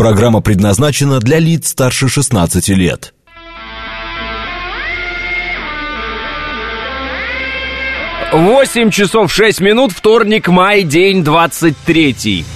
[0.00, 3.12] Программа предназначена для лиц старше 16 лет.
[8.32, 12.46] Восемь часов шесть минут, вторник, май, день двадцать третий.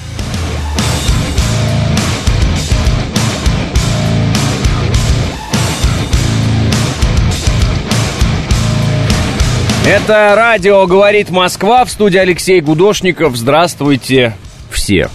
[9.86, 13.36] Это радио «Говорит Москва» в студии Алексей Гудошников.
[13.36, 14.34] Здравствуйте
[14.70, 15.10] все.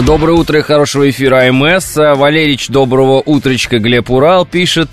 [0.00, 1.96] Доброе утро и хорошего эфира АМС.
[1.96, 3.78] Валерич, доброго утречка.
[3.78, 4.88] Глеб Урал пишет.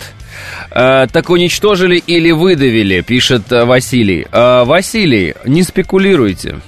[0.70, 4.26] «Э, так уничтожили или выдавили, пишет Василий.
[4.30, 6.60] «Э, Василий, не спекулируйте.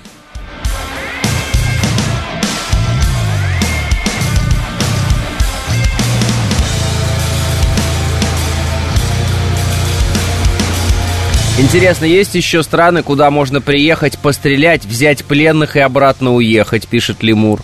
[11.58, 17.60] Интересно, есть еще страны, куда можно приехать, пострелять, взять пленных и обратно уехать, пишет Лемур.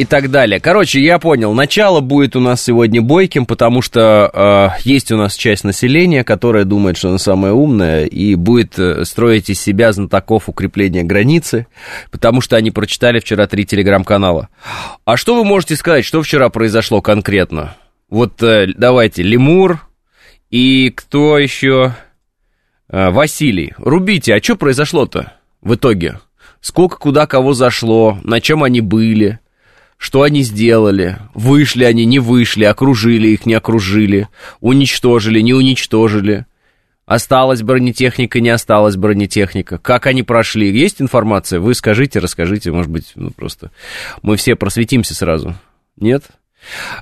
[0.00, 0.60] И так далее.
[0.60, 5.34] Короче, я понял, начало будет у нас сегодня бойким, потому что э, есть у нас
[5.34, 10.48] часть населения, которая думает, что она самая умная, и будет э, строить из себя знатоков
[10.48, 11.66] укрепления границы,
[12.10, 14.48] потому что они прочитали вчера три телеграм-канала.
[15.04, 17.76] А что вы можете сказать, что вчера произошло конкретно?
[18.08, 19.86] Вот э, давайте, Лемур
[20.48, 21.94] и кто еще?
[22.88, 26.20] Э, Василий, рубите, а что произошло-то в итоге?
[26.62, 29.40] Сколько куда кого зашло, на чем они были,
[30.00, 34.28] что они сделали, вышли они, не вышли, окружили их, не окружили,
[34.60, 36.46] уничтожили, не уничтожили,
[37.04, 41.60] осталась бронетехника, не осталась бронетехника, как они прошли, есть информация?
[41.60, 43.72] Вы скажите, расскажите, может быть, ну просто
[44.22, 45.54] мы все просветимся сразу.
[45.98, 46.24] Нет?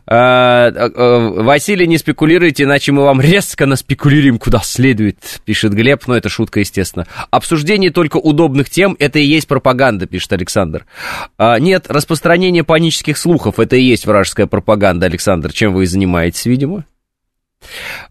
[0.06, 6.06] А, а, а, Василий, не спекулируйте, иначе мы вам резко наспекулируем куда следует, пишет Глеб,
[6.06, 7.06] но это шутка, естественно.
[7.31, 10.87] Обсуждение только удобных тем, это и есть пропаганда, пишет Александр.
[11.39, 16.84] Нет, распространение панических слухов, это и есть вражеская пропаганда, Александр, чем вы и занимаетесь, видимо.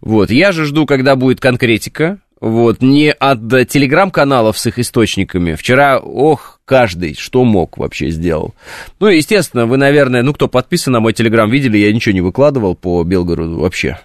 [0.00, 5.54] Вот, я же жду, когда будет конкретика, вот, не от телеграм-каналов с их источниками.
[5.54, 8.54] Вчера, ох, каждый, что мог, вообще сделал.
[9.00, 12.74] Ну, естественно, вы, наверное, ну, кто подписан на мой телеграм, видели, я ничего не выкладывал
[12.74, 13.98] по Белгороду вообще.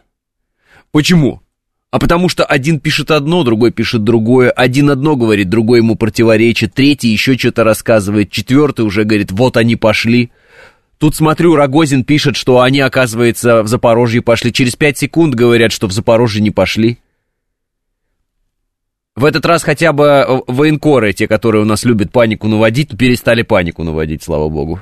[0.91, 1.41] Почему?
[1.91, 6.73] А потому что один пишет одно, другой пишет другое, один одно говорит, другой ему противоречит,
[6.73, 10.31] третий еще что-то рассказывает, четвертый уже говорит, вот они пошли.
[10.97, 14.51] Тут смотрю, Рогозин пишет, что они, оказывается, в Запорожье пошли.
[14.51, 16.97] Через пять секунд говорят, что в Запорожье не пошли.
[19.15, 23.43] В этот раз хотя бы э, военкоры, те, которые у нас любят панику наводить, перестали
[23.43, 24.81] панику наводить, слава богу.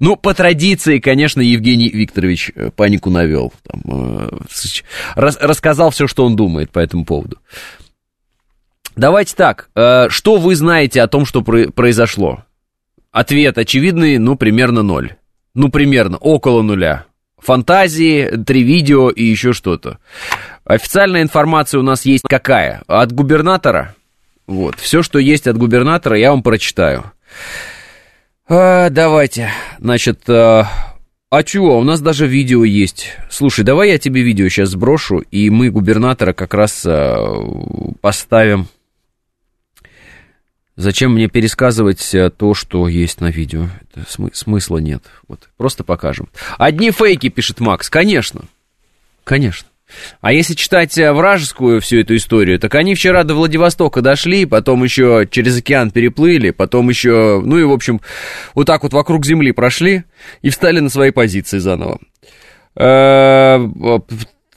[0.00, 3.52] Ну, по традиции, конечно, Евгений Викторович э, панику навел.
[3.62, 4.28] Там, э,
[5.14, 7.38] рас, рассказал все, что он думает по этому поводу.
[8.96, 12.44] Давайте так, э, что вы знаете о том, что про, произошло?
[13.12, 15.14] Ответ очевидный, ну, примерно ноль.
[15.54, 17.06] Ну, примерно, около нуля.
[17.38, 19.98] Фантазии, три видео и еще что-то.
[20.68, 22.82] Официальная информация у нас есть какая?
[22.86, 23.94] От губернатора.
[24.46, 27.10] Вот, все, что есть от губернатора, я вам прочитаю.
[28.46, 30.68] А, давайте, значит, а,
[31.30, 33.16] а чего, у нас даже видео есть.
[33.30, 37.16] Слушай, давай я тебе видео сейчас сброшу, и мы губернатора как раз а,
[38.02, 38.68] поставим.
[40.76, 43.68] Зачем мне пересказывать а, то, что есть на видео?
[43.90, 45.02] Это смы- смысла нет.
[45.28, 46.28] Вот, просто покажем.
[46.58, 47.88] Одни фейки, пишет Макс.
[47.88, 48.42] Конечно.
[49.24, 49.66] Конечно.
[50.20, 54.84] А если читать э, вражескую всю эту историю, так они вчера до Владивостока дошли, потом
[54.84, 58.00] еще через океан переплыли, потом еще, ну и, в общем,
[58.54, 60.04] вот так вот вокруг Земли прошли
[60.42, 61.98] и встали на свои позиции заново.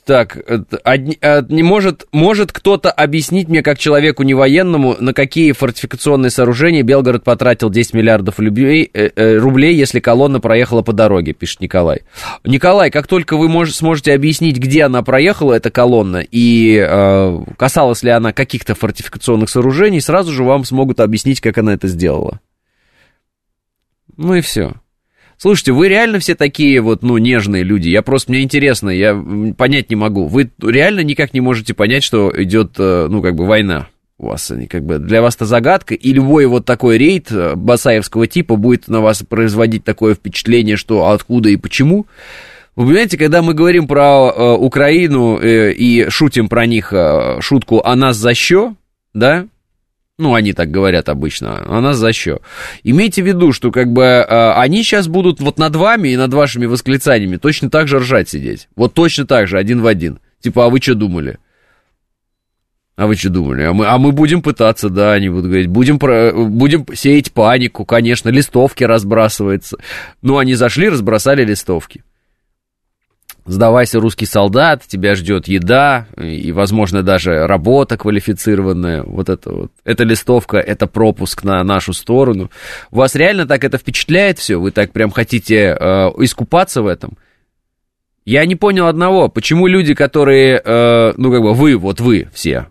[0.03, 0.37] Так,
[0.83, 1.19] одни,
[1.49, 7.23] не может, может кто-то объяснить мне, как человеку не военному, на какие фортификационные сооружения Белгород
[7.23, 12.01] потратил 10 миллиардов рублей, э, э, рублей, если колонна проехала по дороге, пишет Николай.
[12.43, 18.01] Николай, как только вы мож, сможете объяснить, где она проехала, эта колонна, и э, касалась
[18.01, 22.39] ли она каких-то фортификационных сооружений, сразу же вам смогут объяснить, как она это сделала.
[24.17, 24.73] Ну и все.
[25.41, 27.89] Слушайте, вы реально все такие вот, ну, нежные люди.
[27.89, 29.19] Я просто, мне интересно, я
[29.57, 30.27] понять не могу.
[30.27, 33.87] Вы реально никак не можете понять, что идет, э, ну, как бы война
[34.19, 34.51] у вас.
[34.51, 38.55] Они как бы для вас это загадка, и любой вот такой рейд э, басаевского типа
[38.55, 42.05] будет на вас производить такое впечатление, что откуда и почему.
[42.75, 47.81] Вы понимаете, когда мы говорим про э, Украину э, и шутим про них э, шутку
[47.83, 48.75] «а нас за що?»,
[49.15, 49.45] да,
[50.21, 52.41] ну, они так говорят обычно, а нас за счет.
[52.83, 56.31] Имейте в виду, что как бы э, они сейчас будут вот над вами и над
[56.33, 58.69] вашими восклицаниями точно так же ржать сидеть.
[58.75, 60.19] Вот точно так же, один в один.
[60.39, 61.39] Типа, а вы что думали?
[62.95, 63.63] А вы что думали?
[63.63, 67.83] А мы, а мы будем пытаться, да, они будут говорить, будем, про, будем сеять панику,
[67.83, 69.77] конечно, листовки разбрасываются.
[70.21, 72.03] Ну, они зашли, разбросали листовки.
[73.51, 79.03] Сдавайся, русский солдат, тебя ждет еда и, возможно, даже работа квалифицированная.
[79.03, 79.71] Вот это вот.
[79.83, 82.49] Эта листовка, это пропуск на нашу сторону.
[82.91, 84.55] Вас реально так это впечатляет все?
[84.55, 87.17] Вы так прям хотите э, искупаться в этом?
[88.23, 92.67] Я не понял одного, почему люди, которые, э, ну, как бы вы, вот вы все,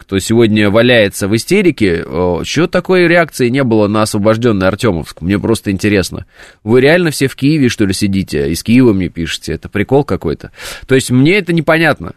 [0.00, 2.02] кто сегодня валяется в истерике,
[2.42, 5.20] что такой реакции не было на освобожденный Артемовск?
[5.20, 6.24] Мне просто интересно.
[6.64, 8.50] Вы реально все в Киеве, что ли, сидите?
[8.50, 9.52] Из Киева мне пишете?
[9.52, 10.52] Это прикол какой-то?
[10.86, 12.14] То есть мне это непонятно.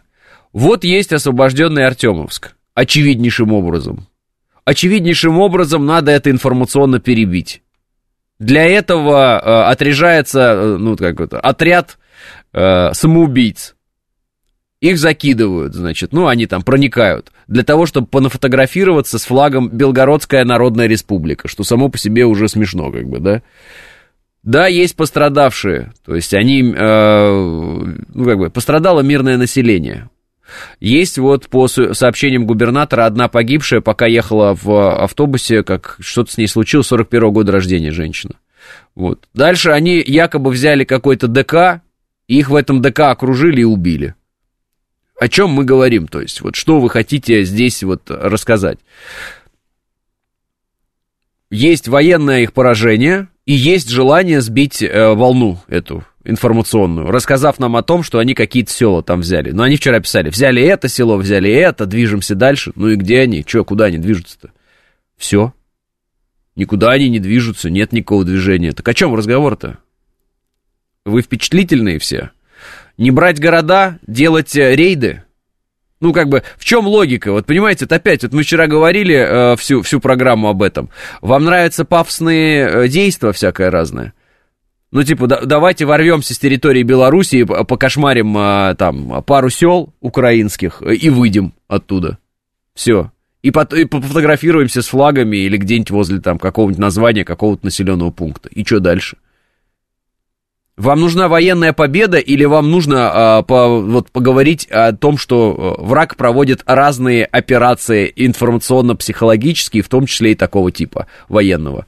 [0.54, 2.54] Вот есть освобожденный Артемовск.
[2.72, 4.06] Очевиднейшим образом.
[4.64, 7.60] Очевиднейшим образом надо это информационно перебить.
[8.38, 11.98] Для этого э, отряжается, э, ну, как это, отряд
[12.54, 13.74] э, самоубийц
[14.80, 20.86] их закидывают, значит, ну, они там проникают, для того, чтобы понафотографироваться с флагом Белгородская Народная
[20.86, 23.42] Республика, что само по себе уже смешно, как бы, да.
[24.42, 30.10] Да, есть пострадавшие, то есть они, э, ну, как бы, пострадало мирное население.
[30.80, 36.46] Есть вот по сообщениям губернатора одна погибшая, пока ехала в автобусе, как что-то с ней
[36.46, 38.34] случилось, 41 года рождения женщина.
[38.94, 39.26] Вот.
[39.32, 41.80] Дальше они якобы взяли какой-то ДК,
[42.28, 44.14] их в этом ДК окружили и убили
[45.24, 48.78] о чем мы говорим, то есть вот что вы хотите здесь вот рассказать.
[51.50, 57.82] Есть военное их поражение и есть желание сбить э, волну эту информационную, рассказав нам о
[57.82, 59.52] том, что они какие-то села там взяли.
[59.52, 62.72] Но они вчера писали, взяли это село, взяли это, движемся дальше.
[62.74, 63.42] Ну и где они?
[63.46, 64.50] Че, куда они движутся-то?
[65.16, 65.54] Все.
[66.54, 68.72] Никуда они не движутся, нет никакого движения.
[68.72, 69.78] Так о чем разговор-то?
[71.06, 72.30] Вы впечатлительные все
[72.96, 75.22] не брать города, делать э, рейды.
[76.00, 77.32] Ну, как бы, в чем логика?
[77.32, 80.90] Вот, понимаете, это опять, вот мы вчера говорили э, всю, всю программу об этом.
[81.22, 84.12] Вам нравятся пафосные э, действия всякое разное?
[84.90, 90.94] Ну, типа, да, давайте ворвемся с территории Белоруссии, покошмарим э, там пару сел украинских э,
[90.94, 92.18] и выйдем оттуда.
[92.74, 93.10] Все.
[93.42, 98.48] И, по, и пофотографируемся с флагами или где-нибудь возле там какого-нибудь названия какого-то населенного пункта.
[98.50, 99.16] И что дальше?
[100.76, 105.82] Вам нужна военная победа или вам нужно а, по, вот, поговорить о том, что э,
[105.82, 111.86] враг проводит разные операции информационно-психологические, в том числе и такого типа военного?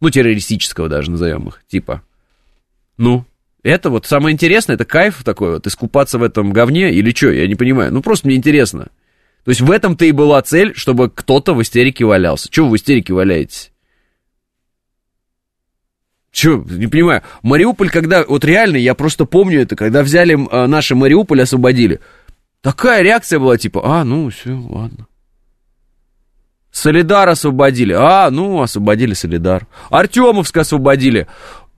[0.00, 2.02] Ну, террористического даже назовем их, типа.
[2.98, 3.24] Ну,
[3.64, 7.48] это вот самое интересное, это кайф такой вот, искупаться в этом говне или что, я
[7.48, 7.92] не понимаю.
[7.92, 8.88] Ну, просто мне интересно.
[9.44, 12.48] То есть в этом-то и была цель, чтобы кто-то в истерике валялся.
[12.48, 13.72] Чего вы в истерике валяетесь?
[16.34, 17.22] Че, не понимаю.
[17.42, 22.00] Мариуполь, когда, вот реально, я просто помню это, когда взяли а, наши Мариуполь, освободили.
[22.60, 25.06] Такая реакция была, типа, а, ну, все, ладно.
[26.72, 27.92] Солидар освободили.
[27.92, 29.68] А, ну, освободили Солидар.
[29.90, 31.28] Артемовск освободили.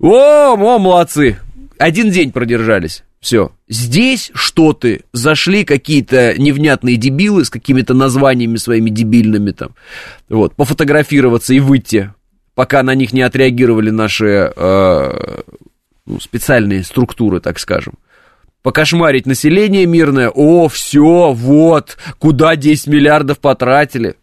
[0.01, 1.39] О, о, молодцы.
[1.77, 3.05] Один день продержались.
[3.21, 3.53] Все.
[3.69, 5.03] Здесь что ты?
[5.13, 9.75] Зашли какие-то невнятные дебилы с какими-то названиями своими дебильными там.
[10.31, 12.11] Вот, пофотографироваться и выйти
[12.57, 15.41] пока на них не отреагировали наши э,
[16.07, 17.95] ну, специальные структуры, так скажем.
[18.63, 24.17] Покошмарить население мирное, о, все, вот, куда 10 миллиардов потратили.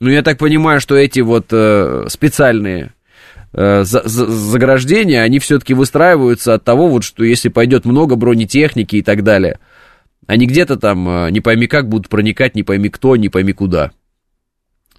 [0.00, 2.94] Ну, я так понимаю, что эти вот э, специальные
[3.52, 8.96] э, за, за, заграждения, они все-таки выстраиваются от того, вот, что если пойдет много бронетехники
[8.96, 9.58] и так далее,
[10.28, 13.90] они где-то там э, не пойми как будут проникать, не пойми кто, не пойми куда.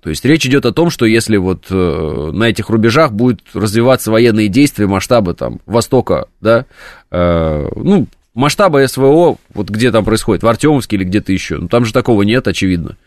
[0.05, 4.11] То есть речь идет о том, что если вот э, на этих рубежах будут развиваться
[4.11, 6.67] военные действия масштаба там Востока, да,
[7.09, 11.85] э, ну, масштаба СВО, вот где там происходит, в Артемовске или где-то еще, ну, там
[11.85, 12.97] же такого нет, очевидно.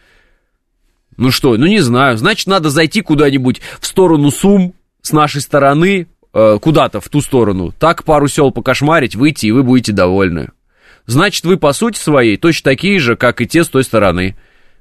[1.16, 6.08] Ну что, ну не знаю, значит, надо зайти куда-нибудь в сторону Сум с нашей стороны,
[6.34, 10.48] э, куда-то в ту сторону, так пару сел покошмарить, выйти, и вы будете довольны.
[11.06, 14.34] Значит, вы по сути своей точно такие же, как и те с той стороны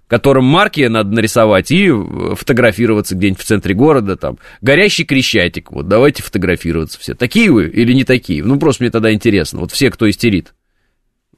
[0.07, 1.91] которым марки надо нарисовать и
[2.35, 7.13] фотографироваться где-нибудь в центре города, там, горящий крещатик, вот, давайте фотографироваться все.
[7.13, 8.43] Такие вы или не такие?
[8.43, 10.53] Ну, просто мне тогда интересно, вот все, кто истерит.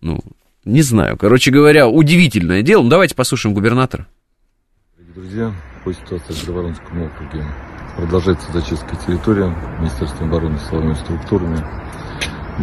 [0.02, 0.20] Ну,
[0.66, 2.84] не знаю, короче говоря, удивительное дело.
[2.84, 4.08] Ну, давайте послушаем губернатора.
[5.16, 7.46] Друзья, по ситуации в Гроворонском округе
[7.98, 11.58] продолжается зачистка территории Министерством обороны силовыми структурами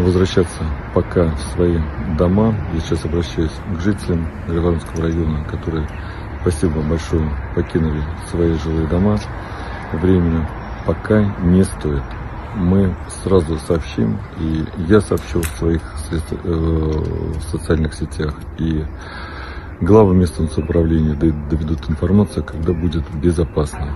[0.02, 0.62] возвращаться
[0.94, 1.78] пока в свои
[2.18, 2.54] дома.
[2.72, 5.88] Я сейчас обращаюсь к жителям Григоровского района, которые,
[6.42, 9.18] спасибо большое, покинули свои жилые дома.
[9.92, 10.48] Временно
[10.86, 12.02] пока не стоит.
[12.54, 16.92] Мы сразу сообщим, и я сообщу в своих э,
[17.50, 18.82] социальных сетях, и
[19.80, 23.94] Главы местного самоуправления доведут информацию, когда будет безопасно.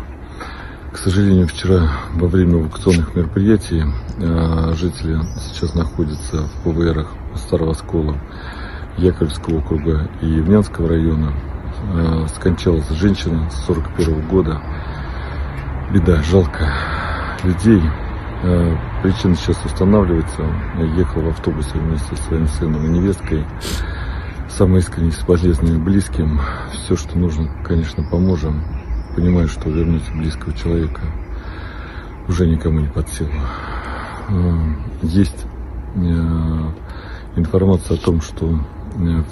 [0.92, 3.84] К сожалению, вчера во время эвакуационных мероприятий
[4.18, 7.06] э, жители сейчас находятся в ПВРах
[7.36, 8.16] Старого Скола,
[8.98, 11.32] Яковлевского округа и Евнянского района.
[11.94, 14.60] Э, скончалась женщина с 41 года.
[15.94, 16.68] Беда, жалко
[17.44, 17.82] людей.
[18.42, 20.42] Э, причина сейчас устанавливается.
[20.96, 23.46] Ехал в автобусе вместе со своим сыном и невесткой.
[24.48, 26.40] Самое искреннее соболезнование близким.
[26.72, 28.64] Все, что нужно, конечно, поможем
[29.20, 31.02] понимаю, что вернуть близкого человека
[32.26, 33.30] уже никому не под силу.
[34.28, 35.44] А, есть
[35.94, 36.00] э,
[37.36, 39.22] информация о том, что э,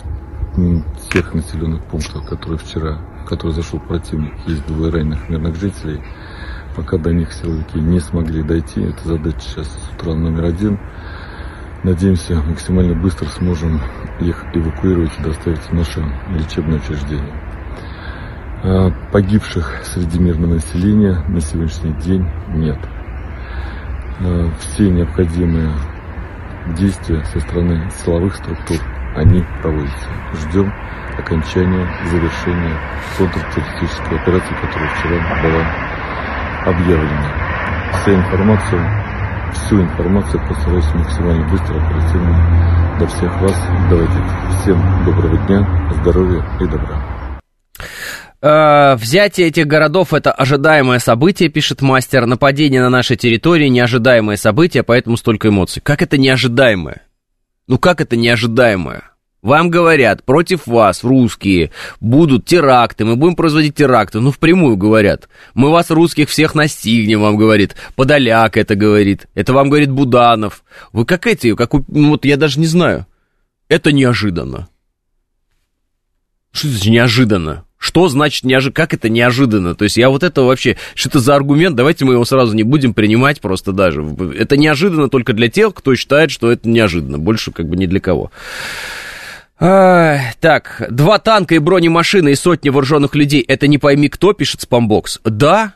[0.57, 6.03] в тех населенных пунктах, которые вчера, в которые зашел противник, есть двое раненых мирных жителей.
[6.77, 10.79] Пока до них силовики не смогли дойти, это задача сейчас с утра номер один.
[11.83, 13.81] Надеемся, максимально быстро сможем
[14.21, 17.48] их эвакуировать и доставить в наше лечебное учреждение.
[18.63, 22.79] А погибших среди мирного населения на сегодняшний день нет.
[24.21, 25.71] А все необходимые
[26.77, 28.79] действия со стороны силовых структур,
[29.15, 30.09] они проводятся.
[30.35, 30.73] Ждем
[31.17, 32.77] окончания, завершения
[33.17, 37.33] контртеррористической операции, которая вчера была объявлена.
[37.93, 44.61] Вся информация, всю информацию постараюсь максимально быстро, оперативно до всех вас доводить.
[44.61, 45.67] Всем доброго дня,
[46.01, 47.19] здоровья и добра.
[48.41, 52.27] Э, взятие этих городов это ожидаемое событие, пишет мастер.
[52.27, 55.83] Нападение на нашей территории неожидаемое событие, поэтому столько эмоций.
[55.83, 57.03] Как это неожидаемое?
[57.67, 59.03] Ну как это неожидаемое?
[59.41, 64.19] Вам говорят, против вас, русские, будут теракты, мы будем производить теракты.
[64.19, 65.29] Ну, впрямую говорят.
[65.55, 67.77] Мы вас, русских, всех настигнем, вам говорит.
[67.95, 69.29] Подоляк это говорит.
[69.35, 70.65] Это вам говорит Буданов.
[70.93, 73.07] Вы как эти, как, ну, вот я даже не знаю.
[73.69, 74.69] Это неожиданно.
[76.51, 77.65] Что это неожиданно?
[77.89, 78.75] Что значит неожиданно?
[78.75, 79.75] Как это неожиданно?
[79.75, 80.77] То есть я вот это вообще...
[80.95, 81.75] Что это за аргумент?
[81.75, 84.05] Давайте мы его сразу не будем принимать просто даже.
[84.39, 87.17] Это неожиданно только для тех, кто считает, что это неожиданно.
[87.19, 88.31] Больше как бы не для кого.
[89.59, 93.41] Так, два танка и бронемашины и сотни вооруженных людей.
[93.41, 95.21] Это не пойми кто, пишет спамбокс.
[95.25, 95.73] Да,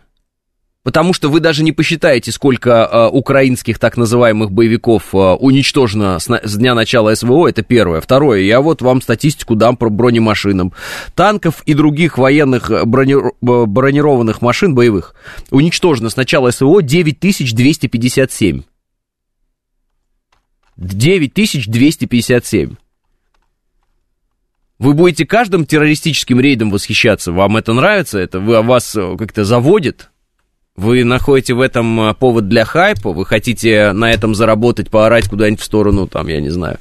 [0.82, 6.28] Потому что вы даже не посчитаете, сколько э, украинских так называемых боевиков э, уничтожено с,
[6.28, 8.00] на, с дня начала СВО, это первое.
[8.00, 10.72] Второе, я вот вам статистику дам про бронемашинам.
[11.14, 15.14] Танков и других военных брони, бронированных машин боевых
[15.50, 18.62] уничтожено с начала СВО 9257.
[20.76, 22.74] 9257.
[24.80, 27.30] Вы будете каждым террористическим рейдом восхищаться?
[27.30, 28.18] Вам это нравится?
[28.18, 30.08] Это вас э, как-то заводит?
[30.74, 35.60] Вы находите в этом а, повод для хайпа, вы хотите на этом заработать, поорать куда-нибудь
[35.60, 36.78] в сторону, там, я не знаю,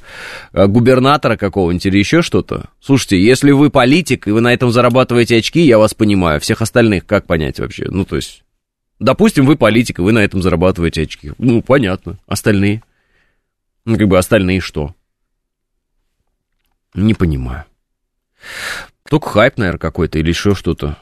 [0.52, 2.70] а, губернатора какого-нибудь или еще что-то.
[2.80, 6.40] Слушайте, если вы политик, и вы на этом зарабатываете очки, я вас понимаю.
[6.40, 7.86] Всех остальных как понять вообще?
[7.90, 8.44] Ну, то есть,
[8.98, 11.32] допустим, вы политик, и вы на этом зарабатываете очки.
[11.36, 12.18] Ну, понятно.
[12.26, 12.82] Остальные?
[13.84, 14.94] Ну, как бы остальные что?
[16.94, 17.66] Не понимаю.
[19.06, 20.96] Только хайп, наверное, какой-то или еще что-то.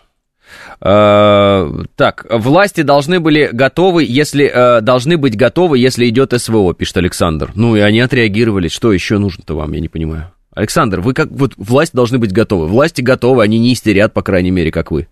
[0.80, 6.96] Э, так, власти должны были готовы, если э, должны быть готовы, если идет СВО, пишет
[6.96, 7.50] Александр.
[7.54, 8.68] Ну и они отреагировали.
[8.68, 10.32] Что еще нужно-то вам, я не понимаю.
[10.54, 12.66] Александр, вы как вот власти должны быть готовы.
[12.66, 15.08] Власти готовы, они не истерят, по крайней мере, как вы.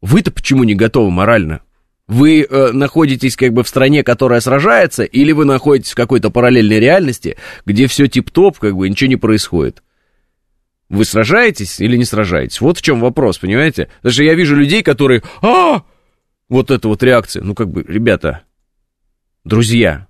[0.00, 1.60] Вы-то почему не готовы морально?
[2.06, 6.80] Вы э, находитесь как бы в стране, которая сражается, или вы находитесь в какой-то параллельной
[6.80, 7.36] реальности,
[7.66, 9.82] где все тип-топ, как бы ничего не происходит?
[10.88, 12.60] Вы сражаетесь или не сражаетесь?
[12.60, 13.88] Вот в чем вопрос, понимаете?
[14.02, 15.22] Даже я вижу людей, которые...
[15.42, 15.82] А!
[16.48, 17.42] Вот это вот реакция.
[17.42, 18.42] Ну, как бы, ребята,
[19.44, 20.07] друзья,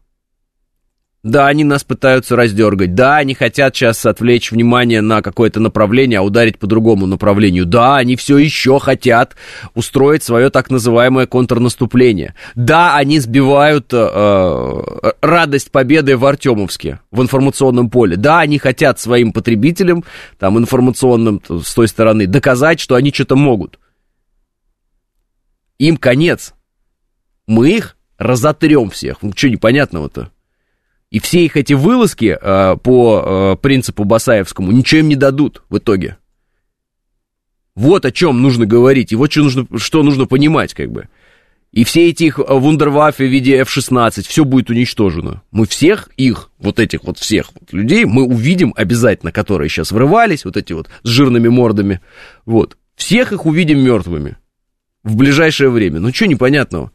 [1.24, 2.94] да, они нас пытаются раздергать.
[2.94, 7.66] Да, они хотят сейчас отвлечь внимание на какое-то направление, а ударить по другому направлению.
[7.66, 9.34] Да, они все еще хотят
[9.74, 12.36] устроить свое так называемое контрнаступление.
[12.54, 18.16] Да, они сбивают э, э, радость победы в Артемовске, в информационном поле.
[18.16, 20.04] Да, они хотят своим потребителям,
[20.38, 23.80] там, информационным с той стороны, доказать, что они что-то могут.
[25.78, 26.54] Им конец.
[27.48, 29.18] Мы их разотрем всех.
[29.22, 30.30] Ну, что непонятного-то?
[31.10, 36.18] И все их эти вылазки э, по э, принципу Басаевскому ничем не дадут в итоге.
[37.74, 41.08] Вот о чем нужно говорить, и вот что нужно, что нужно понимать, как бы.
[41.70, 45.42] И все эти их вундерваффе в виде F-16, все будет уничтожено.
[45.50, 50.44] Мы всех их, вот этих вот всех вот людей, мы увидим обязательно, которые сейчас врывались,
[50.44, 52.00] вот эти вот с жирными мордами,
[52.46, 52.76] вот.
[52.96, 54.38] Всех их увидим мертвыми
[55.04, 56.00] в ближайшее время.
[56.00, 56.90] Ну, что непонятного?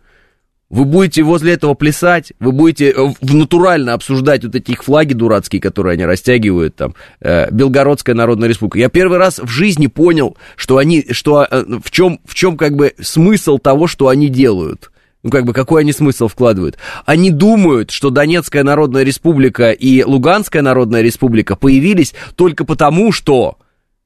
[0.74, 5.14] Вы будете возле этого плясать, вы будете э, в натурально обсуждать вот эти их флаги
[5.14, 8.80] дурацкие, которые они растягивают, там, э, Белгородская Народная Республика.
[8.80, 12.76] Я первый раз в жизни понял, что они, что, э, в чем, в чем как
[12.76, 14.90] бы смысл того, что они делают.
[15.22, 16.80] Ну, как бы, какой они смысл вкладывают?
[17.06, 23.60] Они думают, что Донецкая Народная Республика и Луганская Народная Республика появились только потому, что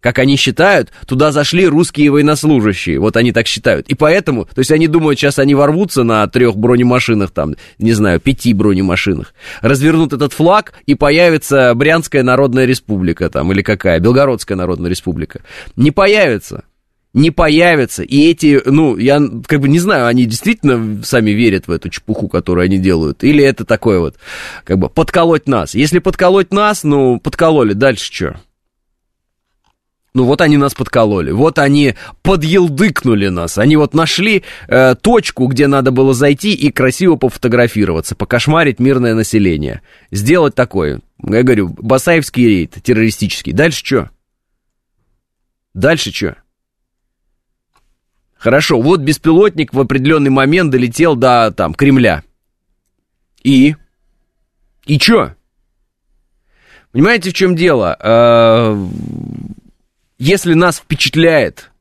[0.08, 2.98] как они считают, туда зашли русские военнослужащие.
[2.98, 3.90] Вот они так считают.
[3.90, 8.22] И поэтому, то есть они думают, сейчас они ворвутся на трех бронемашинах, там, не знаю,
[8.22, 14.90] пяти бронемашинах, развернут этот флаг, и появится Брянская Народная Республика, там, или какая, Белгородская Народная
[14.90, 15.42] Республика.
[15.76, 16.64] Не появится
[17.14, 18.04] не появятся.
[18.04, 22.28] И эти, ну, я как бы не знаю, они действительно сами верят в эту чепуху,
[22.28, 24.16] которую они делают, или это такое вот,
[24.64, 25.74] как бы, подколоть нас.
[25.74, 28.36] Если подколоть нас, ну, подкололи, дальше что?
[30.18, 31.94] Ну вот они нас подкололи, вот они
[32.24, 38.80] подъелдыкнули нас, они вот нашли э, точку, где надо было зайти и красиво пофотографироваться, покошмарить
[38.80, 39.84] мирное население.
[40.10, 43.54] Сделать такое, я говорю, Басаевский рейд террористический.
[43.54, 44.10] Дальше что?
[45.76, 46.38] Дальше что?
[48.40, 52.24] Хорошо, вот беспилотник в определенный момент долетел до там Кремля.
[53.44, 53.76] И?
[54.88, 55.36] И чё?
[56.92, 57.96] Понимаете, в чем дело?
[60.20, 61.72] Если нас впечатляет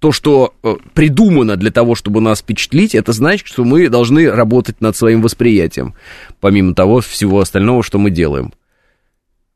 [0.00, 4.80] то, что э, придумано для того, чтобы нас впечатлить, это значит, что мы должны работать
[4.80, 5.94] над своим восприятием,
[6.40, 8.52] помимо того всего остального, что мы делаем.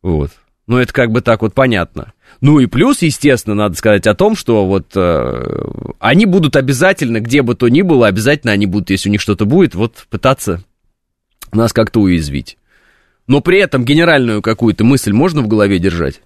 [0.03, 0.31] Вот.
[0.67, 2.13] Ну, это как бы так вот понятно.
[2.41, 5.65] Ну и плюс, естественно, надо сказать о том, что вот э,
[6.01, 9.45] они будут обязательно, где бы то ни было, обязательно они будут, если у них что-то
[9.45, 10.63] будет, вот пытаться
[11.53, 12.57] нас как-то уязвить.
[13.27, 16.21] Но при этом генеральную какую-то мысль можно в голове держать?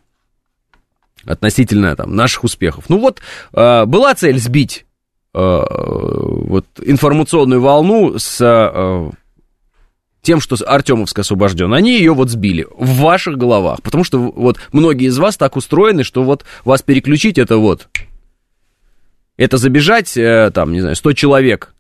[1.26, 2.84] Относительно там, наших успехов.
[2.88, 3.20] Ну вот,
[3.52, 4.86] э, была цель сбить
[5.34, 9.10] э, вот, информационную волну с э,
[10.22, 11.72] тем, что Артемовск освобожден.
[11.74, 13.82] Они ее вот сбили в ваших головах.
[13.82, 17.88] Потому что вот многие из вас так устроены, что вот вас переключить это вот...
[19.36, 20.14] Это забежать,
[20.54, 21.74] там, не знаю, 100 человек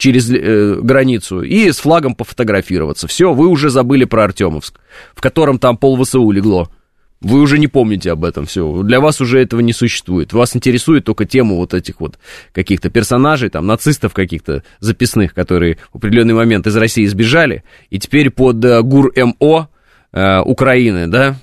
[0.00, 3.06] через э, границу и с флагом пофотографироваться.
[3.06, 4.80] Все, вы уже забыли про Артемовск,
[5.14, 6.70] в котором там пол ВСУ легло.
[7.20, 8.82] Вы уже не помните об этом все.
[8.82, 10.32] Для вас уже этого не существует.
[10.32, 12.18] Вас интересует только тема вот этих вот
[12.52, 18.30] каких-то персонажей, там, нацистов каких-то записных, которые в определенный момент из России сбежали, и теперь
[18.30, 19.68] под э, ГУР-МО
[20.12, 21.36] э, Украины, да,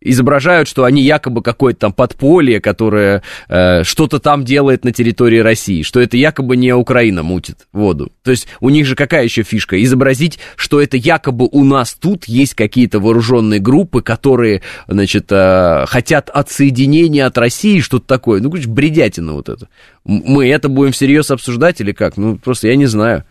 [0.00, 5.82] изображают, что они якобы какое-то там подполье, которое э, что-то там делает на территории России,
[5.82, 8.12] что это якобы не Украина мутит воду.
[8.22, 9.82] То есть у них же какая еще фишка?
[9.82, 16.30] Изобразить, что это якобы у нас тут есть какие-то вооруженные группы, которые, значит, э, хотят
[16.30, 18.40] отсоединения от России, что-то такое.
[18.40, 19.68] Ну, короче, бредятина вот это.
[20.04, 22.16] Мы это будем всерьез обсуждать или как?
[22.16, 23.24] Ну, просто я не знаю.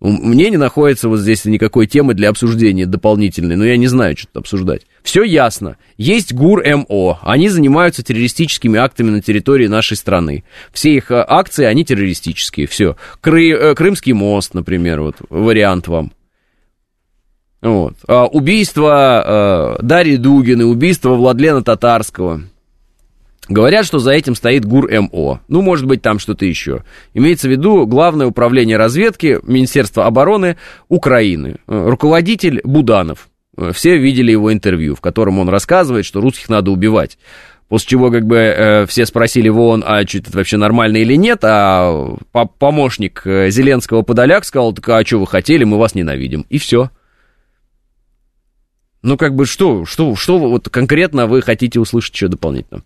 [0.00, 4.28] Мне не находится вот здесь никакой темы для обсуждения дополнительной, но я не знаю, что
[4.28, 4.82] тут обсуждать.
[5.02, 5.76] Все ясно.
[5.96, 7.18] Есть ГУР-МО.
[7.22, 10.44] Они занимаются террористическими актами на территории нашей страны.
[10.72, 12.68] Все их э, акции, они террористические.
[12.68, 12.96] Все.
[13.20, 16.12] Кры, э, Крымский мост, например, вот вариант вам.
[17.60, 17.94] Вот.
[18.06, 22.42] А, убийство э, Дарьи Дугины, убийство Владлена Татарского–
[23.48, 25.40] Говорят, что за этим стоит ГУР-МО.
[25.48, 26.84] Ну, может быть, там что-то еще.
[27.14, 30.56] Имеется в виду Главное управление разведки Министерства обороны
[30.88, 31.56] Украины.
[31.66, 33.28] Э, руководитель Буданов.
[33.56, 37.18] Э, все видели его интервью, в котором он рассказывает, что русских надо убивать.
[37.68, 41.14] После чего, как бы, э, все спросили в ООН, а что это вообще нормально или
[41.14, 42.16] нет, а
[42.58, 46.44] помощник Зеленского Подоляк сказал, так а что вы хотели, мы вас ненавидим.
[46.50, 46.90] И все.
[49.02, 52.82] Ну, как бы, что, что, что вот конкретно вы хотите услышать еще дополнительно?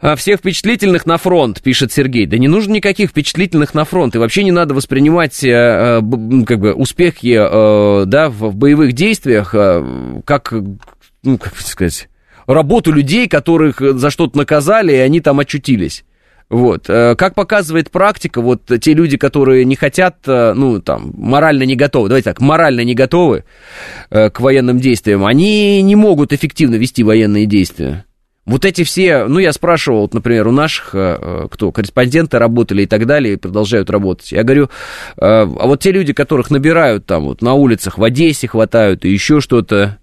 [0.00, 2.26] А всех впечатлительных на фронт, пишет Сергей.
[2.26, 4.14] Да не нужно никаких впечатлительных на фронт.
[4.14, 6.00] И вообще не надо воспринимать э, э,
[6.46, 10.52] как бы, успехи э, да, в, боевых действиях как,
[11.22, 12.08] ну, как сказать,
[12.46, 16.04] работу людей, которых за что-то наказали, и они там очутились.
[16.48, 16.88] Вот.
[16.88, 21.74] Э, как показывает практика, вот те люди, которые не хотят, э, ну, там, морально не
[21.74, 23.44] готовы, давайте так, морально не готовы
[24.10, 28.04] э, к военным действиям, они не могут эффективно вести военные действия.
[28.44, 33.04] Вот эти все, ну, я спрашивал, вот, например, у наших, кто, корреспонденты работали и так
[33.04, 34.30] далее, и продолжают работать.
[34.30, 34.70] Я говорю,
[35.16, 39.40] а вот те люди, которых набирают там вот на улицах, в Одессе хватают и еще
[39.40, 39.98] что-то,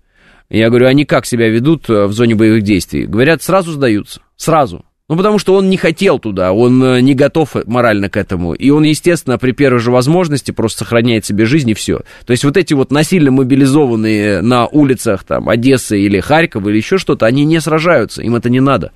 [0.50, 3.06] я говорю, они как себя ведут в зоне боевых действий?
[3.06, 4.84] Говорят, сразу сдаются, сразу.
[5.14, 8.56] Ну, потому что он не хотел туда, он э, не готов морально к этому.
[8.56, 12.02] И он, естественно, при первой же возможности просто сохраняет себе жизнь и все.
[12.26, 16.98] То есть вот эти вот насильно мобилизованные на улицах там Одессы или Харькова или еще
[16.98, 18.92] что-то, они не сражаются, им это не надо.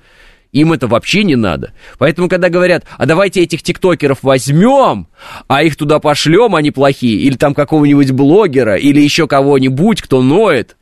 [0.50, 1.72] Им это вообще не надо.
[1.98, 5.06] Поэтому, когда говорят, а давайте этих тиктокеров возьмем,
[5.46, 10.76] а их туда пошлем, они плохие, или там какого-нибудь блогера, или еще кого-нибудь, кто ноет,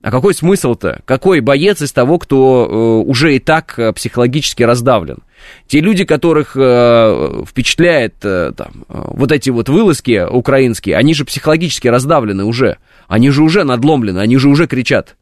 [0.00, 1.02] а какой смысл-то?
[1.04, 5.18] Какой боец из того, кто э, уже и так э, психологически раздавлен?
[5.66, 11.24] Те люди, которых э, впечатляет э, там, э, вот эти вот вылазки украинские, они же
[11.24, 12.78] психологически раздавлены уже.
[13.08, 15.16] Они же уже надломлены, они же уже кричат.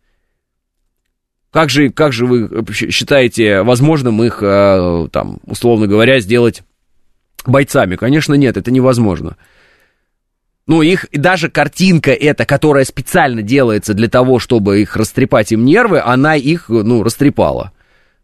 [1.50, 6.64] Как же, как же вы считаете возможным их, э, там, условно говоря, сделать
[7.46, 7.96] бойцами?
[7.96, 9.38] Конечно, нет, это невозможно.
[10.66, 16.00] Ну, их даже картинка эта, которая специально делается для того, чтобы их растрепать им нервы,
[16.00, 17.72] она их, ну, растрепала.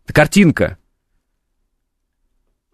[0.05, 0.77] Это картинка.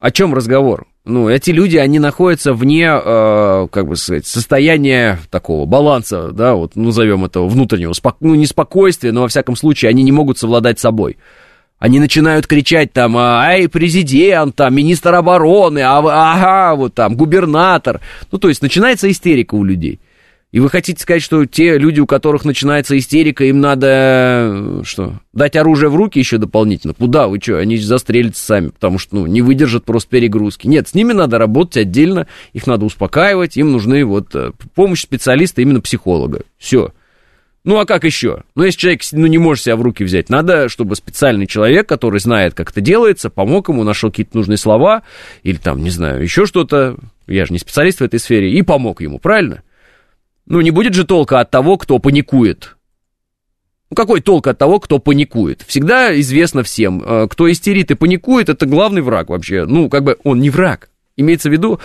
[0.00, 0.86] О чем разговор?
[1.04, 6.76] Ну, эти люди, они находятся вне, э, как бы сказать, состояния такого баланса, да, вот,
[6.76, 8.18] назовем это внутреннего, спок...
[8.20, 11.16] ну, не спокойствия, но, во всяком случае, они не могут совладать собой.
[11.78, 18.00] Они начинают кричать там, ай, президент, там, министр обороны, а, ага, вот там, губернатор.
[18.32, 20.00] Ну, то есть начинается истерика у людей.
[20.50, 25.56] И вы хотите сказать, что те люди, у которых начинается истерика, им надо, что, дать
[25.56, 26.94] оружие в руки еще дополнительно?
[26.94, 27.28] Куда?
[27.28, 30.66] Вы что, они застрелятся сами, потому что, ну, не выдержат просто перегрузки.
[30.66, 35.60] Нет, с ними надо работать отдельно, их надо успокаивать, им нужны вот э, помощь специалиста,
[35.60, 36.40] именно психолога.
[36.56, 36.92] Все.
[37.68, 38.44] Ну, а как еще?
[38.54, 42.18] Ну, если человек ну, не может себя в руки взять, надо, чтобы специальный человек, который
[42.18, 45.02] знает, как это делается, помог ему, нашел какие-то нужные слова,
[45.42, 49.02] или там, не знаю, еще что-то, я же не специалист в этой сфере, и помог
[49.02, 49.64] ему, правильно?
[50.46, 52.78] Ну, не будет же толка от того, кто паникует.
[53.90, 55.60] Ну, какой толк от того, кто паникует?
[55.68, 59.66] Всегда известно всем, э, кто истерит и паникует, это главный враг вообще.
[59.66, 61.80] Ну, как бы он не враг, Имеется в виду,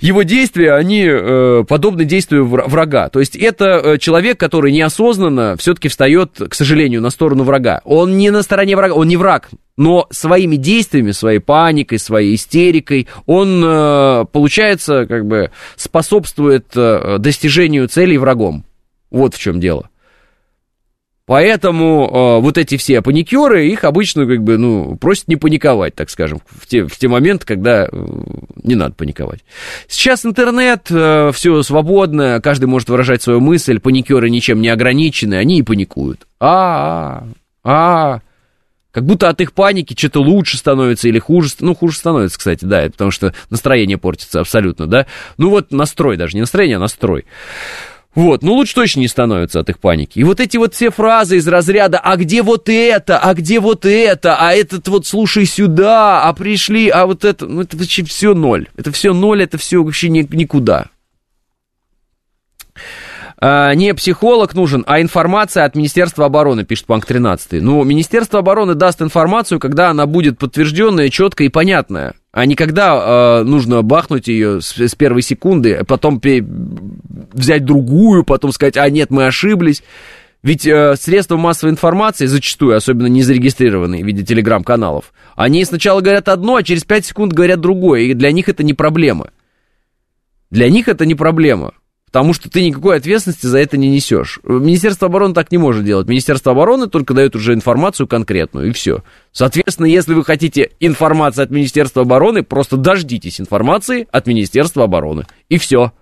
[0.00, 3.08] его действия, они э, подобны действию врага.
[3.10, 7.80] То есть это э, человек, который неосознанно все-таки встает, к сожалению, на сторону врага.
[7.84, 13.06] Он не на стороне врага, он не враг, но своими действиями, своей паникой, своей истерикой,
[13.26, 18.64] он, э, получается, как бы способствует э, достижению целей врагом.
[19.12, 19.90] Вот в чем дело.
[21.24, 26.10] Поэтому э, вот эти все паникеры, их обычно как бы, ну, просят не паниковать, так
[26.10, 27.88] скажем, в те, в те моменты, когда э,
[28.62, 29.44] не надо паниковать.
[29.86, 35.60] Сейчас интернет, э, все свободно, каждый может выражать свою мысль, паникеры ничем не ограничены, они
[35.60, 36.26] и паникуют.
[36.40, 37.28] А,
[37.62, 37.70] а,
[38.14, 38.20] а,
[38.90, 42.82] как будто от их паники что-то лучше становится или хуже, ну, хуже становится, кстати, да,
[42.82, 45.06] потому что настроение портится абсолютно, да.
[45.38, 47.24] Ну вот настрой даже, не настроение, а настрой.
[48.14, 50.18] Вот, ну лучше точно не становится от их паники.
[50.18, 53.18] И вот эти вот все фразы из разряда «А где вот это?
[53.18, 54.36] А где вот это?
[54.38, 56.22] А этот вот слушай сюда?
[56.22, 56.90] А пришли?
[56.90, 58.68] А вот это?» Ну это вообще все ноль.
[58.76, 60.86] Это все ноль, это все вообще ни, никуда.
[63.38, 67.62] А, не психолог нужен, а информация от Министерства обороны, пишет Панк 13.
[67.62, 73.40] Ну, Министерство обороны даст информацию, когда она будет подтвержденная, четкая и понятная а не когда
[73.40, 78.78] э, нужно бахнуть ее с, с первой секунды, а потом пе- взять другую, потом сказать,
[78.78, 79.82] а нет, мы ошиблись.
[80.42, 86.28] Ведь э, средства массовой информации, зачастую, особенно не зарегистрированные в виде телеграм-каналов, они сначала говорят
[86.28, 89.30] одно, а через 5 секунд говорят другое, и для них это не проблема.
[90.50, 91.74] Для них это не проблема.
[92.12, 94.38] Потому что ты никакой ответственности за это не несешь.
[94.44, 96.06] Министерство обороны так не может делать.
[96.06, 99.02] Министерство обороны только дает уже информацию конкретную, и все.
[99.32, 105.24] Соответственно, если вы хотите информации от Министерства обороны, просто дождитесь информации от Министерства обороны.
[105.48, 105.92] И все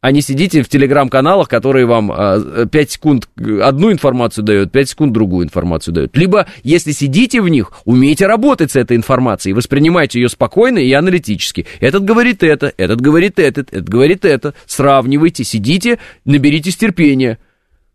[0.00, 5.12] а не сидите в телеграм-каналах, которые вам а, 5 секунд одну информацию дают, 5 секунд
[5.12, 6.16] другую информацию дают.
[6.16, 11.66] Либо, если сидите в них, умейте работать с этой информацией, воспринимайте ее спокойно и аналитически.
[11.80, 14.54] Этот говорит это, этот говорит это, этот говорит это.
[14.66, 17.38] Сравнивайте, сидите, наберитесь терпения.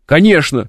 [0.04, 0.68] Конечно.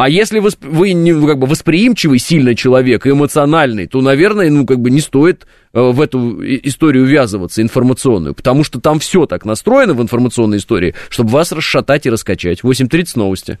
[0.00, 4.64] А если вы, вы не, ну, как бы восприимчивый сильно человек, эмоциональный, то, наверное, ну,
[4.64, 9.44] как бы не стоит э, в эту историю ввязываться, информационную, потому что там все так
[9.44, 12.60] настроено в информационной истории, чтобы вас расшатать и раскачать.
[12.60, 13.58] 8.30 новости.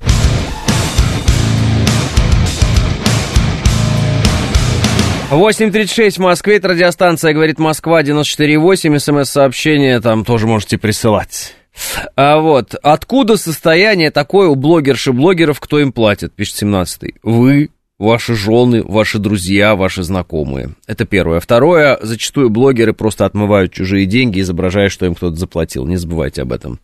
[5.30, 11.56] Восемь тридцать шесть в Москве, это радиостанция «Говорит Москва» 94.8, смс-сообщение там тоже можете присылать.
[12.16, 17.14] А вот, откуда состояние такое у блогерши блогеров, кто им платит, пишет 17-й.
[17.22, 20.70] Вы, ваши жены, ваши друзья, ваши знакомые.
[20.86, 21.40] Это первое.
[21.40, 25.86] Второе, зачастую блогеры просто отмывают чужие деньги, изображая, что им кто-то заплатил.
[25.86, 26.80] Не забывайте об этом.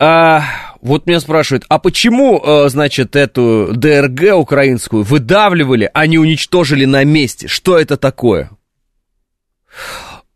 [0.00, 0.44] А,
[0.80, 7.02] вот меня спрашивают, а почему, э, значит, эту ДРГ украинскую выдавливали, а не уничтожили на
[7.02, 7.48] месте?
[7.48, 8.50] Что это такое?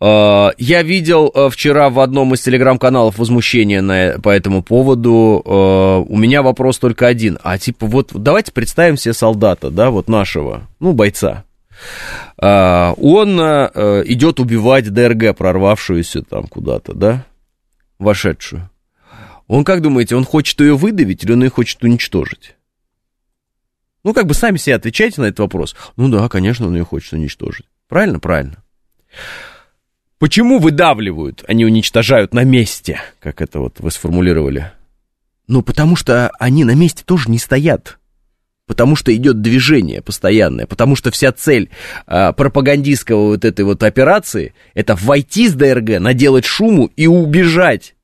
[0.03, 5.41] Э, я видел э, вчера в одном из телеграм-каналов возмущение на, по этому поводу.
[5.45, 7.39] Э, у меня вопрос только один.
[7.45, 11.45] А типа вот давайте представим себе солдата, да, вот нашего, ну, бойца.
[12.37, 17.25] Он идет убивать ДРГ, прорвавшуюся там куда-то, да,
[17.99, 18.71] вошедшую.
[19.49, 22.55] Он, как думаете, он хочет ее выдавить или он ее хочет уничтожить?
[24.05, 25.75] Ну, как бы сами себе отвечайте на этот вопрос.
[25.97, 27.67] Ну да, конечно, он ее хочет уничтожить.
[27.89, 28.21] Правильно?
[28.21, 28.63] Правильно.
[30.23, 34.71] Почему выдавливают, а не уничтожают на месте, как это вот вы сформулировали?
[35.49, 37.99] Ну, потому что они на месте тоже не стоят.
[38.69, 41.71] Потому что идет движение постоянное, потому что вся цель
[42.07, 47.97] а, пропагандистского вот этой вот операции это войти с ДРГ, наделать шуму и убежать.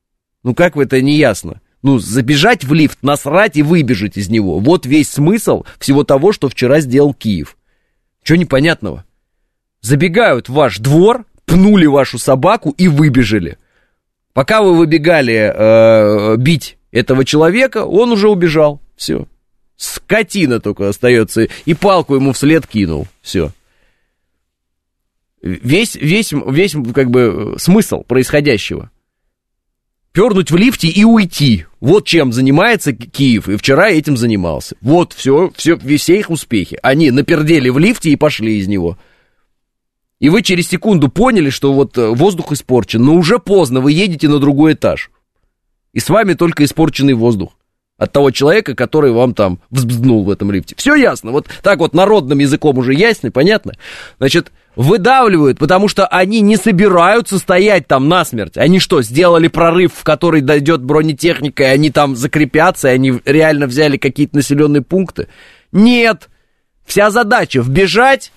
[0.43, 1.61] Ну как в это не ясно?
[1.83, 4.59] Ну, забежать в лифт, насрать и выбежать из него.
[4.59, 7.55] Вот весь смысл всего того, что вчера сделал Киев.
[8.23, 9.05] Чего непонятного?
[9.79, 13.57] Забегают в ваш двор, пнули вашу собаку и выбежали.
[14.33, 18.79] Пока вы выбегали э, бить этого человека, он уже убежал.
[18.95, 19.27] Все.
[19.75, 21.47] Скотина только остается.
[21.65, 23.07] И палку ему вслед кинул.
[23.21, 23.51] Все.
[25.41, 28.91] Весь, весь, весь, как бы, смысл происходящего.
[30.11, 31.65] Пернуть в лифте и уйти.
[31.79, 33.47] Вот чем занимается Киев.
[33.47, 34.75] И вчера этим занимался.
[34.81, 36.77] Вот все, все, все их успехи.
[36.83, 38.97] Они напердели в лифте и пошли из него.
[40.19, 43.01] И вы через секунду поняли, что вот э, воздух испорчен.
[43.03, 45.11] Но уже поздно, вы едете на другой этаж.
[45.93, 47.53] И с вами только испорченный воздух
[47.97, 50.73] от того человека, который вам там взбзнул в этом лифте.
[50.77, 53.73] Все ясно, вот так вот народным языком уже ясно, понятно?
[54.17, 58.57] Значит, выдавливают, потому что они не собираются стоять там насмерть.
[58.57, 63.67] Они что, сделали прорыв, в который дойдет бронетехника, и они там закрепятся, и они реально
[63.67, 65.27] взяли какие-то населенные пункты?
[65.73, 66.29] Нет.
[66.85, 68.31] Вся задача вбежать,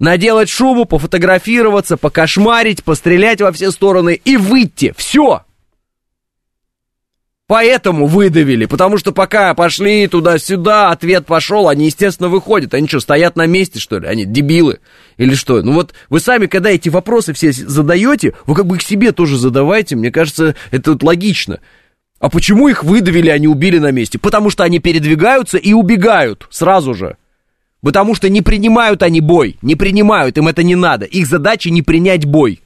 [0.00, 4.92] наделать шуму, пофотографироваться, покошмарить, пострелять во все стороны и выйти.
[4.96, 5.44] Все.
[7.46, 12.74] Поэтому выдавили, потому что пока пошли туда-сюда, ответ пошел, они, естественно, выходят.
[12.74, 14.06] Они что, стоят на месте, что ли?
[14.06, 14.78] Они дебилы?
[15.16, 15.60] Или что?
[15.60, 19.36] Ну вот вы сами, когда эти вопросы все задаете, вы как бы их себе тоже
[19.36, 19.96] задавайте.
[19.96, 21.58] Мне кажется, это вот логично.
[22.20, 24.20] А почему их выдавили, а не убили на месте?
[24.20, 27.16] Потому что они передвигаются и убегают сразу же.
[27.82, 29.56] Потому что не принимают они бой.
[29.62, 31.06] Не принимают, им это не надо.
[31.06, 32.60] Их задача не принять бой.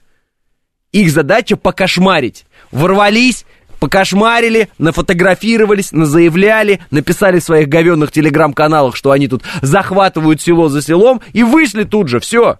[0.92, 2.46] Их задача покошмарить.
[2.72, 3.44] Ворвались,
[3.78, 11.20] покошмарили, нафотографировались, назаявляли, написали в своих говенных телеграм-каналах, что они тут захватывают село за селом
[11.32, 12.58] и вышли тут же, все.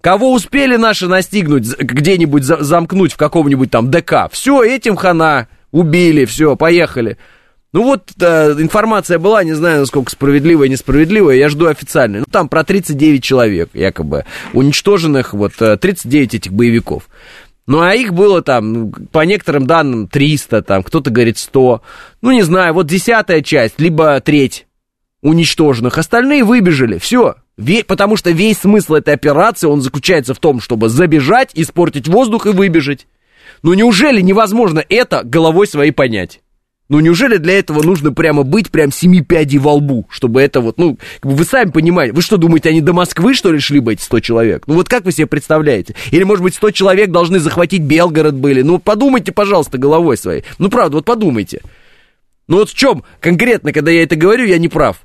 [0.00, 6.56] Кого успели наши настигнуть, где-нибудь замкнуть в каком-нибудь там ДК, все, этим хана, убили, все,
[6.56, 7.18] поехали.
[7.72, 12.20] Ну вот э, информация была, не знаю, насколько справедливая несправедливая, я жду официальной.
[12.20, 17.08] Ну там про 39 человек, якобы, уничтоженных, вот 39 э, этих боевиков.
[17.66, 21.82] Ну, а их было там, ну, по некоторым данным, 300, там, кто-то говорит 100.
[22.20, 24.66] Ну, не знаю, вот десятая часть, либо треть
[25.22, 25.96] уничтоженных.
[25.96, 27.36] Остальные выбежали, все.
[27.86, 32.50] Потому что весь смысл этой операции, он заключается в том, чтобы забежать, испортить воздух и
[32.50, 33.06] выбежать.
[33.62, 36.40] Ну, неужели невозможно это головой своей понять?
[36.90, 40.76] Ну, неужели для этого нужно прямо быть прям семи пядей во лбу, чтобы это вот,
[40.76, 44.02] ну, вы сами понимаете, вы что думаете, они до Москвы, что ли, шли бы эти
[44.02, 44.64] 100 человек?
[44.66, 45.94] Ну, вот как вы себе представляете?
[46.10, 48.62] Или, может быть, 100 человек должны захватить Белгород были?
[48.62, 50.42] Ну, подумайте, пожалуйста, головой своей.
[50.58, 51.62] Ну, правда, вот подумайте.
[52.48, 54.96] Ну, вот в чем конкретно, когда я это говорю, я не прав.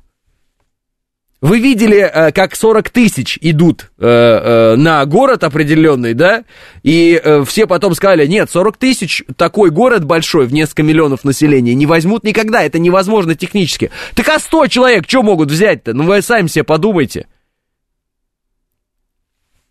[1.46, 6.44] Вы видели, э, как 40 тысяч идут э, э, на город определенный, да?
[6.82, 11.86] И все потом сказали, нет, 40 тысяч, такой город большой, в несколько миллионов населения, не
[11.86, 13.92] возьмут никогда, это невозможно технически.
[14.16, 15.94] Так а 100 человек что могут взять-то?
[15.94, 17.28] Ну вы сами себе подумайте.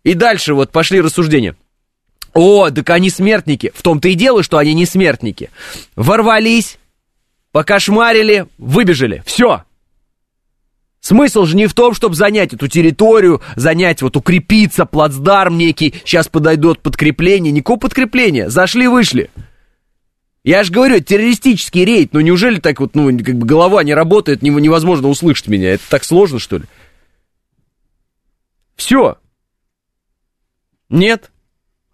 [0.05, 1.57] И дальше вот пошли рассуждения.
[2.35, 3.73] О, так они смертники.
[3.75, 5.51] В том-то и дело, что они не смертники.
[5.97, 6.79] Ворвались,
[7.51, 9.25] покошмарили, выбежали.
[9.27, 9.65] Все.
[11.05, 16.29] Смысл же не в том, чтобы занять эту территорию, занять, вот укрепиться, плацдарм некий, сейчас
[16.29, 17.53] подойдут подкрепление.
[17.53, 19.29] Никакого подкрепления, зашли-вышли.
[20.45, 24.41] Я же говорю, террористический рейд, ну неужели так вот, ну, как бы голова не работает,
[24.41, 26.65] невозможно услышать меня, это так сложно, что ли?
[28.75, 29.19] Все.
[30.89, 31.31] Нет.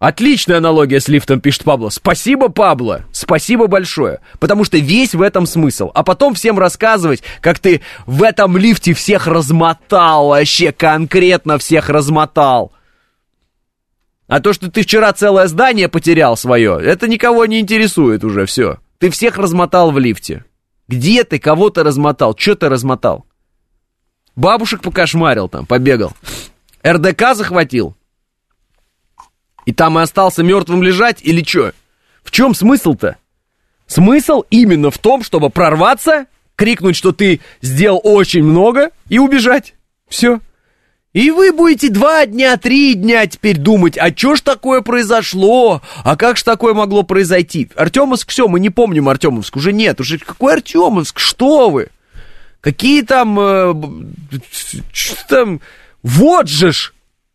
[0.01, 1.89] Отличная аналогия с лифтом, пишет Пабло.
[1.89, 3.03] Спасибо, Пабло.
[3.11, 4.19] Спасибо большое.
[4.39, 5.91] Потому что весь в этом смысл.
[5.93, 10.29] А потом всем рассказывать, как ты в этом лифте всех размотал.
[10.29, 12.71] Вообще конкретно всех размотал.
[14.25, 18.79] А то, что ты вчера целое здание потерял свое, это никого не интересует уже все.
[18.97, 20.45] Ты всех размотал в лифте.
[20.87, 22.35] Где ты кого-то размотал?
[22.35, 23.27] Что ты размотал?
[24.35, 26.13] Бабушек покошмарил там, побегал.
[26.83, 27.95] РДК захватил?
[29.65, 31.73] И там и остался мертвым лежать или что?
[32.23, 33.17] В чем смысл-то?
[33.87, 39.73] Смысл именно в том, чтобы прорваться, крикнуть, что ты сделал очень много и убежать.
[40.07, 40.39] Все.
[41.13, 45.81] И вы будете два дня, три дня теперь думать, а что ж такое произошло?
[46.05, 47.69] А как ж такое могло произойти?
[47.75, 51.89] Артемовск, все, мы не помним Артемовск, уже нет, уже какой Артемовск, что вы?
[52.61, 53.73] Какие там, э,
[55.27, 55.59] там,
[56.01, 56.93] вот же ж,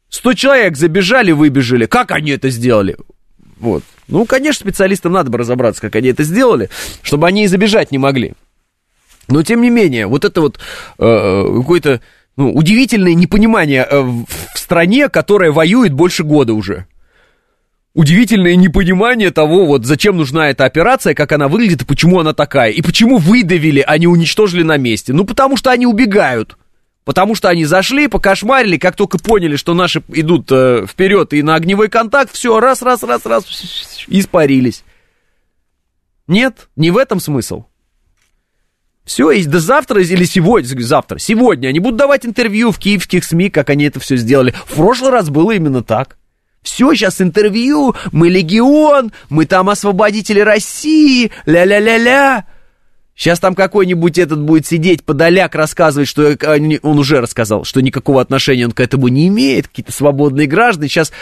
[0.09, 2.97] сто человек забежали, выбежали, как они это сделали?
[3.59, 3.83] Вот.
[4.09, 6.71] Ну, конечно, специалистам надо бы разобраться, как они это сделали,
[7.03, 8.35] чтобы они и забежать не могли.
[9.29, 10.59] Но, тем не менее, вот это вот
[10.99, 12.01] э, какой-то
[12.37, 14.27] ну, удивительное непонимание э, в
[14.59, 16.87] стране, которая воюет больше года уже.
[17.95, 22.71] Удивительное непонимание того, вот зачем нужна эта операция, как она выглядит и почему она такая.
[22.71, 25.15] И почему выдавили, а не уничтожили на месте.
[25.15, 26.59] Ну, потому что они убегают.
[27.07, 31.55] Потому что они зашли, покошмарили, как только поняли, что наши идут э, вперед и на
[31.55, 33.45] огневой контакт, все, раз, раз, раз, раз,
[34.09, 34.83] испарились.
[36.27, 37.67] Нет, не в этом смысл.
[39.05, 43.51] Все, и до завтра или сегодня, завтра, сегодня они будут давать интервью в киевских СМИ,
[43.51, 44.53] как они это все сделали.
[44.67, 46.17] В прошлый раз было именно так.
[46.63, 52.47] Все, сейчас интервью, мы легион, мы там освободители России, ля-ля-ля-ля.
[53.17, 56.37] Сейчас там какой-нибудь этот будет сидеть подоляк, рассказывать, что
[56.83, 60.91] он уже рассказал, что никакого отношения он к этому не имеет, какие-то свободные граждане.
[60.91, 61.13] Сейчас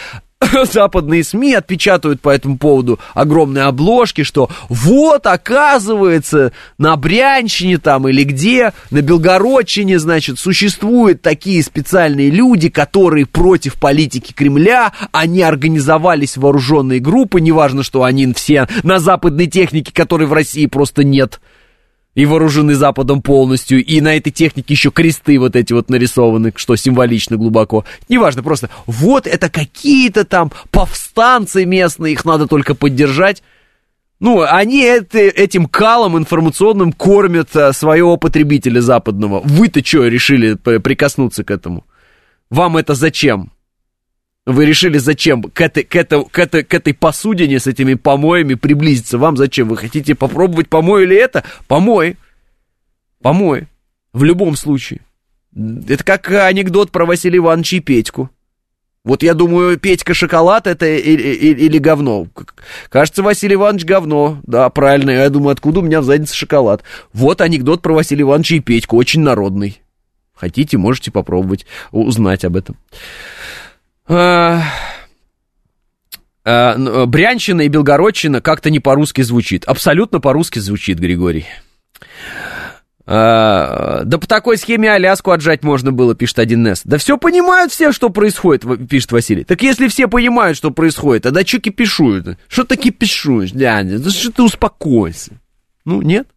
[0.73, 8.25] западные СМИ отпечатают по этому поводу огромные обложки, что вот, оказывается, на Брянщине там или
[8.25, 16.41] где, на Белгородчине, значит, существуют такие специальные люди, которые против политики Кремля, они организовались в
[16.41, 21.41] вооруженные группы, неважно, что они все на западной технике, которой в России просто нет
[22.15, 26.77] и вооружены Западом полностью, и на этой технике еще кресты вот эти вот нарисованы, что
[26.77, 27.85] символично глубоко.
[28.09, 33.43] Неважно, просто вот это какие-то там повстанцы местные, их надо только поддержать.
[34.21, 39.41] Ну, они это, этим калом информационным кормят а, своего потребителя западного.
[39.45, 41.85] Вы-то что решили прикоснуться к этому?
[42.49, 43.51] Вам это зачем?
[44.47, 48.55] Вы решили зачем к этой, к, этой, к, этой, к этой посудине с этими помоями
[48.55, 49.17] приблизиться?
[49.17, 49.69] Вам зачем?
[49.69, 51.45] Вы хотите попробовать помой или это?
[51.67, 52.17] Помой.
[53.23, 53.69] Помой.
[54.13, 55.01] В любом случае.
[55.89, 58.31] Это как анекдот про Василия Ивановича и Петьку.
[59.03, 62.27] Вот я думаю, Петька шоколад это или, или, или говно.
[62.89, 64.41] Кажется, Василий Иванович говно.
[64.45, 65.11] Да, правильно.
[65.11, 66.83] Я думаю, откуда у меня в заднице шоколад.
[67.13, 68.97] Вот анекдот про Василия Ивановича и Петьку.
[68.97, 69.81] Очень народный.
[70.35, 72.77] Хотите, можете попробовать узнать об этом.
[74.07, 74.63] А,
[76.45, 79.65] а, ну, Брянщина и Белгородчина как-то не по-русски звучит.
[79.65, 81.47] Абсолютно по-русски звучит, Григорий.
[83.07, 86.83] А, да по такой схеме Аляску отжать можно было, пишет 1С.
[86.85, 89.45] Да все понимают все, что происходит, пишет Василий.
[89.45, 92.39] Так если все понимают, что происходит, тогда что кипишуют?
[92.49, 93.99] Что ты кипишуешь, дядя?
[93.99, 95.33] Да что ты успокойся?
[95.85, 96.29] Ну, нет?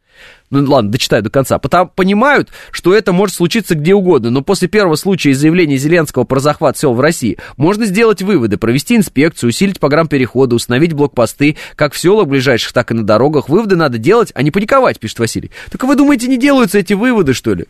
[0.50, 4.68] Ну ладно, дочитаю до конца, потому, понимают, что это может случиться где угодно, но после
[4.68, 9.50] первого случая из заявления Зеленского про захват сел в России можно сделать выводы, провести инспекцию,
[9.50, 13.50] усилить программ перехода, установить блокпосты, как в селах ближайших, так и на дорогах.
[13.50, 15.52] Выводы надо делать, а не паниковать, пишет Василий.
[15.72, 17.66] Так вы думаете, не делаются эти выводы, что ли?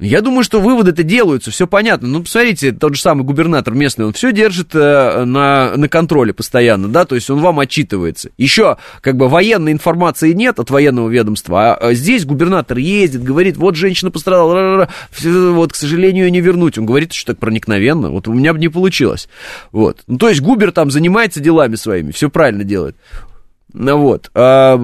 [0.00, 2.08] Я думаю, что выводы-то делаются, все понятно.
[2.08, 6.88] Ну, посмотрите, тот же самый губернатор местный, он все держит э, на, на контроле постоянно,
[6.88, 8.30] да, то есть он вам отчитывается.
[8.36, 13.56] Еще, как бы, военной информации нет от военного ведомства, а, а здесь губернатор ездит, говорит,
[13.56, 14.88] вот женщина пострадала,
[15.22, 16.76] вот, к сожалению, ее не вернуть.
[16.76, 19.28] Он говорит, что так проникновенно, вот у меня бы не получилось.
[19.70, 20.02] Вот.
[20.08, 22.96] Ну, то есть Губер там занимается делами своими, все правильно делает.
[23.72, 24.28] Ну, вот.
[24.34, 24.76] А,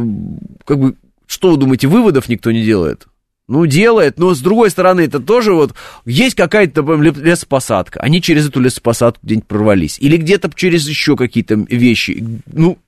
[0.64, 0.94] как бы,
[1.27, 3.09] что вы думаете, выводов никто не делает?
[3.50, 8.60] Ну, делает, но с другой стороны, это тоже вот, есть какая-то лесопосадка, они через эту
[8.60, 12.78] лесопосадку где-нибудь прорвались, или где-то через еще какие-то вещи, ну,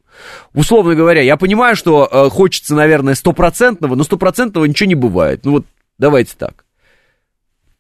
[0.54, 5.50] условно говоря, я понимаю, что э, хочется, наверное, стопроцентного, но стопроцентного ничего не бывает, ну
[5.50, 5.66] вот,
[5.98, 6.64] давайте так.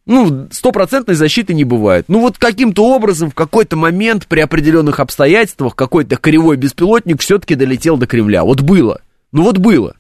[0.04, 2.06] Ну, стопроцентной защиты не бывает.
[2.08, 7.96] Ну, вот каким-то образом в какой-то момент при определенных обстоятельствах какой-то кривой беспилотник все-таки долетел
[7.96, 8.42] до Кремля.
[8.42, 9.02] Вот было.
[9.30, 9.94] Ну, вот было.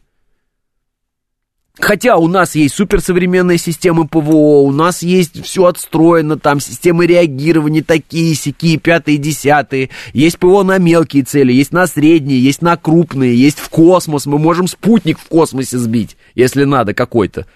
[1.80, 7.82] Хотя у нас есть суперсовременные системы ПВО, у нас есть все отстроено, там системы реагирования
[7.82, 13.34] такие, сякие, пятые, десятые, есть ПВО на мелкие цели, есть на средние, есть на крупные,
[13.34, 17.46] есть в космос, мы можем спутник в космосе сбить, если надо какой-то.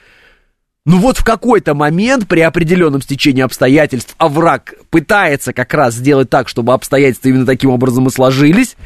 [0.86, 6.30] Ну вот в какой-то момент при определенном стечении обстоятельств, а враг пытается как раз сделать
[6.30, 8.76] так, чтобы обстоятельства именно таким образом и сложились,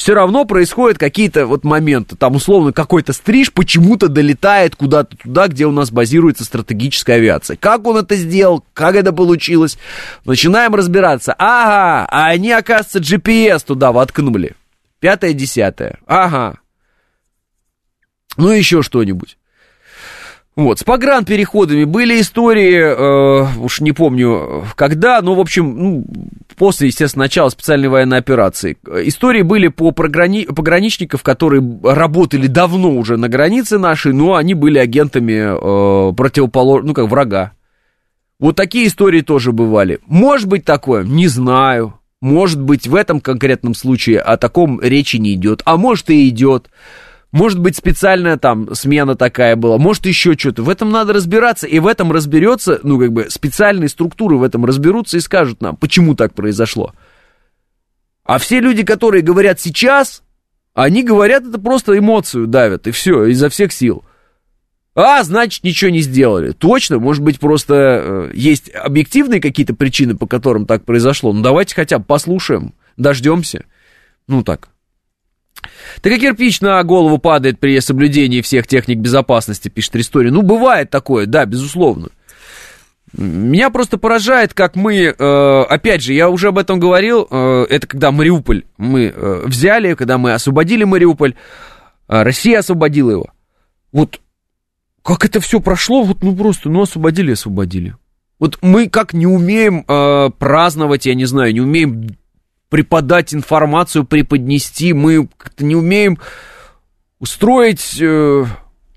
[0.00, 2.16] все равно происходят какие-то вот моменты.
[2.16, 7.58] Там, условно, какой-то стриж почему-то долетает куда-то туда, где у нас базируется стратегическая авиация.
[7.58, 8.64] Как он это сделал?
[8.72, 9.76] Как это получилось?
[10.24, 11.34] Начинаем разбираться.
[11.36, 14.56] Ага, а они, оказывается, GPS туда воткнули.
[15.00, 15.98] Пятое, десятое.
[16.06, 16.60] Ага.
[18.38, 19.36] Ну, еще что-нибудь.
[20.56, 26.06] Вот, с погранпереходами были истории, э, уж не помню когда, но, в общем, ну,
[26.56, 28.76] после, естественно, начала специальной военной операции.
[29.04, 30.44] Истории были по пограни...
[30.44, 36.94] пограничников, которые работали давно уже на границе нашей, но они были агентами э, противоположного, ну,
[36.94, 37.52] как врага.
[38.40, 40.00] Вот такие истории тоже бывали.
[40.06, 41.04] Может быть такое?
[41.04, 41.94] Не знаю.
[42.20, 45.62] Может быть, в этом конкретном случае о таком речи не идет.
[45.64, 46.68] А может и идет.
[47.32, 50.64] Может быть, специальная там смена такая была, может еще что-то.
[50.64, 54.64] В этом надо разбираться, и в этом разберется, ну, как бы, специальные структуры в этом
[54.64, 56.92] разберутся и скажут нам, почему так произошло.
[58.24, 60.22] А все люди, которые говорят сейчас,
[60.74, 64.04] они говорят это просто эмоцию давят, и все, изо всех сил.
[64.96, 66.50] А, значит, ничего не сделали.
[66.50, 71.32] Точно, может быть, просто э, есть объективные какие-то причины, по которым так произошло.
[71.32, 73.64] Ну, давайте хотя бы послушаем, дождемся.
[74.26, 74.69] Ну, так,
[76.00, 80.30] так как кирпич на голову падает при соблюдении всех техник безопасности, пишет история.
[80.30, 82.08] Ну, бывает такое, да, безусловно.
[83.12, 87.86] Меня просто поражает, как мы, э, опять же, я уже об этом говорил, э, это
[87.88, 91.34] когда Мариуполь мы э, взяли, когда мы освободили Мариуполь,
[92.06, 93.26] Россия освободила его.
[93.92, 94.20] Вот
[95.02, 97.96] как это все прошло, вот ну просто, ну освободили, освободили.
[98.38, 99.84] Вот мы как не умеем
[100.32, 102.16] праздновать, я не знаю, не умеем
[102.70, 104.94] преподать информацию, преподнести.
[104.94, 106.18] Мы как-то не умеем
[107.18, 108.46] устроить э,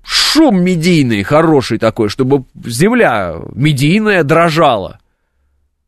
[0.02, 5.00] шум медийный, хороший такой, чтобы земля медийная дрожала.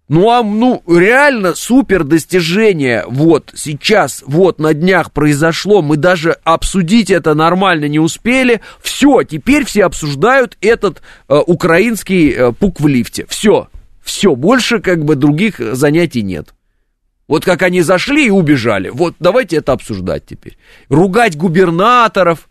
[0.08, 7.10] Ну, а, ну, реально супер достижение вот сейчас, вот на днях произошло, мы даже обсудить
[7.10, 13.26] это нормально не успели, все, теперь все обсуждают этот э, украинский э, пук в лифте,
[13.28, 13.68] все,
[14.00, 16.54] все, больше как бы других занятий нет.
[17.28, 18.88] Вот как они зашли и убежали.
[18.88, 20.56] Вот давайте это обсуждать теперь.
[20.88, 22.48] Ругать губернаторов,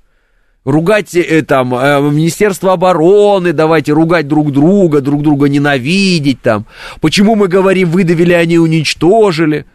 [0.66, 6.66] ругать э, там э, Министерство обороны, давайте ругать друг друга, друг друга ненавидеть там.
[7.00, 9.66] Почему мы говорим выдавили, они уничтожили?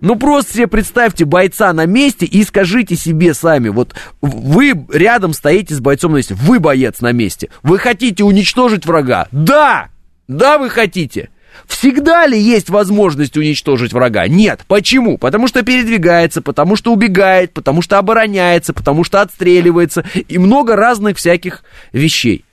[0.00, 5.74] Ну просто себе представьте бойца на месте и скажите себе сами, вот вы рядом стоите
[5.74, 9.26] с бойцом на месте, вы боец на месте, вы хотите уничтожить врага?
[9.32, 9.88] Да!
[10.28, 11.30] Да, вы хотите!
[11.66, 14.28] Всегда ли есть возможность уничтожить врага?
[14.28, 14.60] Нет.
[14.68, 15.18] Почему?
[15.18, 21.16] Потому что передвигается, потому что убегает, потому что обороняется, потому что отстреливается и много разных
[21.16, 22.44] всяких вещей.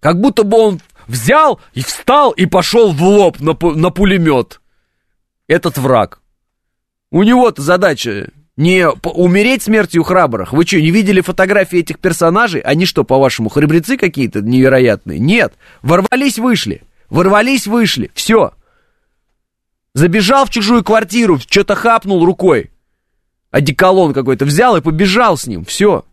[0.00, 4.60] Как будто бы он взял и встал и пошел в лоб на, на пулемет.
[5.46, 6.20] Этот враг.
[7.10, 10.52] У него-то задача не умереть смертью храбрых.
[10.52, 12.60] Вы что, не видели фотографии этих персонажей?
[12.60, 15.18] Они что, по-вашему, храбрецы какие-то невероятные?
[15.18, 15.54] Нет.
[15.82, 16.82] Ворвались, вышли.
[17.14, 18.10] Ворвались, вышли.
[18.12, 18.54] Все.
[19.94, 22.72] Забежал в чужую квартиру, что-то хапнул рукой.
[23.52, 25.64] Одеколон какой-то взял и побежал с ним.
[25.64, 26.04] Все.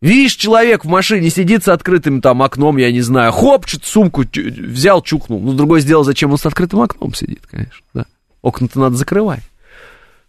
[0.00, 4.22] Видишь, человек в машине сидит с открытым там окном, я не знаю, хоп, что-то сумку
[4.32, 5.40] взял, чукнул.
[5.40, 8.06] Ну, другой сделал, зачем он с открытым окном сидит, конечно, да.
[8.42, 9.42] Окна-то надо закрывать.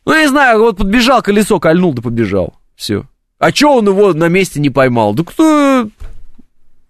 [0.06, 2.56] Ну, я не знаю, вот подбежал, колесо кольнул, да побежал.
[2.76, 3.06] Все.
[3.38, 5.14] А чё он его на месте не поймал?
[5.14, 5.88] Да кто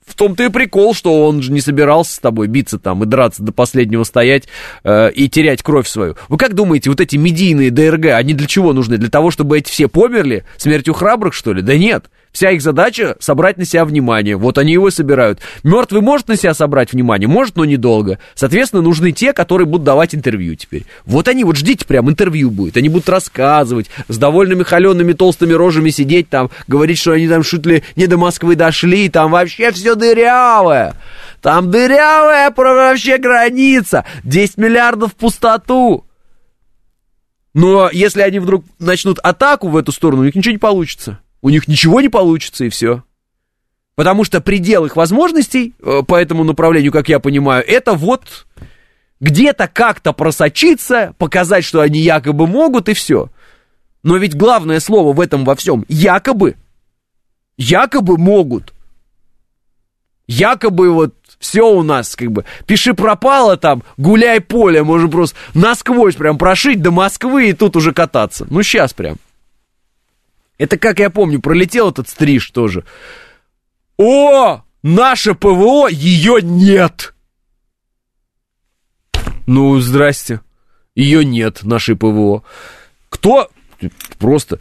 [0.08, 3.44] в том-то и прикол, что он же не собирался с тобой биться там и драться
[3.44, 4.48] до последнего стоять
[4.84, 6.16] э, и терять кровь свою.
[6.30, 8.98] Вы как думаете, вот эти медийные ДРГ, они для чего нужны?
[8.98, 10.46] Для того, чтобы эти все померли?
[10.56, 11.62] Смертью храбрых, что ли?
[11.62, 12.06] Да нет.
[12.38, 14.38] Вся их задача собрать на себя внимание.
[14.38, 15.40] Вот они его собирают.
[15.64, 17.28] Мертвый может на себя собрать внимание?
[17.28, 18.20] Может, но недолго.
[18.36, 20.86] Соответственно, нужны те, которые будут давать интервью теперь.
[21.08, 22.78] Вот они, вот ждите прям, интервью будет.
[22.78, 27.66] Они будут рассказывать, с довольными холеными толстыми рожами сидеть там, говорить, что они там чуть
[27.96, 30.94] не до Москвы дошли, там вообще все дырявое.
[31.42, 34.06] Там дырявая вообще граница.
[34.26, 36.06] 10 миллиардов в пустоту.
[37.56, 41.50] Но если они вдруг начнут атаку в эту сторону, у них ничего не получится у
[41.50, 43.04] них ничего не получится и все.
[43.96, 48.46] Потому что предел их возможностей э, по этому направлению, как я понимаю, это вот
[49.20, 53.30] где-то как-то просочиться, показать, что они якобы могут и все.
[54.04, 56.56] Но ведь главное слово в этом во всем якобы.
[57.58, 58.74] Якобы могут.
[60.28, 62.46] Якобы вот все у нас как бы.
[62.66, 67.94] Пиши пропало там, гуляй поле, можно просто насквозь прям прошить до Москвы и тут уже
[67.94, 68.46] кататься.
[68.50, 69.18] Ну сейчас прям.
[70.58, 72.84] Это, как я помню, пролетел этот стриж тоже.
[73.98, 77.14] О, наше ПВО, ее нет.
[79.46, 80.42] Ну, здрасте.
[80.96, 82.44] Ее нет, нашей ПВО.
[83.10, 83.50] Кто?
[84.18, 84.60] Просто...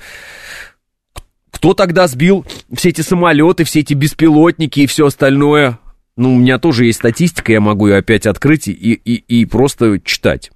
[1.50, 2.44] Кто тогда сбил
[2.74, 5.78] все эти самолеты, все эти беспилотники и все остальное?
[6.14, 9.98] Ну, у меня тоже есть статистика, я могу ее опять открыть и, и, и просто
[10.00, 10.50] читать.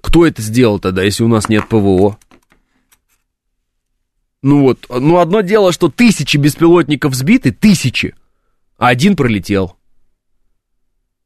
[0.00, 2.16] Кто это сделал тогда, если у нас нет ПВО?
[4.42, 8.14] Ну вот, ну одно дело, что тысячи беспилотников сбиты, тысячи,
[8.76, 9.76] а один пролетел.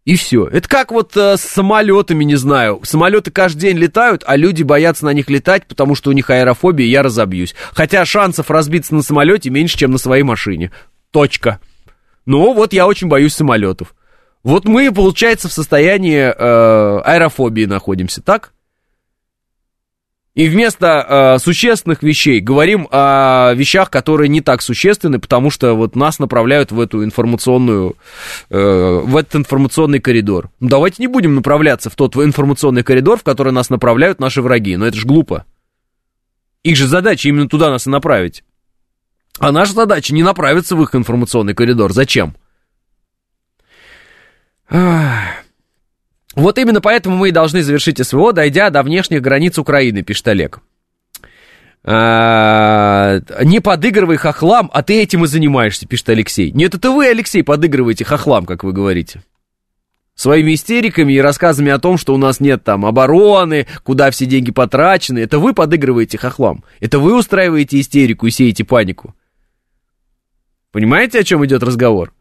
[0.04, 0.46] И все.
[0.46, 2.80] Это как вот э, с самолетами, не знаю.
[2.84, 6.86] Самолеты каждый день летают, а люди боятся на них летать, потому что у них аэрофобия,
[6.86, 7.56] я разобьюсь.
[7.72, 10.70] Хотя шансов разбиться на самолете меньше, чем на своей машине.
[11.10, 11.58] Точка.
[12.24, 13.96] Ну вот я очень боюсь самолетов.
[14.44, 18.52] Вот мы, получается, в состоянии э, аэрофобии находимся, так?
[20.36, 25.96] И вместо э, существенных вещей говорим о вещах, которые не так существенны, потому что вот
[25.96, 27.96] нас направляют в эту информационную,
[28.50, 30.50] э, в этот информационный коридор.
[30.60, 34.76] Ну, давайте не будем направляться в тот информационный коридор, в который нас направляют наши враги.
[34.76, 35.46] Но это же глупо.
[36.62, 38.44] Их же задача именно туда нас и направить.
[39.38, 41.94] А наша задача не направиться в их информационный коридор.
[41.94, 42.36] Зачем?
[44.68, 45.45] Ах.
[46.36, 50.60] Вот именно поэтому мы и должны завершить СВО, дойдя до внешних границ Украины, пишет Олег.
[51.82, 56.50] А, не подыгрывай хохлам, а ты этим и занимаешься, пишет Алексей.
[56.50, 59.22] Нет, это вы, Алексей, подыгрываете хохлам, как вы говорите.
[60.14, 64.50] Своими истериками и рассказами о том, что у нас нет там обороны, куда все деньги
[64.50, 65.20] потрачены.
[65.20, 66.64] Это вы подыгрываете хохлам.
[66.80, 69.14] Это вы устраиваете истерику и сеете панику.
[70.72, 72.12] Понимаете, о чем идет разговор?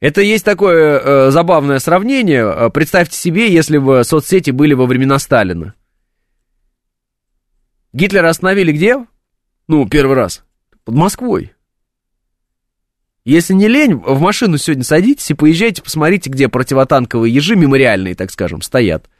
[0.00, 2.42] Это есть такое э, забавное сравнение.
[2.42, 5.74] Э, представьте себе, если бы соцсети были во времена Сталина.
[7.92, 9.06] Гитлера остановили где?
[9.68, 10.44] Ну, первый раз.
[10.84, 11.52] Под Москвой.
[13.24, 18.30] Если не лень, в машину сегодня садитесь и поезжайте, посмотрите, где противотанковые ежи, мемориальные, так
[18.30, 19.10] скажем, стоят.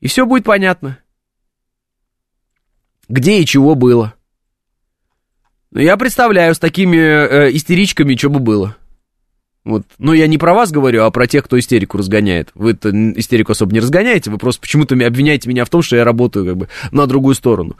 [0.00, 0.98] И все будет понятно.
[3.08, 4.14] Где и чего было.
[5.70, 8.76] Ну, я представляю, с такими э, истеричками, что бы было.
[9.64, 9.82] Вот.
[9.98, 12.50] Ну, я не про вас говорю, а про тех, кто истерику разгоняет.
[12.54, 16.46] Вы-то истерику особо не разгоняете, вы просто почему-то обвиняете меня в том, что я работаю
[16.46, 17.76] как бы на другую сторону.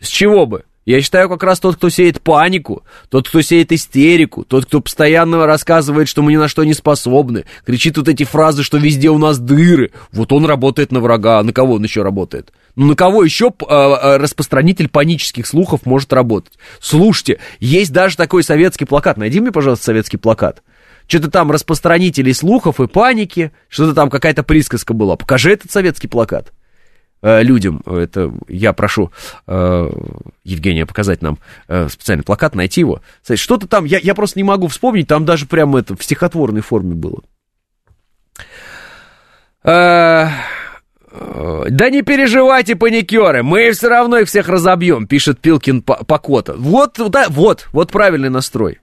[0.00, 0.64] С чего бы?
[0.84, 5.46] Я считаю, как раз тот, кто сеет панику, тот, кто сеет истерику, тот, кто постоянно
[5.46, 9.16] рассказывает, что мы ни на что не способны, кричит вот эти фразы, что везде у
[9.16, 12.52] нас дыры, вот он работает на врага, а на кого он еще работает?
[12.76, 16.52] Ну, на кого еще э, распространитель панических слухов может работать?
[16.80, 20.62] Слушайте, есть даже такой советский плакат, найди мне, пожалуйста, советский плакат
[21.06, 25.16] что-то там распространителей слухов и паники, что-то там какая-то присказка была.
[25.16, 26.52] Покажи этот советский плакат
[27.22, 27.82] э, людям.
[27.86, 29.10] Это я прошу
[29.46, 29.90] э,
[30.44, 31.38] Евгения показать нам
[31.68, 33.00] э, специальный плакат, найти его.
[33.22, 36.94] Что-то там, я, я просто не могу вспомнить, там даже прямо это в стихотворной форме
[36.94, 37.20] было.
[39.64, 40.28] Э,
[41.10, 46.54] э, да не переживайте, паникеры, мы все равно их всех разобьем, пишет Пилкин Покота.
[46.56, 48.78] Вот, да, вот, вот правильный настрой.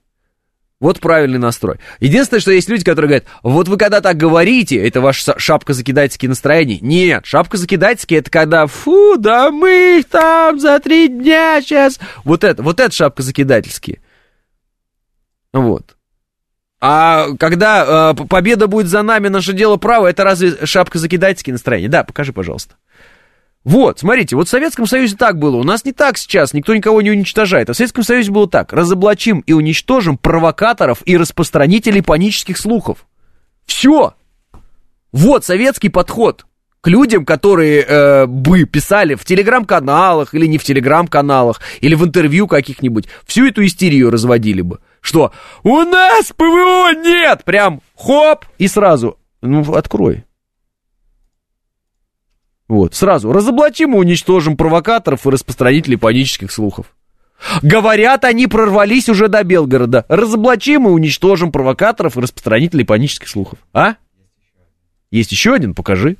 [0.82, 1.78] Вот правильный настрой.
[2.00, 6.28] Единственное, что есть люди, которые говорят, вот вы когда так говорите, это ваш шапка закидательские
[6.28, 6.80] настроения.
[6.80, 12.00] Нет, шапка закидательские это когда, фу, да мы их там за три дня сейчас.
[12.24, 14.00] Вот это, вот это шапка закидательские.
[15.52, 15.94] Вот.
[16.80, 21.88] А когда э, победа будет за нами, наше дело право, это разве шапка закидательские настроения?
[21.88, 22.74] Да, покажи, пожалуйста.
[23.64, 25.56] Вот, смотрите, вот в Советском Союзе так было.
[25.56, 27.70] У нас не так сейчас, никто никого не уничтожает.
[27.70, 28.72] А в Советском Союзе было так.
[28.72, 33.06] Разоблачим и уничтожим провокаторов и распространителей панических слухов.
[33.64, 34.14] Все.
[35.12, 36.44] Вот советский подход
[36.80, 42.48] к людям, которые э, бы писали в телеграм-каналах или не в телеграм-каналах, или в интервью
[42.48, 43.06] каких-нибудь.
[43.24, 44.80] Всю эту истерию разводили бы.
[45.00, 45.32] Что?
[45.62, 47.44] У нас ПВО нет!
[47.44, 48.46] Прям хоп!
[48.58, 49.18] И сразу.
[49.42, 50.24] Ну, открой.
[52.72, 56.86] Вот, сразу разоблачим и уничтожим провокаторов и распространителей панических слухов.
[57.60, 60.06] Говорят, они прорвались уже до Белгорода.
[60.08, 63.58] Разоблачим и уничтожим провокаторов и распространителей панических слухов.
[63.74, 63.96] А?
[65.10, 65.74] Есть еще один?
[65.74, 66.16] Покажи.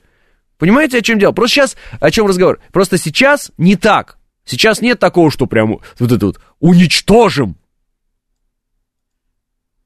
[0.58, 1.32] Понимаете, о чем дело?
[1.32, 2.60] Просто сейчас о чем разговор?
[2.70, 4.18] Просто сейчас не так.
[4.44, 7.56] Сейчас нет такого, что прям вот это вот уничтожим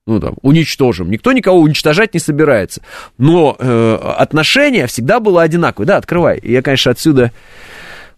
[0.07, 1.11] ну там, уничтожим.
[1.11, 2.81] Никто никого уничтожать не собирается.
[3.19, 5.87] Но э, отношение всегда было одинаковое.
[5.87, 6.41] Да, открывай.
[6.43, 7.33] Я, конечно, отсюда...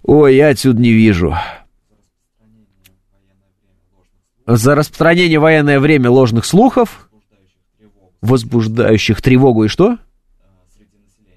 [0.03, 1.35] Ой, я отсюда не вижу.
[4.47, 7.09] За распространение военное время ложных слухов,
[8.21, 9.99] возбуждающих тревогу и что?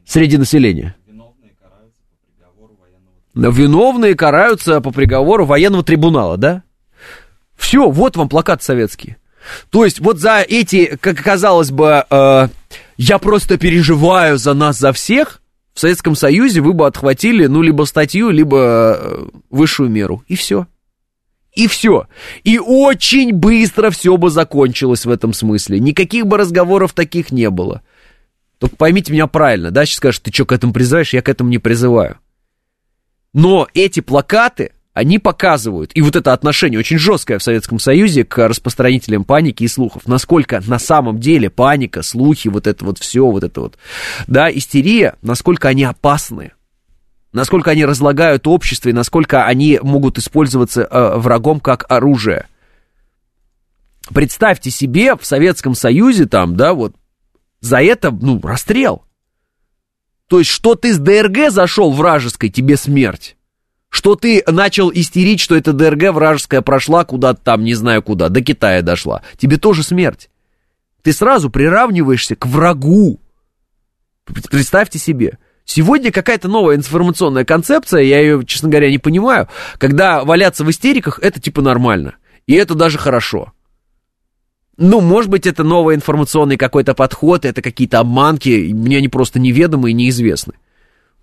[0.05, 0.95] Среди населения.
[3.33, 6.63] Виновные караются по приговору военного трибунала, да?
[7.55, 9.17] Все, вот вам плакат советский.
[9.69, 12.47] То есть вот за эти, как казалось бы, э,
[12.97, 15.41] я просто переживаю за нас, за всех,
[15.73, 20.23] в Советском Союзе вы бы отхватили, ну, либо статью, либо э, высшую меру.
[20.27, 20.67] И все.
[21.53, 22.07] И все.
[22.43, 25.79] И очень быстро все бы закончилось в этом смысле.
[25.79, 27.81] Никаких бы разговоров таких не было.
[28.57, 31.13] Только поймите меня правильно, да, сейчас скажешь, ты что, к этому призываешь?
[31.13, 32.19] Я к этому не призываю.
[33.33, 38.45] Но эти плакаты они показывают, и вот это отношение очень жесткое в Советском Союзе к
[38.45, 43.43] распространителям паники и слухов, насколько на самом деле паника, слухи, вот это вот все, вот
[43.43, 43.77] это вот,
[44.27, 46.51] да, истерия, насколько они опасны,
[47.31, 52.47] насколько они разлагают общество и насколько они могут использоваться э, врагом как оружие.
[54.13, 56.95] Представьте себе в Советском Союзе там, да, вот
[57.61, 59.03] за это, ну, расстрел.
[60.27, 63.37] То есть, что ты с ДРГ зашел вражеской, тебе смерть
[63.91, 68.41] что ты начал истерить, что эта ДРГ вражеская прошла куда-то там, не знаю куда, до
[68.41, 69.21] Китая дошла.
[69.37, 70.29] Тебе тоже смерть.
[71.03, 73.19] Ты сразу приравниваешься к врагу.
[74.49, 75.37] Представьте себе.
[75.65, 81.19] Сегодня какая-то новая информационная концепция, я ее, честно говоря, не понимаю, когда валяться в истериках,
[81.21, 82.15] это типа нормально.
[82.47, 83.51] И это даже хорошо.
[84.77, 89.91] Ну, может быть, это новый информационный какой-то подход, это какие-то обманки, мне они просто неведомы
[89.91, 90.53] и неизвестны.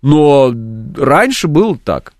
[0.03, 0.53] Но
[0.95, 2.13] раньше было так.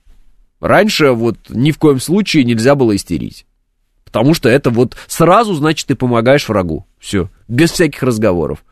[0.59, 3.45] Раньше вот ни в коем случае нельзя было истерить.
[4.03, 6.85] Потому что это вот сразу, значит, ты помогаешь врагу.
[6.99, 8.63] Все, без всяких разговоров.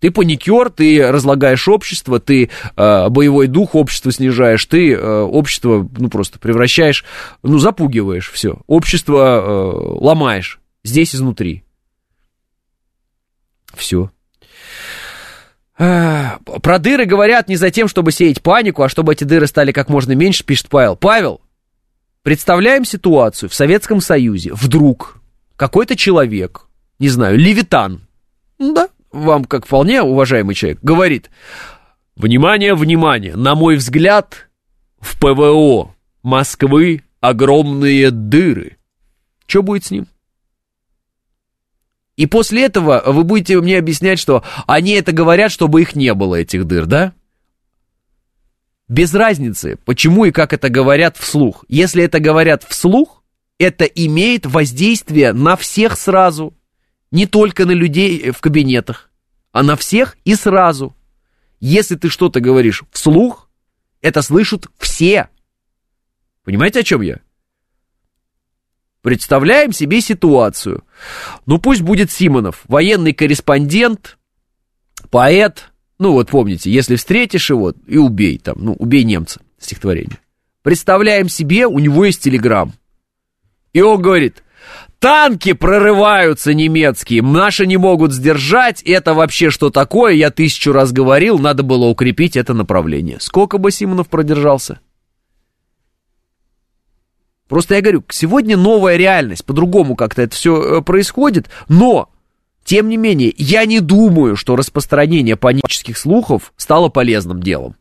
[0.00, 6.08] Ты паникер, ты разлагаешь общество, ты э, боевой дух общества снижаешь, ты э, общество, ну,
[6.08, 7.04] просто превращаешь,
[7.42, 8.60] ну, запугиваешь, все.
[8.66, 11.64] Общество э, ломаешь здесь изнутри.
[13.74, 14.10] Все.
[15.80, 19.88] Про дыры говорят не за тем, чтобы сеять панику, а чтобы эти дыры стали как
[19.88, 20.94] можно меньше, пишет Павел.
[20.94, 21.40] Павел,
[22.22, 24.52] представляем ситуацию в Советском Союзе.
[24.52, 25.16] Вдруг
[25.56, 26.66] какой-то человек,
[26.98, 28.02] не знаю, Левитан,
[28.58, 31.30] ну да, вам как вполне уважаемый человек, говорит,
[32.14, 34.50] внимание, внимание, на мой взгляд,
[35.00, 38.76] в ПВО Москвы огромные дыры.
[39.46, 40.08] Что будет с ним?
[42.20, 46.34] И после этого вы будете мне объяснять, что они это говорят, чтобы их не было,
[46.34, 47.14] этих дыр, да?
[48.88, 51.64] Без разницы, почему и как это говорят вслух.
[51.68, 53.24] Если это говорят вслух,
[53.58, 56.52] это имеет воздействие на всех сразу.
[57.10, 59.10] Не только на людей в кабинетах,
[59.52, 60.94] а на всех и сразу.
[61.58, 63.48] Если ты что-то говоришь вслух,
[64.02, 65.30] это слышат все.
[66.44, 67.20] Понимаете, о чем я?
[69.02, 70.84] Представляем себе ситуацию.
[71.46, 74.18] Ну пусть будет Симонов, военный корреспондент,
[75.10, 75.70] поэт.
[75.98, 80.18] Ну вот помните, если встретишь его, и убей там, ну убей немца, стихотворение.
[80.62, 82.74] Представляем себе, у него есть телеграм.
[83.72, 84.42] И он говорит,
[84.98, 91.38] танки прорываются немецкие, наши не могут сдержать, это вообще что такое, я тысячу раз говорил,
[91.38, 93.18] надо было укрепить это направление.
[93.20, 94.80] Сколько бы Симонов продержался?
[97.50, 102.08] Просто я говорю, сегодня новая реальность, по-другому как-то это все э, происходит, но,
[102.64, 107.74] тем не менее, я не думаю, что распространение панических слухов стало полезным делом.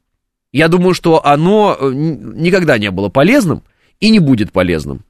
[0.52, 3.62] Я думаю, что оно э, никогда не было полезным
[4.00, 5.04] и не будет полезным.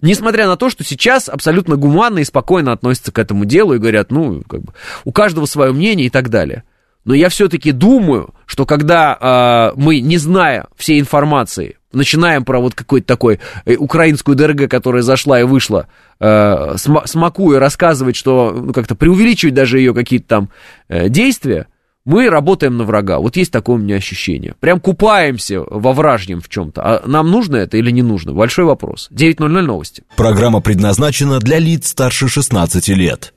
[0.00, 4.10] Несмотря на то, что сейчас абсолютно гуманно и спокойно относятся к этому делу и говорят,
[4.10, 4.72] ну, как бы,
[5.04, 6.64] у каждого свое мнение и так далее.
[7.08, 12.74] Но я все-таки думаю, что когда э, мы, не зная всей информации, начинаем про вот
[12.74, 15.86] какой-то такой э, украинскую ДРГ, которая зашла и вышла,
[16.20, 20.50] э, смакуя, рассказывать, что ну, как-то преувеличивать даже ее какие-то там
[20.90, 21.68] э, действия,
[22.04, 23.20] мы работаем на врага.
[23.20, 24.54] Вот есть такое у меня ощущение.
[24.60, 26.82] Прям купаемся во вражнем в чем-то.
[26.82, 28.34] А нам нужно это или не нужно?
[28.34, 29.08] Большой вопрос.
[29.10, 30.02] 9.00 новости.
[30.14, 33.32] Программа предназначена для лиц старше 16 лет.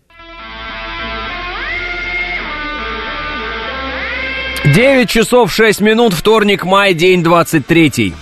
[4.64, 8.14] 9 часов 6 минут, вторник, май, день 23.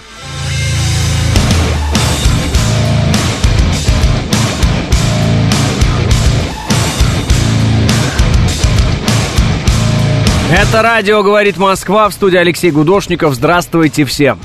[10.51, 13.35] Это радио «Говорит Москва» в студии Алексей Гудошников.
[13.35, 14.39] Здравствуйте всем.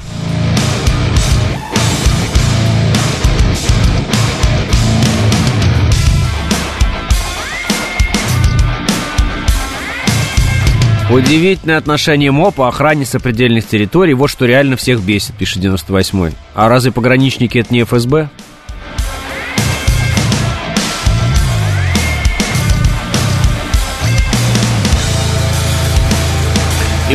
[11.15, 14.15] Удивительное отношение МОП по охране сопредельных территорий.
[14.15, 16.33] Вот что реально всех бесит, пишет 98-й.
[16.57, 18.31] А разве пограничники это не ФСБ?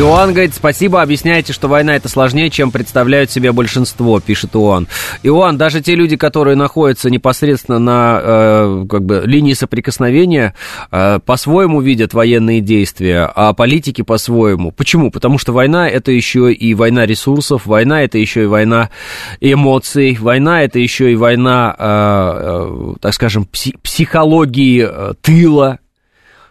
[0.00, 4.88] Иоанн говорит, спасибо, объясняете, что война это сложнее, чем представляют себе большинство, пишет Иоанн.
[5.22, 10.54] Иоанн, даже те люди, которые находятся непосредственно на э, как бы, линии соприкосновения,
[10.90, 14.72] э, по-своему видят военные действия, а политики по-своему.
[14.72, 15.10] Почему?
[15.10, 18.88] Потому что война это еще и война ресурсов, война это еще и война
[19.42, 25.78] эмоций, война это еще и война, э, э, так скажем, пси- психологии э, тыла,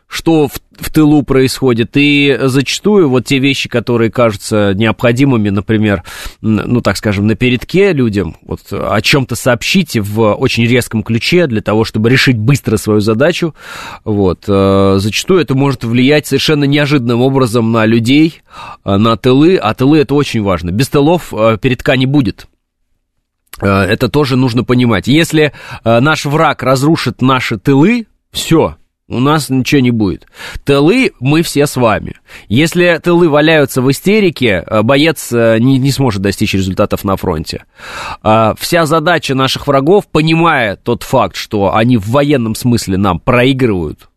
[0.09, 6.03] что в, в тылу происходит, и зачастую вот те вещи, которые кажутся необходимыми, например,
[6.41, 11.61] ну, так скажем, на передке людям, вот о чем-то сообщите в очень резком ключе для
[11.61, 13.53] того, чтобы решить быстро свою задачу,
[14.03, 18.41] вот, э, зачастую это может влиять совершенно неожиданным образом на людей,
[18.83, 20.71] э, на тылы, а тылы это очень важно.
[20.71, 22.47] Без тылов э, передка не будет.
[23.61, 25.07] Это тоже нужно понимать.
[25.07, 25.51] Если
[25.83, 28.77] наш враг разрушит наши тылы, все,
[29.09, 30.27] у нас ничего не будет.
[30.63, 32.15] Тылы мы все с вами.
[32.47, 37.65] Если тылы валяются в истерике, э, боец э, не, не сможет достичь результатов на фронте.
[38.21, 44.08] А вся задача наших врагов, понимая тот факт, что они в военном смысле нам проигрывают,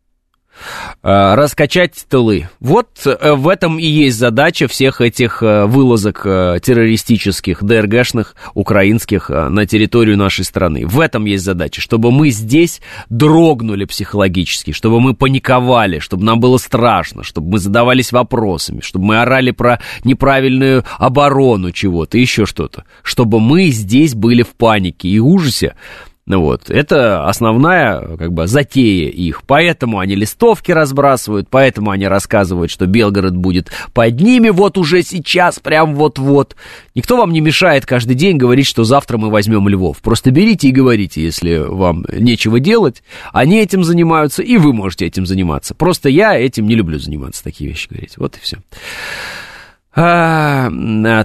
[1.03, 2.49] раскачать тылы.
[2.61, 9.67] Вот э, в этом и есть задача всех этих э, вылазок террористических, ДРГшных, украинских на
[9.67, 10.87] территорию нашей страны.
[10.87, 16.59] В этом есть задача, чтобы мы здесь дрогнули психологически, чтобы мы паниковали, чтобы нам было
[16.59, 22.85] страшно, чтобы мы задавались вопросами, чтобы мы орали про неправильную оборону чего-то, еще что-то.
[23.03, 25.75] Чтобы мы здесь были в панике и ужасе,
[26.27, 29.43] вот, это основная, как бы, затея их.
[29.45, 35.59] Поэтому они листовки разбрасывают, поэтому они рассказывают, что Белгород будет под ними вот уже сейчас,
[35.59, 36.55] прям вот-вот.
[36.95, 40.01] Никто вам не мешает каждый день говорить, что завтра мы возьмем Львов.
[40.01, 43.03] Просто берите и говорите, если вам нечего делать.
[43.33, 45.75] Они этим занимаются, и вы можете этим заниматься.
[45.75, 48.16] Просто я этим не люблю заниматься, такие вещи говорить.
[48.16, 48.59] Вот и все.
[49.95, 50.70] А,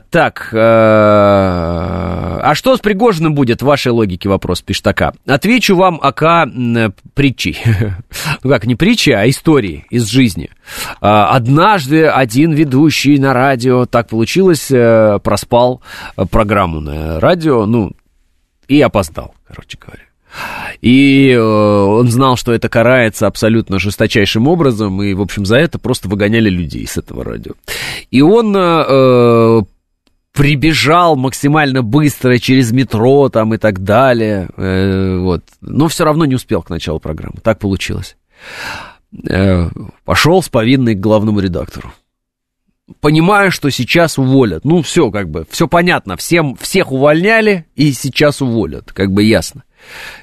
[0.09, 5.13] так, а, а что с Пригожиным будет, в вашей логике вопрос, пишет АК.
[5.25, 6.49] Отвечу вам АК
[7.13, 7.57] притчей.
[8.43, 10.49] ну как, не притчи, а истории из жизни.
[10.99, 15.81] А, однажды один ведущий на радио, так получилось, э, проспал
[16.29, 17.93] программу на радио, ну,
[18.67, 20.06] и опоздал, короче говоря.
[20.81, 25.79] И э, он знал, что это карается абсолютно жесточайшим образом, и, в общем, за это
[25.79, 27.53] просто выгоняли людей с этого радио.
[28.11, 29.61] И он э,
[30.33, 35.43] прибежал максимально быстро через метро там и так далее, э, вот.
[35.61, 38.15] Но все равно не успел к началу программы, так получилось.
[39.27, 39.69] Э,
[40.05, 41.91] пошел с повинной к главному редактору
[43.01, 44.65] понимаю, что сейчас уволят.
[44.65, 46.17] Ну, все, как бы, все понятно.
[46.17, 49.63] Всем, всех увольняли и сейчас уволят, как бы ясно.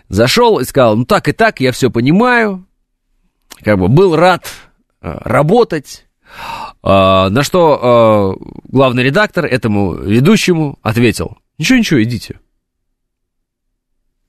[0.08, 2.66] Зашел и сказал, ну так и так, я все понимаю.
[3.62, 4.46] Как бы был рад
[5.00, 6.06] э, работать.
[6.82, 12.40] Э, на что э, главный редактор этому ведущему ответил, ничего, ничего, идите.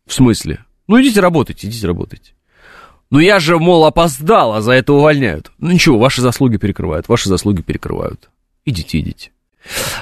[0.06, 0.64] В смысле?
[0.88, 2.34] Ну идите работайте, идите работайте.
[3.10, 5.52] Ну я же, мол, опоздал, а за это увольняют.
[5.58, 8.30] Ну ничего, ваши заслуги перекрывают, ваши заслуги перекрывают.
[8.66, 9.32] Идите, идите.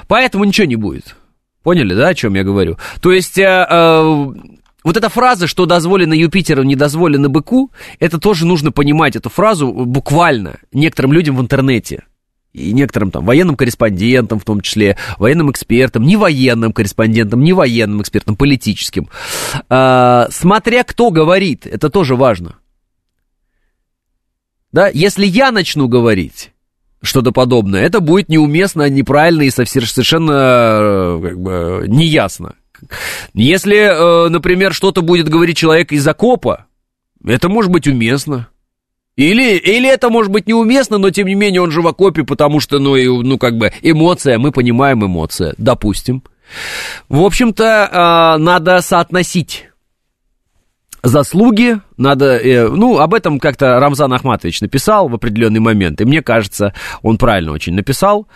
[0.08, 1.16] Поэтому ничего не будет.
[1.64, 2.78] Поняли, да, о чем я говорю?
[3.02, 4.34] То есть э, э,
[4.84, 9.72] вот эта фраза, что дозволено Юпитеру, не дозволено быку, это тоже нужно понимать, эту фразу
[9.72, 12.04] буквально некоторым людям в интернете.
[12.54, 18.02] И некоторым там военным корреспондентам, в том числе, военным экспертам, не военным корреспондентам, не военным
[18.02, 19.10] экспертам, политическим.
[19.70, 22.58] А, смотря кто говорит, это тоже важно.
[24.72, 26.52] Да, если я начну говорить
[27.02, 32.56] что-то подобное, это будет неуместно, неправильно и совершенно э, как бы, неясно.
[33.34, 36.66] Если, э, например, что-то будет говорить человек из окопа,
[37.26, 38.50] это может быть уместно.
[39.16, 42.60] Или, или это может быть неуместно, но тем не менее он же в окопе, потому
[42.60, 46.24] что, ну, и, ну как бы, эмоция, мы понимаем эмоция, допустим.
[47.10, 49.70] В общем-то, э, надо соотносить
[51.04, 56.22] заслуги, надо, э, ну, об этом как-то Рамзан Ахматович написал в определенный момент, и мне
[56.22, 58.28] кажется, он правильно очень написал,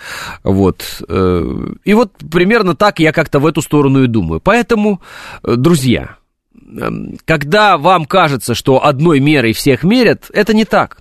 [0.44, 5.02] вот, э, и вот примерно так я как-то в эту сторону и думаю, поэтому,
[5.44, 6.18] э, друзья,
[7.24, 10.98] когда вам кажется, что одной мерой всех мерят, это не так.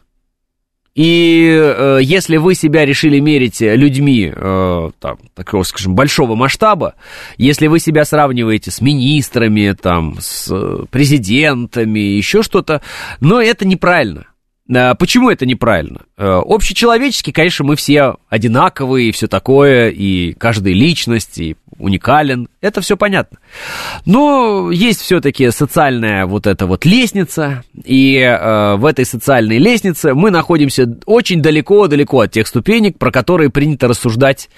[0.96, 6.94] И э, если вы себя решили мерить людьми, э, там, такого, скажем, большого масштаба,
[7.36, 10.50] если вы себя сравниваете с министрами, там, с
[10.90, 12.80] президентами, еще что-то,
[13.20, 14.24] но это неправильно.
[14.68, 16.02] Э, почему это неправильно?
[16.16, 22.80] Э, общечеловечески, конечно, мы все одинаковые и все такое, и каждая личность, и уникален, это
[22.80, 23.38] все понятно.
[24.06, 30.30] Но есть все-таки социальная вот эта вот лестница, и э, в этой социальной лестнице мы
[30.30, 34.48] находимся очень далеко-далеко от тех ступенек, про которые принято рассуждать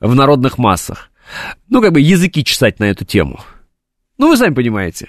[0.00, 1.10] в народных массах.
[1.68, 3.40] Ну, как бы языки чесать на эту тему.
[4.18, 5.08] Ну, вы сами понимаете.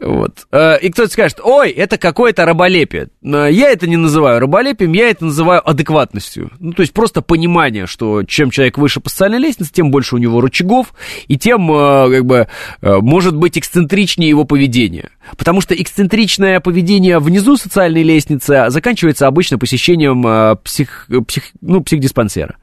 [0.00, 0.46] Вот.
[0.50, 3.08] Э, и кто-то скажет, ой, это какое-то раболепие.
[3.22, 6.50] Э, я это не называю раболепием, я это называю адекватностью.
[6.58, 10.18] Ну, то есть просто понимание, что чем человек выше по социальной лестнице, тем больше у
[10.18, 10.94] него рычагов,
[11.28, 12.48] и тем, э, как бы,
[12.80, 15.10] может быть эксцентричнее его поведение.
[15.36, 22.56] Потому что эксцентричное поведение внизу социальной лестницы заканчивается обычно посещением псих, псих, ну, психдиспансера.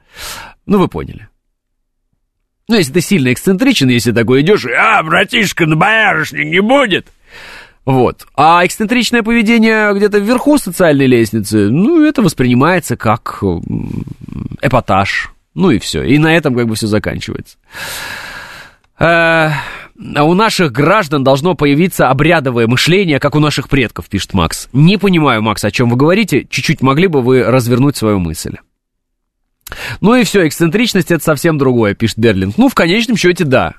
[0.66, 1.28] Ну, вы поняли.
[2.68, 7.08] Ну, если ты сильно эксцентричен, если такой идешь, а, братишка, на боярышник не будет,
[7.88, 8.26] вот.
[8.36, 13.42] А эксцентричное поведение где-то вверху социальной лестницы, ну, это воспринимается как
[14.60, 15.32] эпатаж.
[15.54, 16.02] Ну и все.
[16.02, 17.56] И на этом как бы все заканчивается.
[18.98, 19.54] А
[19.96, 24.68] у наших граждан должно появиться обрядовое мышление, как у наших предков, пишет Макс.
[24.74, 26.46] Не понимаю, Макс, о чем вы говорите.
[26.50, 28.56] Чуть-чуть могли бы вы развернуть свою мысль.
[30.02, 32.58] Ну и все, эксцентричность это совсем другое, пишет Берлинг.
[32.58, 33.76] Ну, в конечном счете, да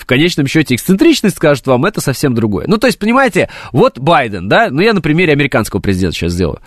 [0.00, 2.66] в конечном счете эксцентричность, скажет вам, это совсем другое.
[2.68, 6.60] Ну, то есть, понимаете, вот Байден, да, ну, я на примере американского президента сейчас сделаю.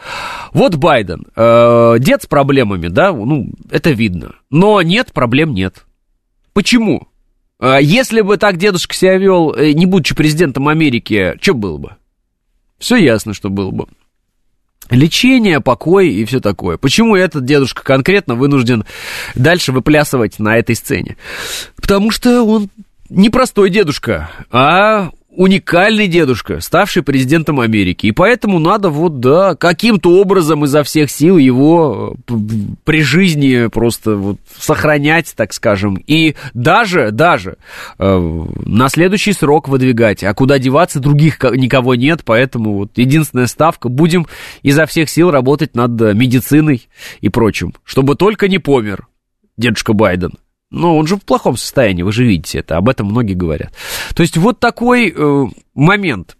[0.53, 4.35] Вот Байден, э, дед с проблемами, да, ну, это видно.
[4.49, 5.85] Но нет, проблем нет.
[6.53, 7.07] Почему?
[7.59, 11.95] Э, если бы так дедушка себя вел, э, не будучи президентом Америки, что было бы?
[12.79, 13.87] Все ясно, что было бы.
[14.89, 16.77] Лечение, покой и все такое.
[16.77, 18.85] Почему этот дедушка конкретно вынужден
[19.35, 21.17] дальше выплясывать на этой сцене?
[21.75, 22.69] Потому что он
[23.09, 28.07] непростой дедушка, а уникальный дедушка, ставший президентом Америки.
[28.07, 32.33] И поэтому надо вот, да, каким-то образом изо всех сил его э,
[32.83, 35.95] при жизни просто вот сохранять, так скажем.
[36.07, 37.57] И даже, даже
[37.99, 40.23] э, на следующий срок выдвигать.
[40.23, 43.87] А куда деваться, других никого нет, поэтому вот единственная ставка.
[43.87, 44.27] Будем
[44.63, 46.89] изо всех сил работать над медициной
[47.21, 49.07] и прочим, чтобы только не помер
[49.57, 50.33] дедушка Байден.
[50.71, 53.73] Но он же в плохом состоянии, вы же видите это, об этом многие говорят.
[54.15, 56.37] То есть вот такой э, момент.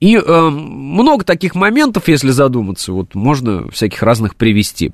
[0.00, 4.92] И э, много таких моментов, если задуматься, вот можно всяких разных привести.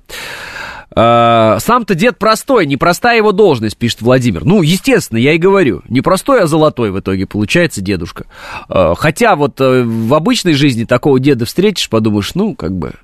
[0.94, 4.44] Э, сам-то дед простой, непростая его должность, пишет Владимир.
[4.44, 8.26] Ну, естественно, я и говорю, не простой, а золотой в итоге получается дедушка.
[8.68, 12.94] Э, хотя вот э, в обычной жизни такого деда встретишь, подумаешь, ну, как бы,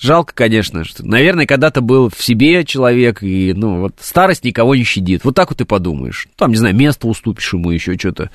[0.00, 4.82] Жалко, конечно, что, наверное, когда-то был в себе человек, и, ну, вот старость никого не
[4.82, 5.24] щадит.
[5.24, 6.26] Вот так вот и подумаешь.
[6.36, 8.30] Там, не знаю, место уступишь ему, еще что-то.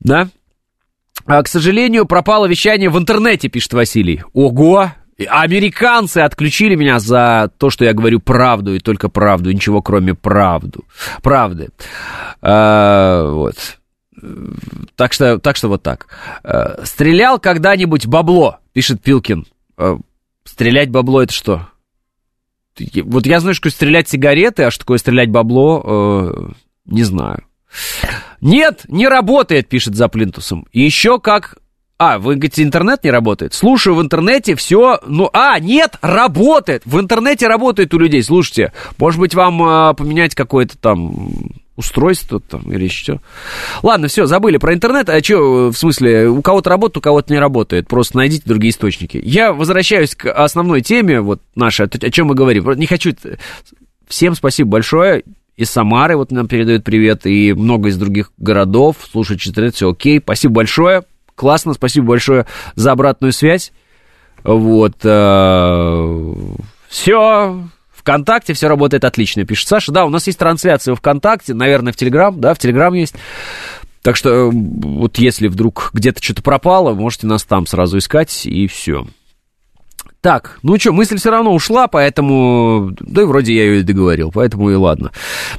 [0.00, 0.28] Да?
[1.24, 4.24] А, к сожалению, пропало вещание в интернете, пишет Василий.
[4.32, 4.90] Ого!
[5.28, 10.84] Американцы отключили меня за то, что я говорю правду и только правду, ничего кроме правду.
[11.22, 11.68] Правды.
[12.42, 13.78] А, вот.
[14.96, 16.08] Так что, так что вот так.
[16.42, 19.46] А, стрелял когда-нибудь бабло, пишет Пилкин.
[20.50, 21.68] Стрелять бабло это что?
[23.04, 26.50] Вот я знаю, что стрелять сигареты, а что такое стрелять бабло, э,
[26.86, 27.44] не знаю.
[28.40, 30.66] Нет, не работает, пишет за плинтусом.
[30.72, 31.58] Еще как...
[31.98, 33.54] А, вы говорите, интернет не работает?
[33.54, 34.98] Слушаю в интернете все...
[35.06, 36.82] Ну, а, нет, работает!
[36.84, 38.72] В интернете работает у людей, слушайте.
[38.98, 43.20] Может быть, вам э, поменять какой-то там устройство там или что.
[43.82, 45.08] Ладно, все, забыли про интернет.
[45.08, 47.88] А что, в смысле, у кого-то работает, у кого-то не работает.
[47.88, 49.20] Просто найдите другие источники.
[49.22, 52.70] Я возвращаюсь к основной теме, вот нашей, о чем мы говорим.
[52.72, 53.12] Не хочу...
[54.06, 55.22] Всем спасибо большое.
[55.56, 58.96] Из Самары вот нам передают привет, и много из других городов.
[59.10, 60.20] Слушать интернет, все окей.
[60.20, 61.04] Спасибо большое.
[61.34, 63.72] Классно, спасибо большое за обратную связь.
[64.42, 64.96] Вот.
[65.04, 66.34] Э,
[66.88, 67.62] все.
[68.00, 69.92] ВКонтакте все работает отлично, пишет Саша.
[69.92, 73.14] Да, у нас есть трансляция ВКонтакте, наверное, в Телеграм, да, в Телеграм есть.
[74.02, 79.06] Так что вот если вдруг где-то что-то пропало, можете нас там сразу искать, и все.
[80.20, 82.94] Так, ну что, мысль все равно ушла, поэтому...
[83.00, 85.12] Да и вроде я ее и договорил, поэтому и ладно.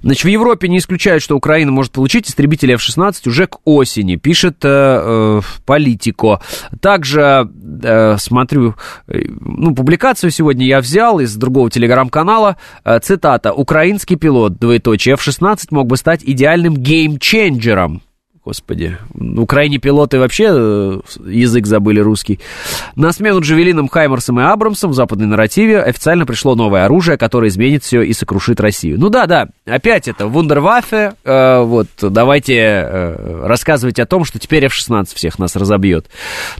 [0.03, 4.57] Значит, в Европе не исключают, что Украина может получить истребители F-16 уже к осени, пишет
[4.63, 6.41] э, э, Политико.
[6.79, 7.49] Также,
[7.81, 8.75] э, смотрю,
[9.07, 12.57] э, ну, публикацию сегодня я взял из другого телеграм-канала.
[12.85, 13.53] Э, цитата.
[13.53, 18.03] «Украинский пилот, двоеточие, F-16 мог бы стать идеальным геймченджером
[18.43, 18.97] Господи,
[19.47, 22.39] крайне пилоты вообще э, язык забыли русский.
[22.95, 27.83] На смену Джавелинам, Хаймерсам и Абрамсам в западной нарративе официально пришло новое оружие, которое изменит
[27.83, 28.99] все и сокрушит Россию.
[28.99, 31.13] Ну да, да, опять это вундерваффе.
[31.23, 36.07] Э, вот, давайте э, рассказывать о том, что теперь F-16 всех нас разобьет.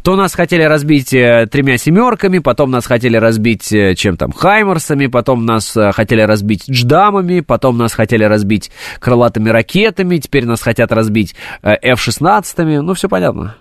[0.03, 5.07] То нас хотели разбить э, тремя семерками, потом нас хотели разбить э, чем там, Хаймерсами,
[5.07, 8.69] потом нас хотели разбить дждамами, потом нас хотели разбить
[8.99, 11.34] крылатыми ракетами, теперь нас хотят разбить
[11.76, 13.55] F-16, ну, все понятно.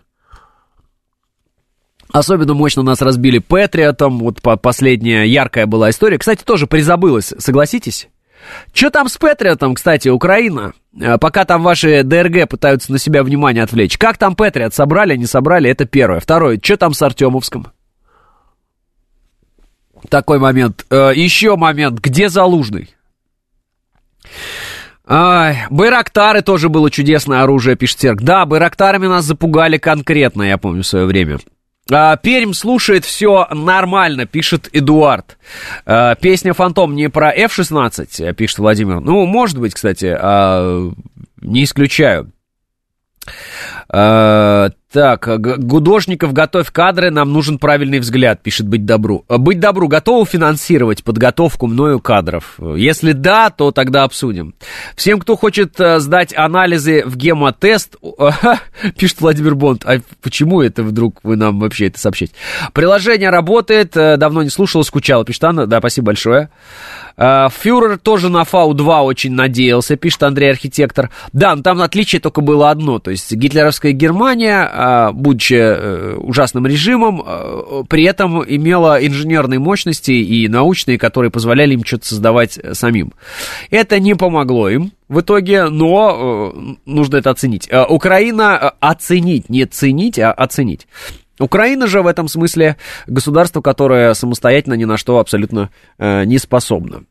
[2.13, 6.19] Особенно мощно нас разбили Патриотом, вот последняя яркая была история.
[6.19, 8.09] Кстати, тоже призабылась, согласитесь?
[8.73, 10.73] Что там с Патриотом, кстати, Украина?
[10.99, 13.99] Э, пока там ваши ДРГ пытаются на себя внимание отвлечь.
[13.99, 14.75] Как там Патриот?
[14.75, 15.71] Собрали, не собрали?
[15.71, 16.21] Это первое.
[16.21, 16.59] Второе.
[16.63, 17.69] Что там с Артемовском?
[20.09, 20.87] Такой момент.
[20.91, 22.01] Э, еще момент.
[22.01, 22.95] Где Залужный?
[25.13, 28.23] Ай, Байрактары тоже было чудесное оружие, пишет Серк.
[28.23, 31.41] Да, Байрактарами нас запугали конкретно, я помню, в свое время.
[31.91, 35.37] А, Пермь слушает все нормально, пишет Эдуард.
[35.85, 39.01] А, песня «Фантом» не про F-16, пишет Владимир.
[39.01, 40.93] Ну, может быть, кстати, а,
[41.41, 42.31] не исключаю.
[43.89, 49.25] А, так, Гудошников, готовь кадры, нам нужен правильный взгляд, пишет Быть Добру.
[49.29, 52.59] Э, Быть Добру, готовы финансировать подготовку мною кадров?
[52.59, 54.57] Если да, то тогда обсудим.
[54.97, 57.99] Всем, кто хочет э, сдать анализы в гемотест,
[58.99, 62.35] пишет Владимир Бонд, а почему это вдруг вы нам вообще это сообщаете?
[62.73, 66.51] Приложение работает, э, давно не слушал, скучал, пишет Анна, да, спасибо большое.
[67.17, 71.11] Фюрер тоже на Фау-2 очень надеялся, пишет Андрей Архитектор.
[71.35, 76.67] Да, но там отличие только было одно, то есть гитлеровская Германия а, будучи э, ужасным
[76.67, 82.75] режимом, э, при этом имела инженерные мощности и научные, которые позволяли им что-то создавать э,
[82.75, 83.13] самим.
[83.71, 86.55] Это не помогло им в итоге, но
[86.87, 87.69] нужно это оценить.
[87.89, 90.87] Украина оценить, не ценить, а оценить.
[91.39, 92.77] Украина же в этом смысле
[93.07, 97.05] государство, которое самостоятельно ни на что абсолютно не способно.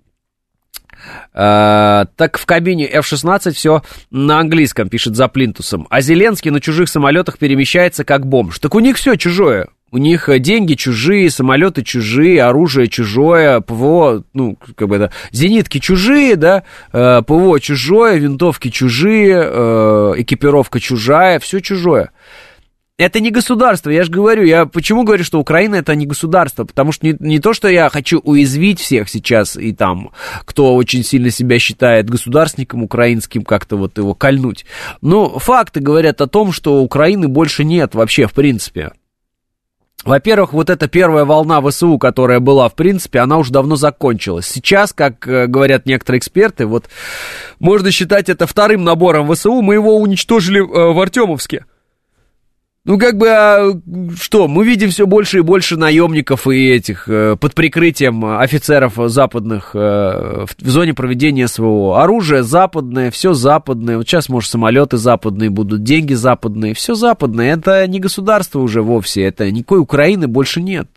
[1.34, 5.88] Э, так в кабине F-16 все на английском, пишет за плинтусом.
[5.89, 8.60] А Зеленский на чужих самолетах перемещается как бомж.
[8.60, 9.68] Так у них все чужое.
[9.91, 15.80] У них э, деньги чужие, самолеты чужие, оружие чужое, ПВО, ну, как бы это, зенитки
[15.80, 19.39] чужие, да, э, ПВО чужое, винтовки чужие,
[20.22, 22.12] экипировка чужая, все чужое.
[23.00, 26.91] Это не государство, я же говорю, я почему говорю, что Украина это не государство, потому
[26.91, 30.12] что не, не то, что я хочу уязвить всех сейчас и там,
[30.43, 34.66] кто очень сильно себя считает государственником украинским, как-то вот его кольнуть.
[35.00, 38.91] Но факты говорят о том, что Украины больше нет вообще, в принципе.
[40.04, 44.45] Во-первых, вот эта первая волна ВСУ, которая была, в принципе, она уже давно закончилась.
[44.45, 46.89] Сейчас, как э, говорят некоторые эксперты, вот
[47.60, 51.64] можно считать это вторым набором ВСУ, мы его уничтожили э, в Артемовске.
[52.90, 53.80] Ну, как бы, а,
[54.20, 59.76] что, мы видим все больше и больше наемников и этих, э, под прикрытием офицеров западных
[59.76, 59.78] э,
[60.58, 62.02] в зоне проведения СВО.
[62.02, 63.98] Оружие западное, все западное.
[63.98, 67.54] Вот сейчас, может, самолеты западные будут, деньги западные, все западное.
[67.54, 70.88] Это не государство уже вовсе, это никакой Украины больше нет.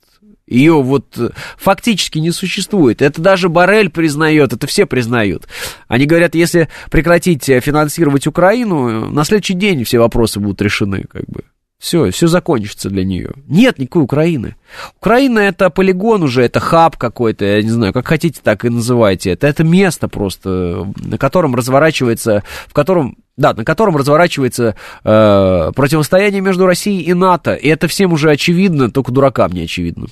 [0.46, 1.18] Ее вот
[1.58, 3.02] фактически не существует.
[3.02, 5.46] Это даже Барель признает, это все признают.
[5.88, 11.42] Они говорят, если прекратить финансировать Украину, на следующий день все вопросы будут решены, как бы.
[11.82, 13.32] Все, все закончится для нее.
[13.48, 14.54] Нет никакой Украины.
[15.00, 19.30] Украина это полигон уже, это хаб какой-то, я не знаю, как хотите, так и называйте.
[19.30, 26.40] Это, это место просто, на котором разворачивается, в котором, да, на котором разворачивается э, противостояние
[26.40, 27.54] между Россией и НАТО.
[27.54, 30.06] И это всем уже очевидно, только дуракам не очевидно.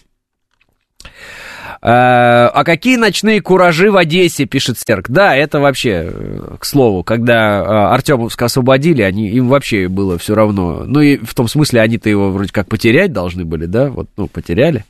[1.83, 5.09] Э, а какие ночные куражи в Одессе, пишет Стерк.
[5.09, 10.35] Да, это вообще, э, к слову, когда э, Артемовск освободили, они, им вообще было все
[10.35, 10.85] равно.
[10.85, 13.89] Ну и в том смысле, они-то его вроде как потерять должны были, да?
[13.89, 14.85] Вот, ну, потеряли.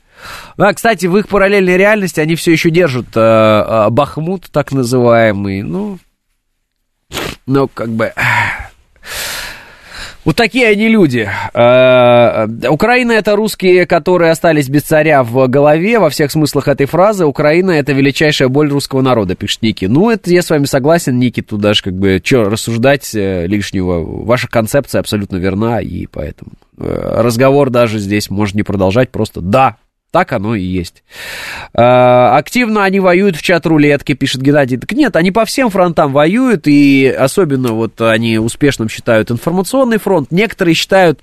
[0.57, 5.61] А, кстати, в их параллельной реальности они все еще держат э, Бахмут, так называемый.
[5.63, 5.97] Ну,
[7.45, 8.13] ну, как бы...
[10.23, 11.27] Вот такие они люди.
[11.53, 17.25] Э, Украина это русские, которые остались без царя в голове во всех смыслах этой фразы.
[17.25, 19.85] Украина это величайшая боль русского народа, пишет Ники.
[19.85, 24.03] Ну, это я с вами согласен, Ники, тут даже как бы что рассуждать э, лишнего.
[24.23, 29.77] Ваша концепция абсолютно верна, и поэтому э, разговор даже здесь можно не продолжать, просто да,
[30.11, 31.03] так оно и есть.
[31.73, 34.77] А, активно они воюют в чат рулетки, пишет Геннадий.
[34.77, 40.31] Так нет, они по всем фронтам воюют, и особенно вот они успешным считают информационный фронт.
[40.31, 41.19] Некоторые считают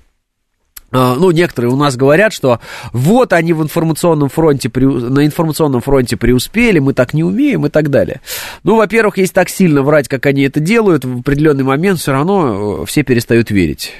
[0.91, 2.59] а, ну, некоторые у нас говорят, что
[2.93, 7.89] вот они в информационном фронте, на информационном фронте преуспели, мы так не умеем и так
[7.89, 8.21] далее.
[8.63, 12.81] Ну, во-первых, если так сильно врать, как они это делают, в определенный момент все равно
[12.81, 13.93] э, все перестают верить.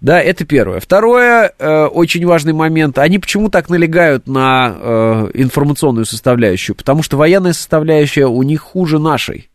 [0.00, 0.80] Да, это первое.
[0.80, 6.76] Второе, э, очень важный момент, они почему так налегают на э, информационную составляющую?
[6.76, 9.48] Потому что военная составляющая у них хуже нашей.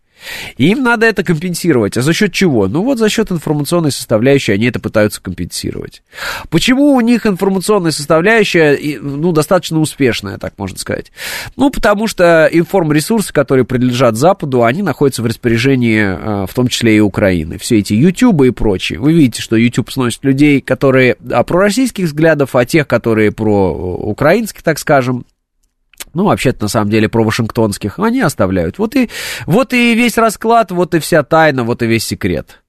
[0.57, 1.97] Им надо это компенсировать.
[1.97, 2.67] А за счет чего?
[2.67, 6.03] Ну вот за счет информационной составляющей они это пытаются компенсировать.
[6.49, 11.11] Почему у них информационная составляющая, ну, достаточно успешная, так можно сказать?
[11.55, 16.97] Ну, потому что информресурсы, которые принадлежат Западу, они находятся в распоряжении, э, в том числе
[16.97, 17.57] и Украины.
[17.57, 18.99] Все эти YouTube и прочие.
[18.99, 24.61] Вы видите, что YouTube сносит людей, которые а, пророссийских взглядов, а тех, которые про украинских,
[24.63, 25.25] так скажем,
[26.13, 28.77] ну, вообще-то, на самом деле, про вашингтонских, они оставляют.
[28.77, 29.09] Вот и,
[29.45, 32.61] вот и весь расклад, вот и вся тайна, вот и весь секрет.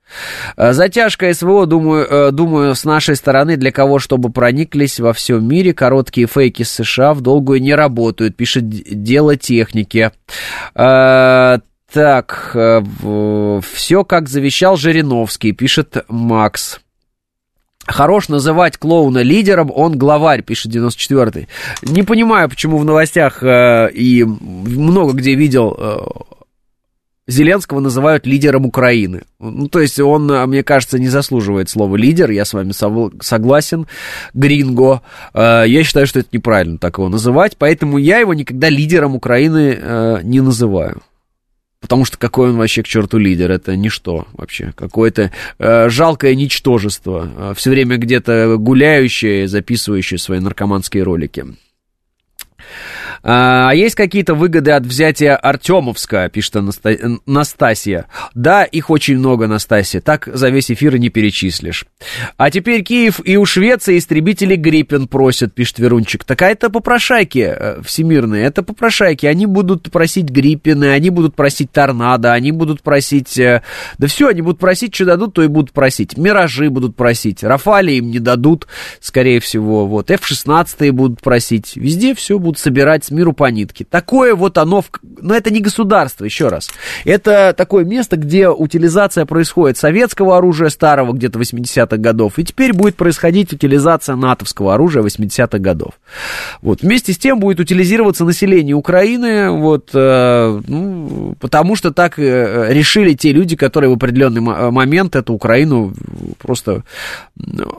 [0.56, 5.46] Э, затяжка СВО, думаю, э, думаю, с нашей стороны для кого, чтобы прониклись во всем
[5.46, 5.72] мире.
[5.72, 10.10] Короткие фейки США в долгую не работают, пишет дело техники.
[10.74, 11.58] Э,
[11.92, 16.80] так, все как завещал Жириновский, пишет Макс.
[17.86, 21.48] Хорош называть клоуна лидером, он главарь, пишет 94-й.
[21.82, 25.98] Не понимаю, почему в новостях э, и много где видел э,
[27.26, 29.22] Зеленского называют лидером Украины.
[29.40, 33.86] Ну, то есть он, мне кажется, не заслуживает слова лидер, я с вами согласен.
[34.34, 35.02] Гринго.
[35.34, 39.76] Э, я считаю, что это неправильно так его называть, поэтому я его никогда лидером Украины
[39.80, 41.02] э, не называю.
[41.82, 43.50] Потому что какой он вообще к черту лидер?
[43.50, 44.72] Это ничто вообще.
[44.74, 47.28] Какое-то э, жалкое ничтожество.
[47.36, 51.44] Э, все время где-то гуляющее, записывающее свои наркоманские ролики.
[53.22, 56.56] А, а есть какие-то выгоды от взятия Артемовска, пишет
[57.26, 58.06] Настасья.
[58.34, 60.00] Да, их очень много, Настасья.
[60.00, 61.86] Так за весь эфир и не перечислишь.
[62.36, 66.24] А теперь Киев и у Швеции истребители Гриппен просят, пишет Верунчик.
[66.24, 69.26] Так а это попрошайки э, всемирные, это попрошайки.
[69.26, 73.38] Они будут просить Гриппены, они будут просить Торнадо, они будут просить...
[73.38, 73.62] Э,
[73.98, 76.16] да все, они будут просить, что дадут, то и будут просить.
[76.16, 77.44] Миражи будут просить.
[77.44, 78.66] Рафали им не дадут,
[79.00, 79.86] скорее всего.
[79.86, 80.10] Вот.
[80.10, 81.76] F-16 будут просить.
[81.76, 83.84] Везде все будут собирать миру по нитке.
[83.84, 84.90] Такое вот оно, в...
[85.20, 86.70] но это не государство, еще раз.
[87.04, 92.96] Это такое место, где утилизация происходит советского оружия старого где-то 80-х годов, и теперь будет
[92.96, 95.92] происходить утилизация натовского оружия 80-х годов.
[96.60, 96.82] Вот.
[96.82, 103.14] Вместе с тем будет утилизироваться население Украины, вот, э, ну, потому что так э, решили
[103.14, 105.92] те люди, которые в определенный момент эту Украину
[106.38, 106.84] просто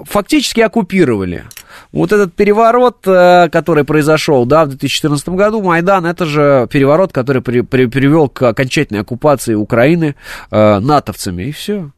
[0.04, 1.46] фактически оккупировали.
[1.92, 7.42] Вот этот переворот, э, который произошел, да, в 2014 году, Майдан, это же переворот, который
[7.42, 10.16] при, при, привел к окончательной оккупации Украины
[10.52, 11.92] э, натовцами, и все.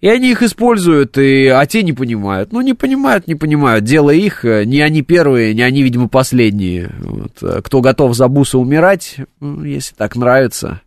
[0.00, 2.52] И они их используют, и, а те не понимают.
[2.52, 3.84] Ну, не понимают, не понимают.
[3.84, 6.92] Дело их, э, не они первые, не они, видимо, последние.
[7.00, 7.32] Вот.
[7.42, 10.82] Э, кто готов за бусы умирать, если так нравится.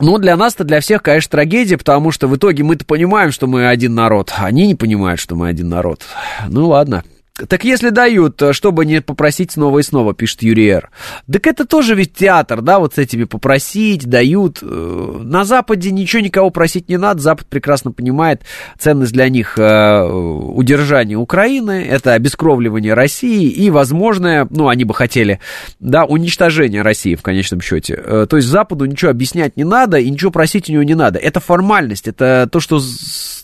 [0.00, 3.68] Ну, для нас-то, для всех, конечно, трагедия, потому что в итоге мы-то понимаем, что мы
[3.68, 4.32] один народ.
[4.36, 6.02] Они не понимают, что мы один народ.
[6.48, 7.02] Ну, ладно.
[7.46, 10.90] Так если дают, э, чтобы не попросить снова и снова, пишет Юрий Р.
[11.30, 14.58] Так это тоже ведь театр, да, вот с этими попросить, дают.
[14.62, 18.42] Э, на Западе ничего никого просить не надо, Запад прекрасно понимает
[18.78, 25.38] ценность для них э, удержания Украины, это обескровливание России и возможное, ну, они бы хотели,
[25.78, 27.96] да, уничтожение России в конечном счете.
[28.28, 31.18] То есть Западу ничего объяснять не надо и ничего просить у него не надо.
[31.18, 32.80] Это формальность, это то, что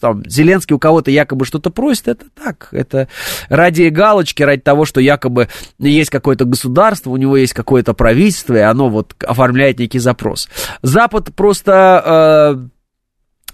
[0.00, 3.08] там, Зеленский у кого-то якобы что-то просит, это так, это
[3.48, 8.60] ради галочки, ради того, что якобы есть какое-то государство, у него есть какое-то правительство, и
[8.60, 10.48] оно вот оформляет некий запрос.
[10.82, 12.56] Запад просто...
[12.56, 12.68] Э,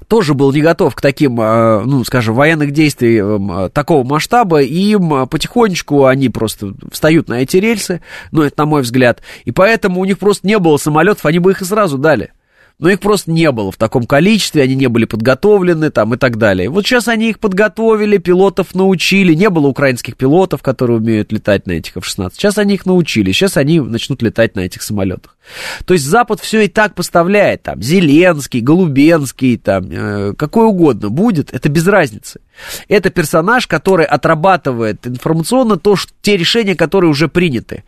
[0.08, 4.74] тоже был не готов к таким, э, ну, скажем, военных действий э, такого масштаба, и
[4.74, 8.00] им потихонечку они просто встают на эти рельсы,
[8.32, 11.52] ну, это на мой взгляд, и поэтому у них просто не было самолетов, они бы
[11.52, 12.32] их и сразу дали
[12.80, 16.38] но их просто не было в таком количестве, они не были подготовлены там и так
[16.38, 16.70] далее.
[16.70, 21.72] Вот сейчас они их подготовили, пилотов научили, не было украинских пилотов, которые умеют летать на
[21.72, 22.32] этих F-16.
[22.34, 25.36] Сейчас они их научили, сейчас они начнут летать на этих самолетах.
[25.84, 31.52] То есть Запад все и так поставляет, там, Зеленский, Голубенский, там, э, какой угодно будет,
[31.52, 32.40] это без разницы.
[32.88, 37.84] Это персонаж, который отрабатывает информационно то, что, те решения, которые уже приняты.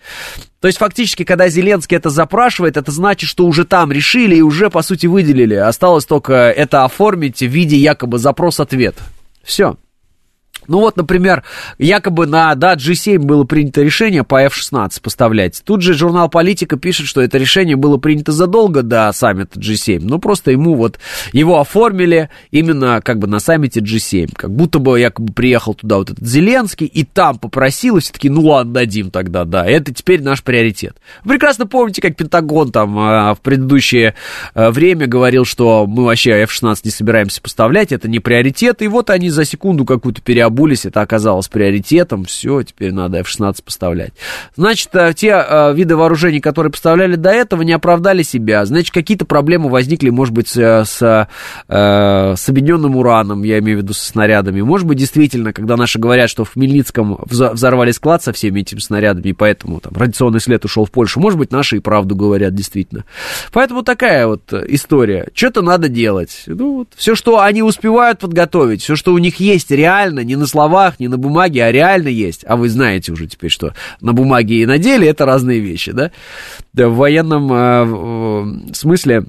[0.62, 4.70] То есть фактически, когда Зеленский это запрашивает, это значит, что уже там решили и уже,
[4.70, 5.56] по сути, выделили.
[5.56, 8.94] Осталось только это оформить в виде якобы запрос-ответ.
[9.42, 9.76] Все.
[10.68, 11.42] Ну вот, например,
[11.78, 15.62] якобы на да, G7 было принято решение по F-16 поставлять.
[15.64, 20.00] Тут же журнал «Политика» пишет, что это решение было принято задолго до саммита G7.
[20.02, 20.98] Ну, просто ему вот,
[21.32, 24.32] его оформили именно как бы на саммите G7.
[24.34, 28.28] Как будто бы якобы приехал туда вот этот Зеленский и там попросил, и все таки
[28.28, 29.66] ну ладно, дадим тогда, да.
[29.66, 30.96] Это теперь наш приоритет.
[31.24, 34.14] Вы прекрасно помните, как Пентагон там а, в предыдущее
[34.54, 38.82] а, время говорил, что мы вообще F-16 не собираемся поставлять, это не приоритет.
[38.82, 43.64] И вот они за секунду какую-то переобулись обулись, это оказалось приоритетом, все, теперь надо F-16
[43.64, 44.12] поставлять.
[44.54, 48.64] Значит, э, те э, виды вооружений, которые поставляли до этого, не оправдали себя.
[48.66, 51.28] Значит, какие-то проблемы возникли, может быть, с, с,
[51.68, 54.60] э, с объединенным ураном, я имею в виду со снарядами.
[54.60, 59.28] Может быть, действительно, когда наши говорят, что в Хмельницком взорвали склад со всеми этими снарядами,
[59.28, 63.04] и поэтому там радиационный след ушел в Польшу, может быть, наши и правду говорят, действительно.
[63.52, 65.28] Поэтому такая вот история.
[65.34, 66.42] Что-то надо делать.
[66.46, 70.46] Ну, вот, все, что они успевают подготовить, все, что у них есть реально, не на
[70.48, 72.44] словах, не на бумаге, а реально есть.
[72.46, 76.10] А вы знаете уже теперь, что на бумаге и на деле это разные вещи, да?
[76.74, 79.24] в военном э, смысле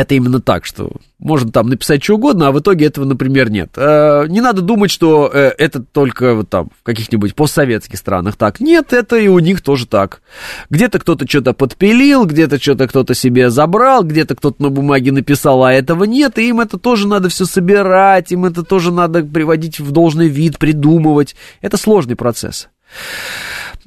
[0.00, 3.70] это именно так, что можно там написать что угодно, а в итоге этого, например, нет.
[3.76, 8.60] Э, не надо думать, что э, это только вот там в каких-нибудь постсоветских странах так.
[8.60, 10.22] Нет, это и у них тоже так.
[10.70, 15.72] Где-то кто-то что-то подпилил, где-то что-то кто-то себе забрал, где-то кто-то на бумаге написал, а
[15.72, 19.90] этого нет, и им это тоже надо все собирать, им это тоже надо приводить в
[19.90, 21.34] должный вид, придумывать.
[21.60, 22.68] Это сложный процесс.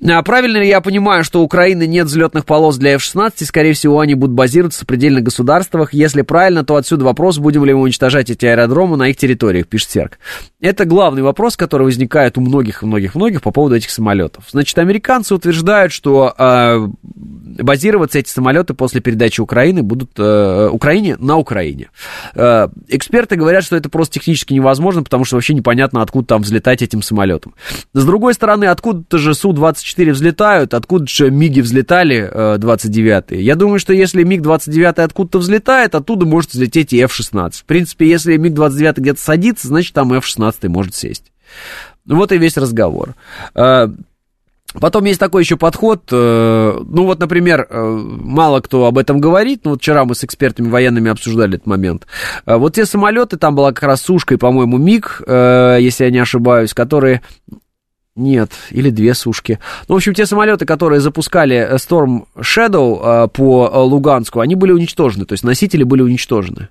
[0.07, 3.73] А правильно ли я понимаю, что у Украины нет взлетных полос для F-16, и, скорее
[3.73, 5.94] всего, они будут базироваться в предельных государствах?
[5.94, 9.91] Если правильно, то отсюда вопрос, будем ли мы уничтожать эти аэродромы на их территориях, пишет
[9.91, 10.18] Серк.
[10.60, 14.45] Это главный вопрос, который возникает у многих и многих-многих по поводу этих самолетов.
[14.49, 21.38] Значит, американцы утверждают, что э, базироваться эти самолеты после передачи Украины будут э, Украине на
[21.38, 21.90] Украине.
[22.34, 26.82] Э, эксперты говорят, что это просто технически невозможно, потому что вообще непонятно, откуда там взлетать
[26.82, 27.53] этим самолетом.
[27.94, 33.42] С другой стороны, откуда-то же Су-24 взлетают, откуда же МиГи взлетали э, 29-е.
[33.42, 37.52] Я думаю, что если МиГ-29 откуда-то взлетает, оттуда может взлететь и F-16.
[37.54, 41.32] В принципе, если МиГ-29 где-то садится, значит там F-16 может сесть.
[42.06, 43.16] Вот и весь разговор.
[43.56, 43.88] Э,
[44.80, 49.66] Потом есть такой еще подход, э, ну вот, например, э, мало кто об этом говорит,
[49.66, 52.08] но вот вчера мы с экспертами военными обсуждали этот момент.
[52.46, 56.74] Вот те самолеты, там была как раз сушка и, по-моему, МиГ, если я не ошибаюсь,
[56.74, 57.22] которые
[58.16, 59.60] нет, или две сушки.
[59.88, 65.34] Ну, в общем, те самолеты, которые запускали Storm Shadow по Луганску, они были уничтожены, то
[65.34, 66.70] есть носители были уничтожены.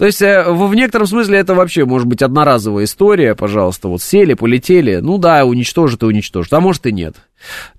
[0.00, 4.32] То есть э, в некотором смысле это вообще может быть одноразовая история, пожалуйста, вот сели,
[4.32, 7.16] полетели, ну да, уничтожат и уничтожат, а может и нет.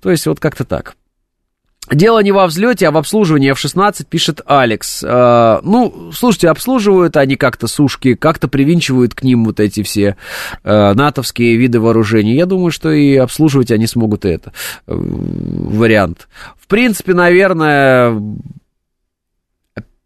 [0.03, 0.95] То есть вот как-то так.
[1.91, 5.03] Дело не во взлете, а в обслуживании F-16, пишет Алекс.
[5.03, 10.15] Э, ну, слушайте, обслуживают они как-то сушки, как-то привинчивают к ним вот эти все
[10.63, 12.35] э, натовские виды вооружений.
[12.35, 14.53] Я думаю, что и обслуживать они смогут это.
[14.88, 16.30] Э, вариант.
[16.57, 18.18] В принципе, наверное,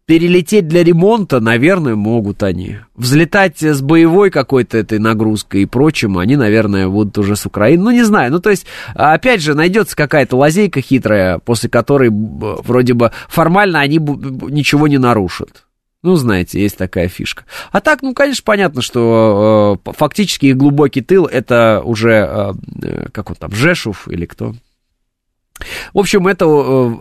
[0.06, 2.78] Перелететь для ремонта, наверное, могут они.
[2.94, 7.82] Взлетать с боевой какой-то этой нагрузкой и прочим, они, наверное, будут уже с Украины.
[7.82, 8.30] Ну, не знаю.
[8.30, 13.96] Ну, то есть, опять же, найдется какая-то лазейка хитрая, после которой вроде бы формально они
[13.96, 15.64] ничего не нарушат.
[16.04, 17.44] Ну, знаете, есть такая фишка.
[17.72, 22.52] А так, ну, конечно, понятно, что э, фактически их глубокий тыл это уже, э,
[22.84, 24.54] э как он там, Жешув или кто?
[25.92, 26.94] В общем, это, э,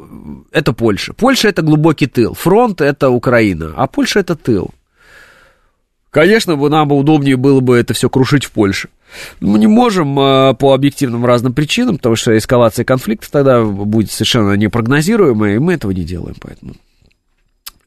[0.51, 1.13] это Польша.
[1.13, 2.33] Польша это глубокий тыл.
[2.33, 4.71] Фронт это Украина, а Польша это тыл.
[6.09, 8.87] Конечно, бы нам удобнее было бы это все крушить в Польше.
[9.41, 14.53] Мы не можем э, по объективным разным причинам, потому что эскалация конфликтов тогда будет совершенно
[14.53, 16.75] непрогнозируемая, и мы этого не делаем, поэтому.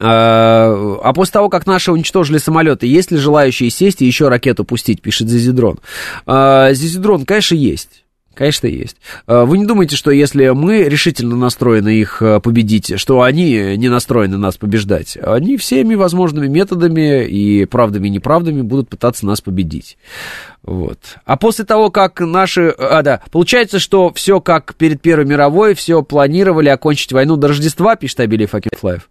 [0.01, 4.65] А, а после того, как наши уничтожили самолеты, есть ли желающие сесть и еще ракету
[4.65, 5.79] пустить, пишет Зизидрон.
[6.27, 8.05] Зизидрон, конечно, есть.
[8.39, 8.97] Конечно, есть.
[9.27, 13.89] А, вы не думаете, что если мы решительно настроены их а, победить, что они не
[13.89, 15.19] настроены нас побеждать?
[15.21, 19.99] Они всеми возможными методами и правдами и неправдами будут пытаться нас победить.
[20.69, 20.99] Вот.
[21.25, 22.69] А после того, как наши...
[22.79, 27.97] А, да, получается, что все как перед Первой мировой, все планировали окончить войну до Рождества,
[27.97, 29.09] пишет Абили Факетфлаев.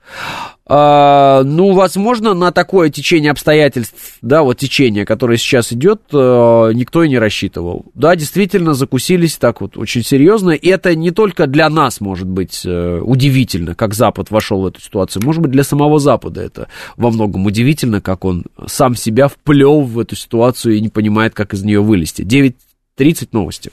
[0.69, 7.03] А, ну, возможно, на такое течение обстоятельств, да, вот течение, которое сейчас идет, а, никто
[7.03, 7.85] и не рассчитывал.
[7.95, 12.63] Да, действительно, закусились так вот очень серьезно, и это не только для нас, может быть,
[12.65, 16.67] э, удивительно, как Запад вошел в эту ситуацию, может быть, для самого Запада это
[16.97, 21.46] во многом удивительно, как он сам себя вплел в эту ситуацию и не понимает, как
[21.53, 22.21] из нее вылезти.
[22.21, 23.71] 9.30 новости.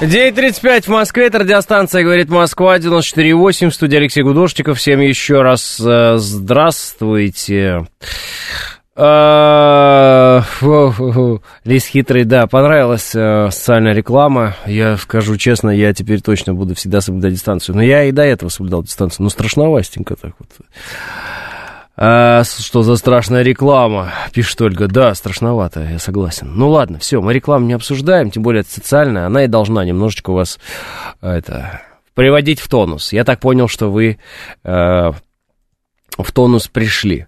[0.00, 4.78] 9.35 в Москве, это радиостанция «Говорит Москва», 94.8, в студии Алексей Гудошников.
[4.78, 7.84] Всем еще раз э, здравствуйте.
[8.94, 10.40] Э,
[11.64, 14.54] Лис хитрый, да, понравилась э, социальная реклама.
[14.66, 17.74] Я скажу честно, я теперь точно буду всегда соблюдать дистанцию.
[17.74, 19.24] Но я и до этого соблюдал дистанцию.
[19.24, 20.48] Ну, страшновастенько так вот.
[22.00, 24.12] А, что за страшная реклама?
[24.32, 24.86] Пишет Ольга.
[24.86, 26.52] Да, страшновато, я согласен.
[26.54, 29.26] Ну ладно, все, мы рекламу не обсуждаем, тем более это социальная.
[29.26, 30.60] Она и должна немножечко вас
[31.20, 31.82] это,
[32.14, 33.12] приводить в тонус.
[33.12, 34.18] Я так понял, что вы
[34.62, 35.12] э,
[36.22, 37.26] в тонус пришли.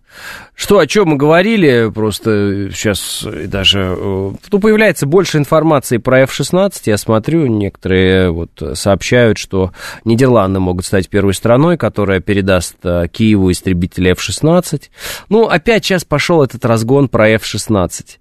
[0.55, 6.73] Что, о чем мы говорили, просто сейчас даже, э, ну, появляется больше информации про F-16,
[6.87, 9.73] я смотрю, некоторые вот сообщают, что
[10.05, 14.83] Нидерланды могут стать первой страной, которая передаст э, Киеву истребители F-16.
[15.29, 18.19] Ну, опять сейчас пошел этот разгон про F-16.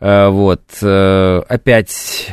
[0.00, 2.28] Э, вот, опять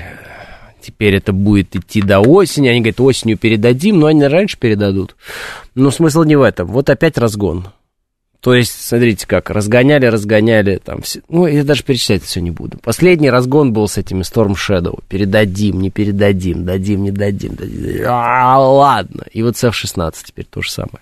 [0.82, 5.16] теперь это будет идти до осени, они говорят, осенью передадим, но они раньше передадут.
[5.76, 7.68] Но смысл не в этом, вот опять разгон
[8.42, 12.78] То есть, смотрите как, разгоняли, разгоняли, там, все, ну, я даже перечислять все не буду.
[12.80, 15.02] Последний разгон был с этими Storm Shadow.
[15.08, 18.06] Передадим, не передадим, дадим, не дадим, дадим.
[18.08, 19.26] А, ладно.
[19.32, 21.02] И вот с F-16 теперь то же самое.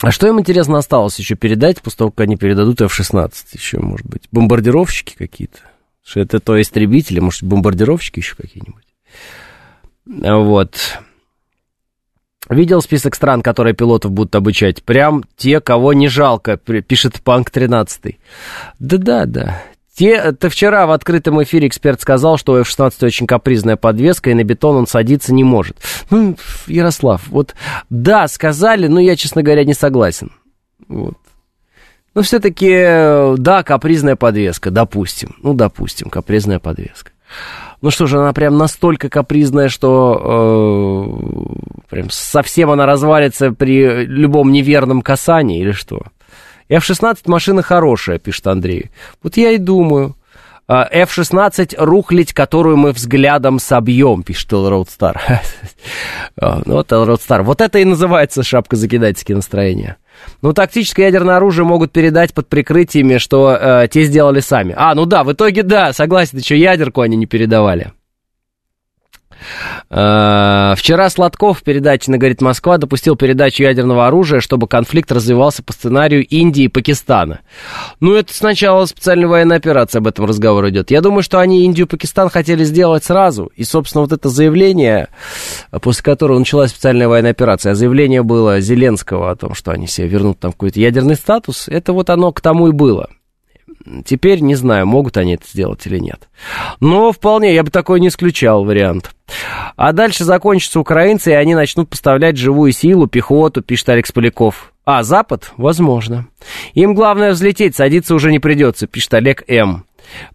[0.00, 4.06] А что им, интересно, осталось еще передать, после того, как они передадут F-16 еще, может
[4.06, 4.28] быть?
[4.30, 5.60] Бомбардировщики какие-то?
[6.14, 8.84] Это то истребители, может, бомбардировщики еще какие-нибудь?
[10.06, 10.76] Вот.
[12.50, 14.82] Видел список стран, которые пилотов будут обучать?
[14.82, 18.18] Прям те, кого не жалко, пишет Панк 13.
[18.78, 19.62] Да-да-да.
[19.94, 24.34] Те, это вчера в открытом эфире эксперт сказал, что у F-16 очень капризная подвеска, и
[24.34, 25.78] на бетон он садиться не может.
[26.10, 26.36] Ну,
[26.66, 27.54] Ярослав, вот
[27.90, 30.32] да, сказали, но я, честно говоря, не согласен.
[30.88, 31.16] Вот.
[32.14, 35.34] Но все-таки, да, капризная подвеска, допустим.
[35.42, 37.10] Ну, допустим, капризная подвеска.
[37.82, 41.10] Ну что же, она прям настолько капризная, что
[41.82, 46.02] э, прям совсем она развалится при любом неверном касании или что?
[46.68, 48.90] F-16 машина хорошая, пишет Андрей.
[49.22, 50.16] Вот я и думаю.
[50.66, 55.16] А, F-16 рухлить, которую мы взглядом собьем, пишет Roadstar.
[56.40, 57.42] А, ну, вот Roadstar.
[57.42, 59.98] Вот это и называется шапка закидательские настроения.
[60.42, 64.74] Ну, тактическое ядерное оружие могут передать под прикрытиями, что э, те сделали сами.
[64.76, 67.92] А, ну да, в итоге да, согласен, еще ядерку они не передавали.
[69.90, 75.62] Э, вчера Сладков в передаче на «Говорит Москва» допустил передачу ядерного оружия, чтобы конфликт развивался
[75.62, 77.40] по сценарию Индии и Пакистана.
[78.00, 80.90] Ну, это сначала специальная военная операция, об этом разговор идет.
[80.90, 83.50] Я думаю, что они Индию и Пакистан хотели сделать сразу.
[83.56, 85.08] И, собственно, вот это заявление,
[85.82, 90.08] после которого началась специальная военная операция, а заявление было Зеленского о том, что они себе
[90.08, 93.08] вернут там какой-то ядерный статус, это вот оно к тому и было.
[94.04, 96.28] Теперь не знаю, могут они это сделать или нет.
[96.80, 99.14] Но вполне, я бы такой не исключал вариант.
[99.76, 104.72] А дальше закончатся украинцы, и они начнут поставлять живую силу, пехоту, пишет Алекс Поляков.
[104.84, 105.52] А Запад?
[105.56, 106.26] Возможно.
[106.74, 109.84] Им главное взлететь, садиться уже не придется, пишет Олег М.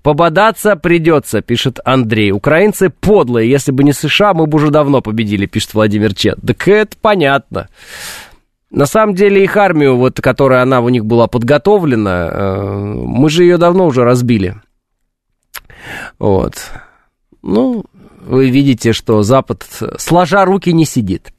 [0.02, 2.32] Пободаться придется, пишет Андрей.
[2.32, 6.40] Украинцы подлые, если бы не США, мы бы уже давно победили, пишет Владимир Чет.
[6.46, 7.70] Так это понятно.
[8.72, 13.44] На самом деле их армию, вот, которая она у них была подготовлена, э, мы же
[13.44, 14.56] ее давно уже разбили.
[16.20, 16.56] Вот.
[17.42, 17.84] Ну,
[18.22, 19.66] вы видите, что Запад
[19.98, 21.34] сложа руки не сидит.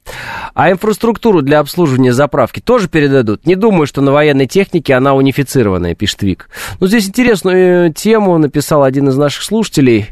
[0.53, 3.45] А инфраструктуру для обслуживания заправки тоже передадут.
[3.45, 6.49] Не думаю, что на военной технике она унифицированная, пишет Вик.
[6.81, 10.07] Ну, здесь интересную тему написал один из наших слушателей.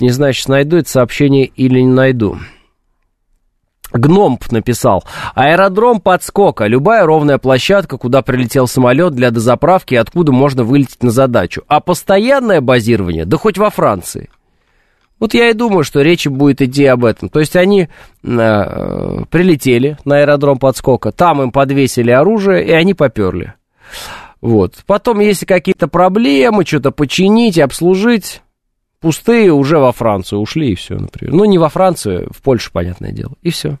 [0.00, 2.38] Не знаю, сейчас найду это сообщение или не найду.
[3.92, 5.04] Гномп написал.
[5.34, 6.66] Аэродром подскока.
[6.66, 11.62] Любая ровная площадка, куда прилетел самолет для дозаправки откуда можно вылететь на задачу.
[11.68, 14.28] А постоянное базирование, да хоть во Франции.
[15.18, 17.28] Вот я и думаю, что речь будет идти об этом.
[17.28, 17.88] То есть они э,
[18.22, 23.54] прилетели на аэродром подскока, там им подвесили оружие, и они поперли.
[24.42, 24.74] Вот.
[24.86, 28.42] Потом, если какие-то проблемы, что-то починить, обслужить,
[29.00, 31.34] пустые уже во Францию ушли, и все, например.
[31.34, 33.34] Ну, не во Францию, в Польшу, понятное дело.
[33.42, 33.78] И все.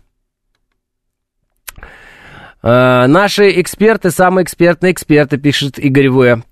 [2.62, 6.42] Э, наши эксперты, самые экспертные эксперты, пишет Игорь В.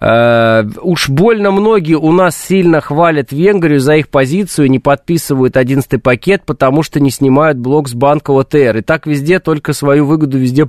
[0.00, 5.98] Э, уж больно многие у нас сильно хвалят Венгрию за их позицию, не подписывают одиннадцатый
[5.98, 8.78] пакет, потому что не снимают блок с банка ОТР.
[8.78, 10.68] И так везде только свою выгоду везде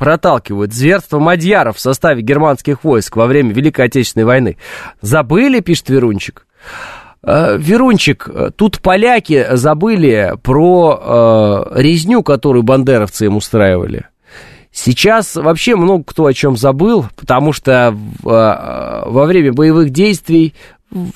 [0.00, 0.72] проталкивают.
[0.72, 4.56] Зверство мадьяров в составе германских войск во время Великой Отечественной войны.
[5.02, 6.46] Забыли, пишет Верунчик.
[7.22, 14.06] Э, Верунчик, тут поляки забыли про э, резню, которую бандеровцы им устраивали.
[14.72, 20.54] Сейчас вообще много кто о чем забыл, потому что э, во время боевых действий,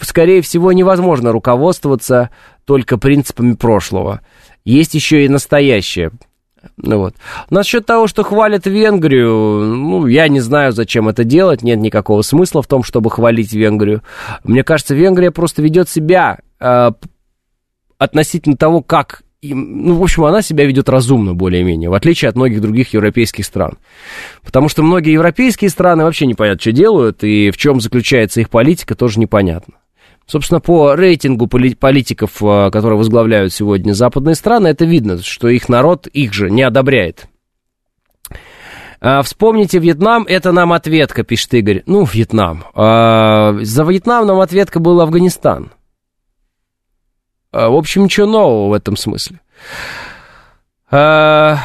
[0.03, 2.29] скорее всего, невозможно руководствоваться
[2.67, 4.21] только принципами прошлого.
[4.67, 6.11] Есть еще и настоящее.
[6.77, 7.15] Ну вот.
[7.51, 12.63] Насчет того, что хвалят Венгрию, ну, я не знаю, зачем это делать, нет никакого смысла
[12.63, 14.03] в том, чтобы хвалить Венгрию.
[14.43, 16.91] Мне кажется, Венгрия просто ведет себя э,
[17.99, 19.23] относительно того, как
[19.53, 23.77] ну, в общем, она себя ведет разумно более-менее, в отличие от многих других европейских стран.
[24.43, 28.49] Потому что многие европейские страны вообще не понятно, что делают, и в чем заключается их
[28.49, 29.75] политика, тоже непонятно.
[30.27, 36.07] Собственно, по рейтингу политиков, а, которые возглавляют сегодня западные страны, это видно, что их народ
[36.07, 37.27] их же не одобряет.
[39.01, 41.83] А, вспомните Вьетнам, это нам ответка, пишет Игорь.
[41.85, 42.65] Ну, Вьетнам.
[42.75, 45.73] А, за Вьетнам нам ответка был Афганистан.
[47.53, 49.39] В общем, ничего нового в этом смысле.
[50.91, 51.61] Эта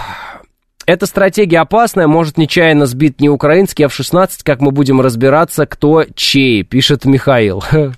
[1.06, 7.06] стратегия опасная, может нечаянно сбить не украинский F-16, как мы будем разбираться, кто чей, пишет
[7.06, 7.64] Михаил.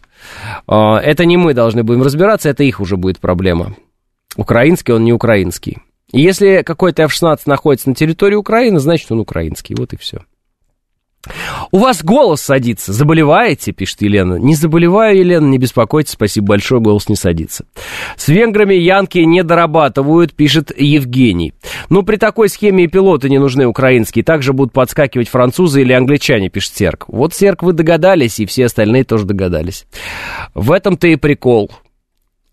[0.67, 3.75] Это не мы должны будем разбираться, это их уже будет проблема.
[4.35, 5.79] Украинский он не украинский.
[6.13, 9.75] Если какой-то F-16 находится на территории Украины, значит он украинский.
[9.77, 10.23] Вот и все.
[11.71, 12.93] У вас голос садится.
[12.93, 14.35] Заболеваете, пишет Елена.
[14.35, 17.65] Не заболеваю, Елена, не беспокойтесь, спасибо большое, голос не садится.
[18.17, 21.53] С венграми янки не дорабатывают, пишет Евгений.
[21.89, 24.23] Ну, при такой схеме и пилоты не нужны украинские.
[24.23, 27.05] Также будут подскакивать французы или англичане, пишет Серк.
[27.07, 29.85] Вот, Серк, вы догадались, и все остальные тоже догадались.
[30.53, 31.71] В этом-то и прикол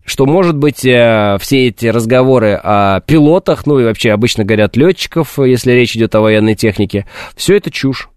[0.05, 5.37] что, может быть, э, все эти разговоры о пилотах, ну и вообще обычно говорят летчиков,
[5.37, 7.05] если речь идет о военной технике,
[7.35, 8.09] все это чушь.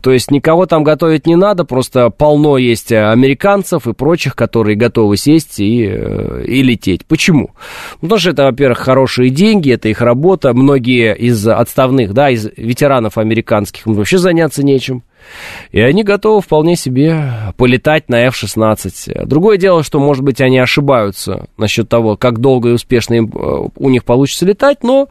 [0.00, 5.18] То есть никого там готовить не надо, просто полно есть американцев и прочих, которые готовы
[5.18, 7.04] сесть и, э, и лететь.
[7.04, 7.50] Почему?
[8.00, 10.54] Потому что это, во-первых, хорошие деньги, это их работа.
[10.54, 15.02] Многие из отставных, да, из ветеранов американских вообще заняться нечем.
[15.72, 19.24] И они готовы вполне себе полетать на F-16.
[19.26, 23.68] Другое дело, что, может быть, они ошибаются насчет того, как долго и успешно им, э,
[23.76, 25.08] у них получится летать, но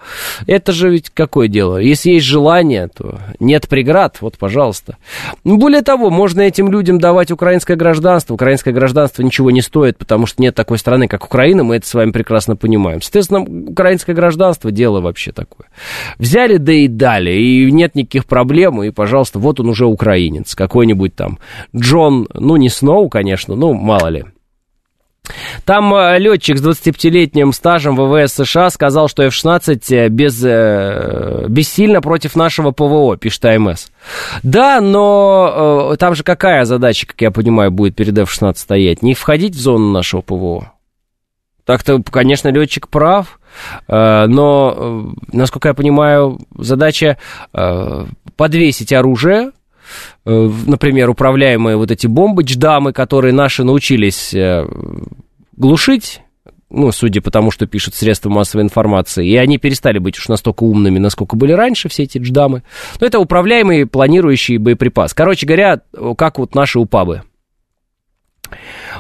[0.48, 1.78] это же ведь какое дело?
[1.78, 4.98] Если есть желание, то нет преград, вот, пожалуйста.
[5.44, 8.34] Более того, можно этим людям давать украинское гражданство.
[8.34, 11.94] Украинское гражданство ничего не стоит, потому что нет такой страны, как Украина, мы это с
[11.94, 13.02] вами прекрасно понимаем.
[13.02, 15.68] Соответственно, украинское гражданство– дело вообще такое.
[16.18, 20.54] Взяли, да и дали, и нет никаких проблем, и, пожалуйста, вот он уже украинский украинец,
[20.56, 21.40] какой-нибудь там
[21.76, 24.26] Джон, ну не Сноу, конечно, ну мало ли.
[25.64, 32.02] Там э, летчик с 25-летним стажем ВВС США сказал, что F-16 э, без, э, бессильно
[32.02, 33.88] против нашего ПВО, пишет АМС.
[34.44, 39.02] Да, но там же какая задача, как я понимаю, будет перед F-16 стоять?
[39.02, 40.74] Не входить в зону нашего ПВО?
[41.64, 43.40] Так-то, конечно, летчик прав,
[43.88, 47.18] но, насколько я понимаю, задача
[48.36, 49.52] подвесить оружие
[50.26, 54.68] например, управляемые вот эти бомбы, дждамы, которые наши научились э,
[55.56, 56.22] глушить,
[56.70, 60.64] ну, судя по тому, что пишут средства массовой информации, и они перестали быть уж настолько
[60.64, 62.64] умными, насколько были раньше все эти дждамы.
[63.00, 65.14] Но это управляемый, планирующий боеприпас.
[65.14, 65.82] Короче говоря,
[66.18, 67.22] как вот наши упабы.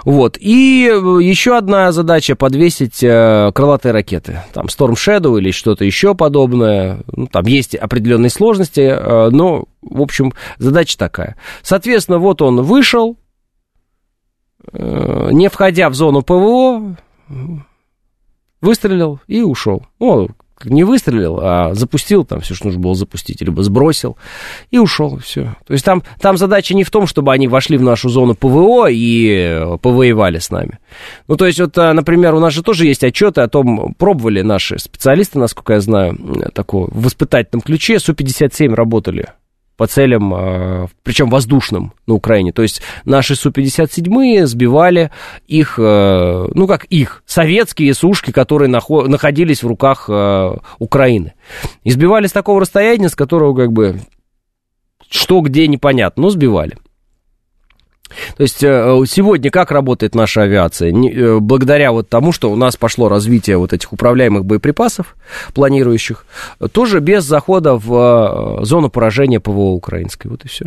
[0.06, 0.38] Вот.
[0.40, 4.42] И э, еще одна задача подвесить э, крылатые ракеты.
[4.54, 7.00] Там Storm Shadow или что-то еще подобное.
[7.08, 11.36] Ну, там есть определенные сложности, э, но, в общем, задача такая.
[11.62, 13.18] Соответственно, вот он вышел,
[14.72, 16.96] э, не входя в зону ПВО,
[18.62, 19.86] выстрелил и ушел.
[20.00, 20.30] Ну,
[20.66, 24.18] не выстрелил, а запустил там все, что нужно было запустить, либо сбросил
[24.72, 25.56] и ушел, все.
[25.66, 28.90] То есть там, там задача не в том, чтобы они вошли в нашу зону ПВО
[28.90, 30.80] и э, повоевали с нами.
[31.28, 34.42] Ну, то есть, вот, э, например, у нас же тоже есть отчеты о том, пробовали
[34.42, 36.18] наши специалисты, насколько я знаю,
[36.54, 39.28] такого в воспитательном ключе, Су-57 работали
[39.78, 42.52] по целям, а, причем воздушным на Украине.
[42.52, 45.12] То есть наши Су-57 сбивали
[45.48, 51.34] их, э, ну как их, советские сушки, которые находились в руках э, Украины.
[51.84, 54.00] И сбивали с такого расстояния, с которого как бы
[55.10, 56.78] что где непонятно, но сбивали.
[58.38, 60.92] То есть э, сегодня как работает наша авиация?
[60.92, 65.16] Э, благодаря вот тому, что у нас пошло развитие вот этих управляемых боеприпасов,
[65.54, 66.26] планирующих,
[66.72, 70.28] тоже без захода в э, зону поражения ПВО украинской.
[70.28, 70.66] Вот и все.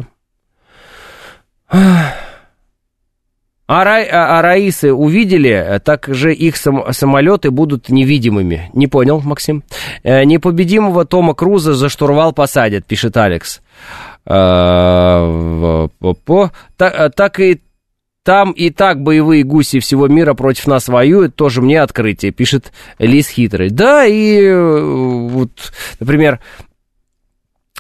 [3.69, 8.71] А, ра, а, а Раисы увидели, так же их сам, самолеты будут невидимыми.
[8.75, 9.65] Не понял, Максим?
[10.05, 13.61] Непобедимого Тома Круза за штурвал посадят, пишет Алекс.
[14.27, 15.89] Э,
[16.77, 17.61] так и
[18.27, 23.29] там и так боевые гуси всего мира против нас воюют, тоже мне открытие, пишет Лис
[23.29, 23.71] Хитрый.
[23.71, 25.51] Да, и э, вот,
[26.01, 26.41] например,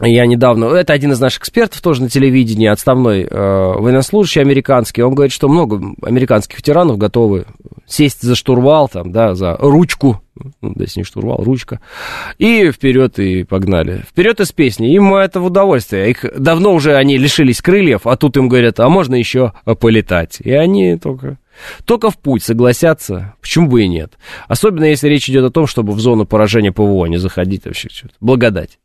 [0.01, 5.15] я недавно, это один из наших экспертов тоже на телевидении, отставной э, военнослужащий американский, он
[5.15, 7.47] говорит, что много американских ветеранов готовы
[7.87, 11.81] сесть за штурвал, там, да, за ручку, ну, да, если не штурвал, ручка,
[12.39, 14.03] и вперед и погнали.
[14.09, 16.11] Вперед из песни, им это в удовольствие.
[16.11, 20.41] Их давно уже они лишились крыльев, а тут им говорят, а можно еще полетать.
[20.41, 21.39] И они только
[21.85, 24.19] только в путь согласятся, почему бы и нет.
[24.49, 27.89] Особенно если речь идет о том, чтобы в зону поражения ПВО не заходить вообще.
[28.21, 28.79] Благодать.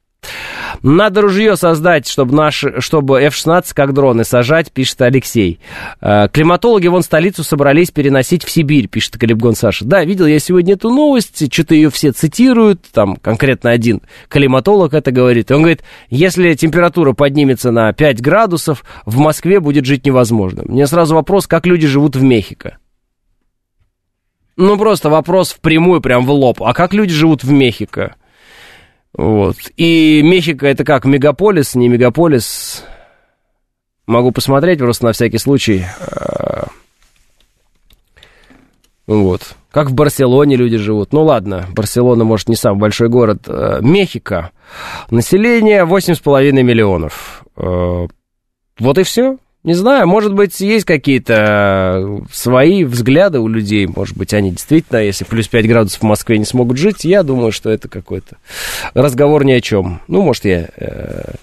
[0.84, 5.60] Надо ружье создать, чтобы, наш, чтобы F-16 как дроны сажать, пишет Алексей.
[6.02, 9.85] Э, климатологи вон столицу собрались переносить в Сибирь, пишет Калибгон Саша.
[9.85, 15.11] Да, видел я сегодня эту новость, что-то ее все цитируют, там конкретно один климатолог это
[15.11, 15.52] говорит.
[15.52, 20.64] Он говорит, если температура поднимется на 5 градусов, в Москве будет жить невозможно.
[20.65, 22.77] Мне сразу вопрос, как люди живут в Мехико?
[24.57, 26.61] Ну, просто вопрос впрямую, прям в лоб.
[26.61, 28.15] А как люди живут в Мехико?
[29.17, 29.57] Вот.
[29.77, 32.83] И Мехико это как, мегаполис, не мегаполис?
[34.07, 35.85] Могу посмотреть просто на всякий случай.
[35.99, 36.67] А,
[39.07, 39.55] вот.
[39.71, 41.13] Как в Барселоне люди живут.
[41.13, 43.43] Ну ладно, Барселона, может, не самый большой город.
[43.47, 44.51] Э, Мехико.
[45.09, 47.45] Население 8,5 миллионов.
[47.55, 48.07] Э,
[48.79, 49.38] вот и все.
[49.63, 53.85] Не знаю, может быть, есть какие-то свои взгляды у людей.
[53.85, 57.51] Может быть, они действительно, если плюс 5 градусов в Москве не смогут жить, я думаю,
[57.51, 58.38] что это какой-то
[58.95, 60.01] разговор ни о чем.
[60.07, 61.33] Ну, может, я э,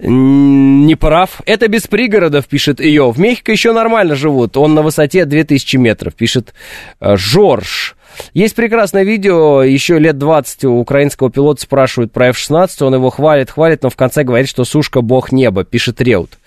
[0.00, 1.40] не прав.
[1.46, 3.10] Это без пригородов, пишет ее.
[3.12, 4.56] В Мехико еще нормально живут.
[4.56, 6.52] Он на высоте 2000 метров, пишет
[7.00, 7.94] э, Жорж.
[8.34, 13.50] Есть прекрасное видео, еще лет 20 у украинского пилота спрашивают про F-16, он его хвалит,
[13.50, 16.38] хвалит, но в конце говорит, что сушка бог неба, пишет Реут.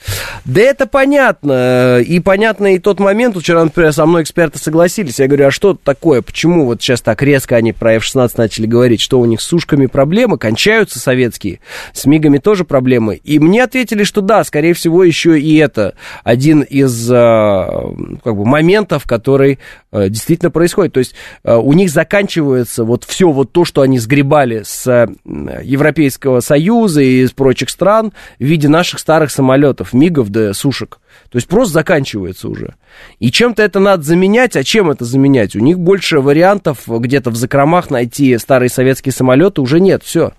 [0.46, 5.28] Да это понятно, и понятно и тот момент, вчера, например, со мной эксперты согласились, я
[5.28, 9.20] говорю, а что такое, почему вот сейчас так резко они про F-16 начали говорить, что
[9.20, 11.60] у них с сушками проблемы, кончаются советские,
[11.94, 16.62] с МИГами тоже проблемы, и мне ответили, что да, скорее всего, еще и это один
[16.62, 17.94] из а,
[18.24, 19.60] как бы, моментов, который
[19.92, 24.00] а, действительно происходит, то есть а, у них заканчивается вот все вот то, что они
[24.00, 30.54] сгребали с Европейского Союза и из прочих стран в виде наших старых самолетов, мигов да
[30.54, 31.00] сушек.
[31.30, 32.76] То есть просто заканчивается уже.
[33.20, 35.56] И чем-то это надо заменять, а чем это заменять?
[35.56, 40.34] У них больше вариантов где-то в закромах найти старые советские самолеты уже нет, все.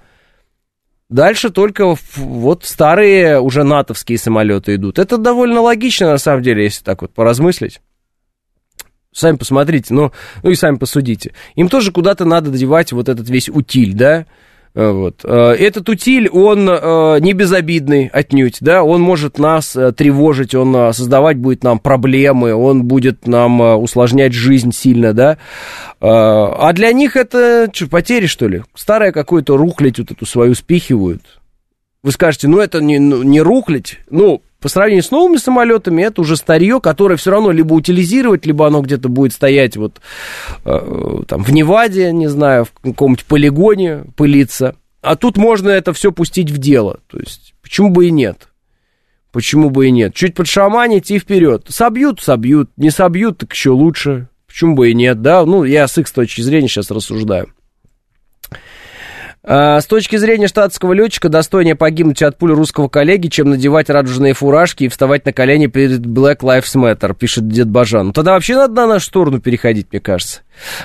[1.09, 4.99] Дальше только вот старые уже натовские самолеты идут.
[4.99, 7.81] Это довольно логично, на самом деле, если так вот поразмыслить.
[9.13, 10.11] Сами посмотрите, ну,
[10.43, 11.33] ну и сами посудите.
[11.55, 14.27] Им тоже куда-то надо девать вот этот весь утиль, да?
[14.75, 15.21] Э, вот.
[15.25, 21.37] Э, этот утиль, он э, не безобидный отнюдь, да, он может нас тревожить, он создавать
[21.37, 25.37] будет нам проблемы, он будет нам усложнять жизнь сильно, да.
[26.01, 28.63] А для них это что, потери, что ли?
[28.75, 31.23] Старое какое-то рухлить вот эту свою спихивают.
[32.03, 36.21] Вы скажете, ну это не, ну, не рухлить, ну, по сравнению с новыми самолетами, это
[36.21, 40.01] уже старье, которое все равно либо утилизировать, либо оно где-то будет стоять вот
[40.65, 44.77] э, там в Неваде, не знаю, в каком-нибудь полигоне пылиться.
[45.03, 47.01] А тут можно это все пустить в дело.
[47.09, 48.49] То есть, почему бы и нет?
[49.33, 50.15] Почему бы и нет?
[50.15, 51.65] Чуть подшаманить и вперед.
[51.69, 52.71] Собьют, собьют.
[52.77, 54.29] Не собьют, так еще лучше.
[54.47, 55.45] Почему бы и нет, да?
[55.45, 57.49] Ну, я с их точки зрения сейчас рассуждаю.
[59.45, 64.35] А, с точки зрения штатского летчика, достойнее погибнуть от пули русского коллеги, чем надевать радужные
[64.35, 68.09] фуражки и вставать на колени перед Black Lives Matter, пишет дед Бажан.
[68.09, 70.43] Ну, тогда вообще надо на нашу сторону переходить, мне кажется.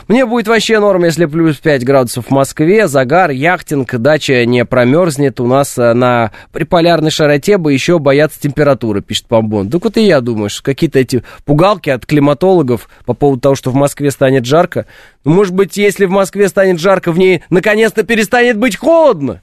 [0.08, 5.40] Мне будет вообще норм, если плюс 5 градусов в Москве, загар, яхтинг, дача не промерзнет.
[5.40, 9.70] У нас э, на приполярной широте бы еще боятся температуры, пишет Помбон.
[9.70, 13.72] Так вот и я думаю, что какие-то эти пугалки от климатологов по поводу того, что
[13.72, 14.86] в Москве станет жарко.
[15.26, 19.42] Ну, может быть, если в Москве станет жарко, в ней наконец-то перестанет быть холодно?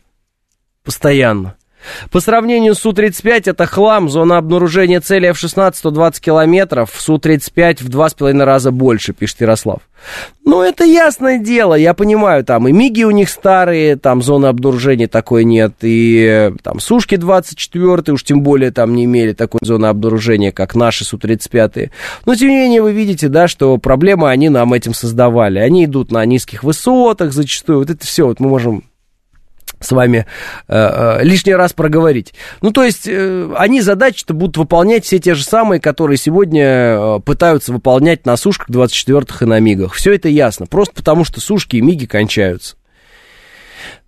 [0.82, 1.56] Постоянно.
[2.10, 4.08] По сравнению с Су-35, это хлам.
[4.08, 9.80] Зона обнаружения цели F-16 120 километров, Су-35 в два с половиной раза больше, пишет Ярослав.
[10.44, 15.08] Ну, это ясное дело, я понимаю, там и МИГи у них старые, там зоны обнаружения
[15.08, 20.52] такой нет, и там Сушки 24 уж тем более там не имели такой зоны обнаружения,
[20.52, 21.90] как наши Су-35.
[22.26, 25.58] Но, тем не менее, вы видите, да, что проблемы они нам этим создавали.
[25.58, 28.84] Они идут на низких высотах зачастую, вот это все, вот мы можем
[29.84, 30.26] с вами
[30.68, 32.34] э, э, лишний раз проговорить.
[32.60, 37.20] Ну, то есть, э, они задачи-то будут выполнять все те же самые, которые сегодня э,
[37.24, 39.94] пытаются выполнять на сушках 24-х и на мигах.
[39.94, 40.66] Все это ясно.
[40.66, 42.76] Просто потому, что сушки и миги кончаются.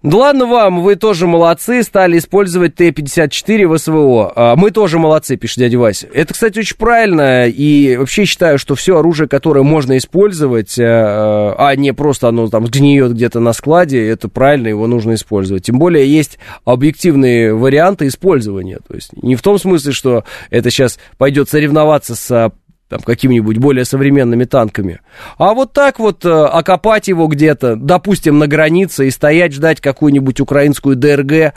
[0.02, 4.32] Да ладно вам, вы тоже молодцы, стали использовать Т-54 в СВО.
[4.36, 6.06] А, мы тоже молодцы, пишет дядя Вася.
[6.12, 11.54] Это, кстати, очень правильно, и вообще считаю, что все оружие, которое можно использовать, э, э,
[11.58, 15.64] а не просто оно там гниет где-то на складе, это правильно, его нужно использовать.
[15.64, 18.78] Тем более есть объективные варианты использования.
[18.86, 22.52] То есть не в том смысле, что это сейчас пойдет соревноваться с
[22.88, 25.00] там, какими-нибудь более современными танками.
[25.38, 30.40] А вот так вот э, окопать его где-то, допустим, на границе и стоять ждать какую-нибудь
[30.40, 31.54] украинскую ДРГ,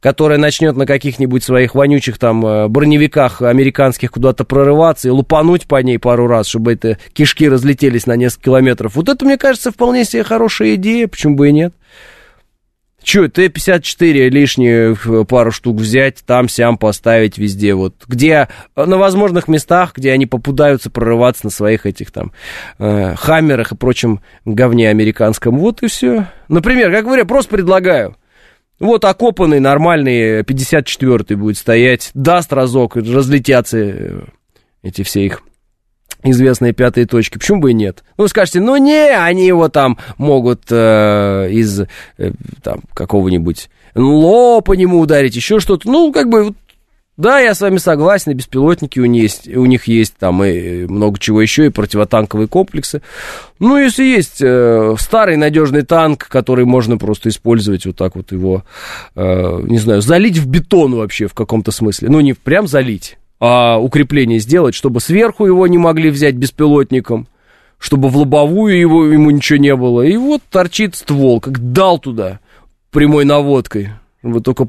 [0.00, 5.82] которая начнет на каких-нибудь своих вонючих там э, броневиках американских куда-то прорываться и лупануть по
[5.82, 8.96] ней пару раз, чтобы это кишки разлетелись на несколько километров.
[8.96, 11.74] Вот это, мне кажется, вполне себе хорошая идея, почему бы и нет.
[13.10, 18.46] Че, Т-54 лишние пару штук взять, там, сям поставить везде, вот, где,
[18.76, 22.30] э, на возможных местах, где они попадаются прорываться на своих этих там
[22.78, 26.26] э, хаммерах и прочем говне американском, вот и все.
[26.46, 28.16] Например, как говоря, просто предлагаю,
[28.78, 34.20] вот окопанный нормальный 54-й будет стоять, даст разок, разлетятся э,
[34.84, 35.42] эти все их
[36.22, 37.38] известные пятые точки.
[37.38, 38.04] Почему бы и нет?
[38.16, 41.86] Ну, скажете, ну не, они его там могут э, из э,
[42.62, 45.88] там, какого-нибудь ло по нему ударить, еще что-то.
[45.90, 46.54] Ну, как бы
[47.16, 50.86] Да, я с вами согласен, и беспилотники у них есть, у них есть там и
[50.86, 53.02] много чего еще, и противотанковые комплексы.
[53.58, 58.64] Ну, если есть э, старый надежный танк, который можно просто использовать вот так вот его,
[59.16, 62.08] э, не знаю, залить в бетон вообще в каком-то смысле.
[62.08, 67.26] Ну, не прям залить, а укрепление сделать, чтобы сверху его не могли взять беспилотником,
[67.78, 70.02] чтобы в лобовую его, ему ничего не было.
[70.02, 72.40] И вот торчит ствол, как дал туда
[72.90, 73.88] прямой наводкой.
[74.22, 74.68] Вот только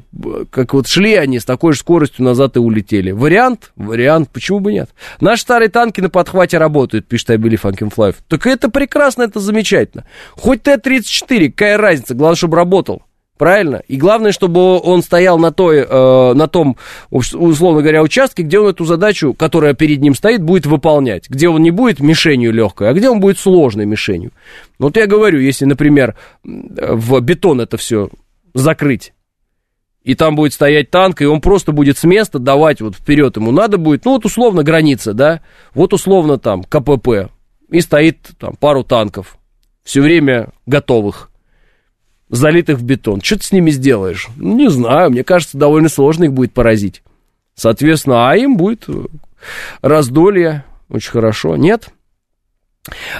[0.50, 3.10] как вот шли они с такой же скоростью назад и улетели.
[3.10, 3.72] Вариант?
[3.76, 4.30] Вариант.
[4.32, 4.88] Почему бы нет?
[5.20, 8.16] Наши старые танки на подхвате работают, пишет I Believe I Can Fly.
[8.28, 10.06] Так это прекрасно, это замечательно.
[10.30, 13.02] Хоть Т-34, какая разница, главное, чтобы работал.
[13.42, 13.82] Правильно?
[13.88, 16.76] И главное, чтобы он стоял на, той, э, на том,
[17.10, 21.28] условно говоря, участке, где он эту задачу, которая перед ним стоит, будет выполнять.
[21.28, 24.30] Где он не будет мишенью легкой, а где он будет сложной мишенью.
[24.78, 26.14] Вот я говорю, если, например,
[26.44, 28.10] в бетон это все
[28.54, 29.12] закрыть,
[30.04, 33.50] и там будет стоять танк, и он просто будет с места давать вот вперед ему
[33.50, 35.40] надо будет, ну вот условно граница, да,
[35.74, 37.32] вот условно там КПП,
[37.70, 39.36] и стоит там пару танков,
[39.82, 41.31] все время готовых,
[42.32, 43.20] залитых в бетон.
[43.20, 44.28] Что ты с ними сделаешь?
[44.36, 47.02] Не знаю, мне кажется, довольно сложно их будет поразить.
[47.54, 48.86] Соответственно, а им будет
[49.82, 51.90] раздолье, очень хорошо, нет?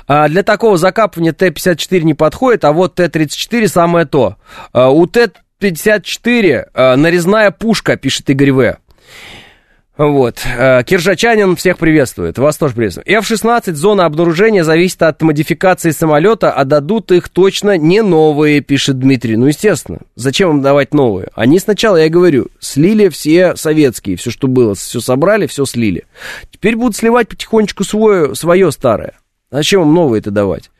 [0.08, 4.36] А для такого закапывания Т-54 не подходит, а вот Т-34 самое то.
[4.72, 8.78] А у Т 54, э, нарезная пушка, пишет Игорь В.
[10.08, 10.40] Вот.
[10.44, 12.36] Э, киржачанин всех приветствует.
[12.36, 13.04] Вас тоже приветствую.
[13.06, 19.36] F-16, зона обнаружения зависит от модификации самолета, а дадут их точно не новые, пишет Дмитрий.
[19.36, 20.00] Ну, естественно.
[20.16, 21.28] Зачем им давать новые?
[21.34, 26.04] Они сначала, я говорю, слили все советские, все, что было, все собрали, все слили.
[26.50, 29.12] Теперь будут сливать потихонечку свое, свое старое.
[29.52, 30.70] Зачем им новые это давать?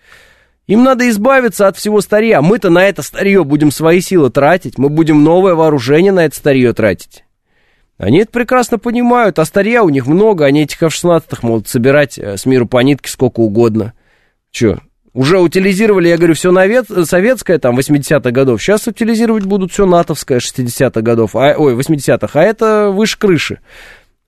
[0.66, 2.40] Им надо избавиться от всего старья.
[2.40, 4.78] Мы-то на это старье будем свои силы тратить.
[4.78, 7.22] Мы будем новое вооружение на это старье тратить.
[8.02, 12.36] Они это прекрасно понимают, а старья у них много, они этих F-16 могут собирать э,
[12.36, 13.92] с миру по нитке сколько угодно.
[14.50, 14.80] Че,
[15.12, 18.60] уже утилизировали, я говорю, все навет, советское, там, 80-х годов.
[18.60, 23.60] Сейчас утилизировать будут все натовское 60-х годов, а, ой, 80-х, а это выше крыши.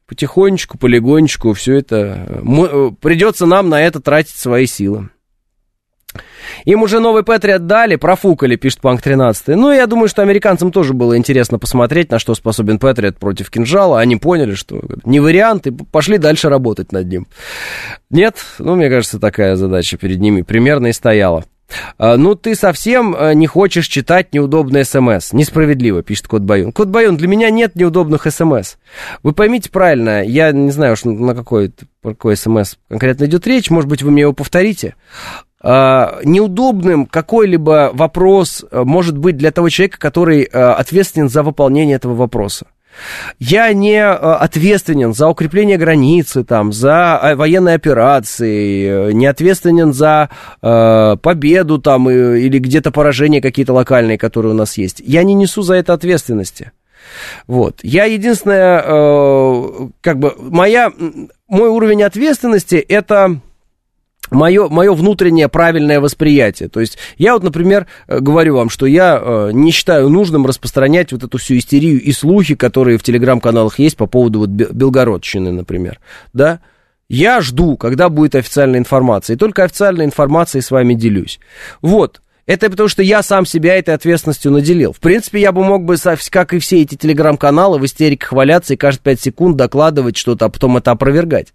[0.07, 2.29] Потихонечку, полигонечку, все это...
[2.29, 5.09] Э, э, придется нам на это тратить свои силы.
[6.65, 9.49] Им уже новый Петри отдали, профукали, пишет Панк 13.
[9.49, 14.01] Ну, я думаю, что американцам тоже было интересно посмотреть, на что способен Патриот против кинжала.
[14.01, 17.27] Они поняли, что не вариант, и пошли дальше работать над ним.
[18.11, 21.45] Нет, ну, мне кажется, такая задача перед ними примерно и стояла.
[21.99, 25.33] А, ну, ты совсем э, не хочешь читать неудобные смс.
[25.33, 26.73] Несправедливо, пишет Кот Баюн.
[26.73, 28.75] Кот Баюн, для меня нет неудобных смс.
[29.23, 31.73] Вы поймите правильно, я не знаю уж на какой,
[32.03, 34.95] какой смс конкретно идет речь, может быть, вы мне его повторите.
[35.67, 41.97] А, неудобным какой-либо вопрос э, может быть для того человека, который э, ответственен за выполнение
[41.97, 42.67] этого вопроса.
[43.39, 50.29] Я не э, ответственен за укрепление границы, там, за военные операции, не ответственен за
[50.61, 55.01] э, победу там, или где-то поражения какие-то локальные, которые у нас есть.
[55.01, 56.73] Я не несу за это ответственности.
[57.47, 57.81] Вот.
[57.83, 60.93] Я единственное, э, как бы, моя,
[61.49, 63.41] мой уровень ответственности это
[64.31, 66.69] мое, мое внутреннее правильное восприятие.
[66.69, 71.13] То есть я вот, например, э, говорю вам, что я э, не считаю нужным распространять
[71.13, 76.01] вот эту всю истерию и слухи, которые в телеграм-каналах есть по поводу вот Белгородчины, например,
[76.33, 76.61] да.
[77.11, 81.39] Я жду, когда будет официальная информация, и только официальной информацией с вами делюсь.
[81.83, 84.93] Вот, это потому, что я сам себя этой ответственностью наделил.
[84.93, 85.97] В принципе, я бы мог бы,
[86.31, 90.49] как и все эти телеграм-каналы, в истериках валяться и каждые 5 секунд докладывать что-то, а
[90.49, 91.55] потом это опровергать.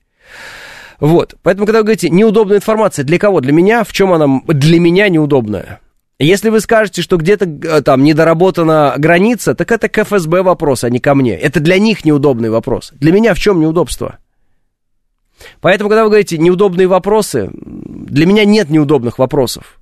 [1.00, 1.36] Вот.
[1.44, 3.42] Поэтому, когда вы говорите неудобная информация, для кого?
[3.42, 3.84] Для меня?
[3.84, 5.80] В чем она для меня неудобная?
[6.20, 10.90] Если вы скажете, что где-то э, там недоработана граница, так это к ФСБ вопрос, а
[10.90, 11.34] не ко мне.
[11.34, 12.92] Это для них неудобный вопрос.
[12.96, 14.18] Для меня в чем неудобство?
[15.62, 19.80] Поэтому, когда вы говорите неудобные вопросы, для меня нет неудобных вопросов.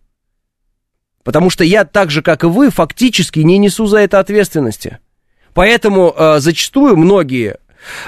[1.23, 4.99] Потому что я так же, как и вы, фактически не несу за это ответственности.
[5.56, 7.57] Поэтому э, зачастую многие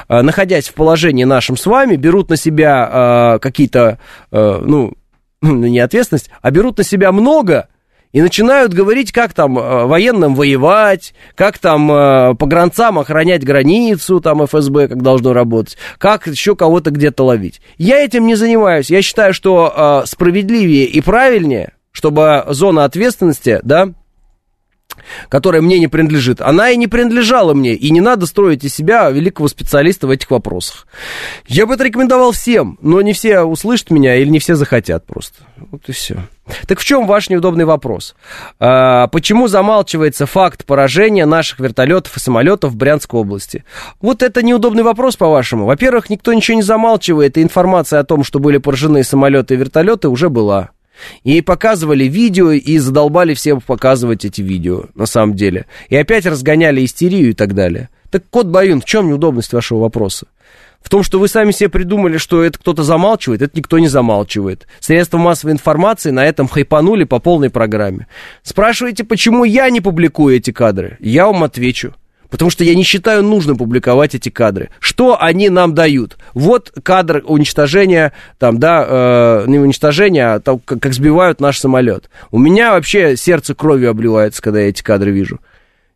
[0.07, 3.99] находясь в положении нашем с вами, берут на себя э, какие-то,
[4.31, 4.93] э, ну,
[5.41, 7.67] не ответственность, а берут на себя много
[8.11, 11.87] и начинают говорить, как там военным воевать, как там
[12.37, 17.61] по гранцам охранять границу, там ФСБ как должно работать, как еще кого-то где-то ловить.
[17.77, 18.89] Я этим не занимаюсь.
[18.89, 23.93] Я считаю, что справедливее и правильнее, чтобы зона ответственности, да,
[25.29, 29.09] которая мне не принадлежит, она и не принадлежала мне, и не надо строить из себя
[29.09, 30.87] великого специалиста в этих вопросах.
[31.47, 35.39] Я бы это рекомендовал всем, но не все услышат меня или не все захотят просто.
[35.71, 36.17] Вот и все.
[36.67, 38.15] Так в чем ваш неудобный вопрос?
[38.59, 43.63] А, почему замалчивается факт поражения наших вертолетов и самолетов в Брянской области?
[44.01, 45.65] Вот это неудобный вопрос, по-вашему.
[45.65, 50.09] Во-первых, никто ничего не замалчивает, и информация о том, что были поражены самолеты и вертолеты,
[50.09, 50.69] уже была.
[51.23, 55.65] И показывали видео, и задолбали всем показывать эти видео, на самом деле.
[55.89, 57.89] И опять разгоняли истерию и так далее.
[58.11, 60.27] Так, Кот Баюн, в чем неудобность вашего вопроса?
[60.81, 64.65] В том, что вы сами себе придумали, что это кто-то замалчивает, это никто не замалчивает.
[64.79, 68.07] Средства массовой информации на этом хайпанули по полной программе.
[68.43, 70.97] Спрашиваете, почему я не публикую эти кадры?
[70.99, 71.93] Я вам отвечу.
[72.29, 74.69] Потому что я не считаю нужным публиковать эти кадры.
[74.79, 76.17] Что они нам дают?
[76.33, 82.09] Вот кадр уничтожения, там, да, э, не уничтожения, а там, как, как сбивают наш самолет.
[82.31, 85.39] У меня вообще сердце кровью обливается, когда я эти кадры вижу.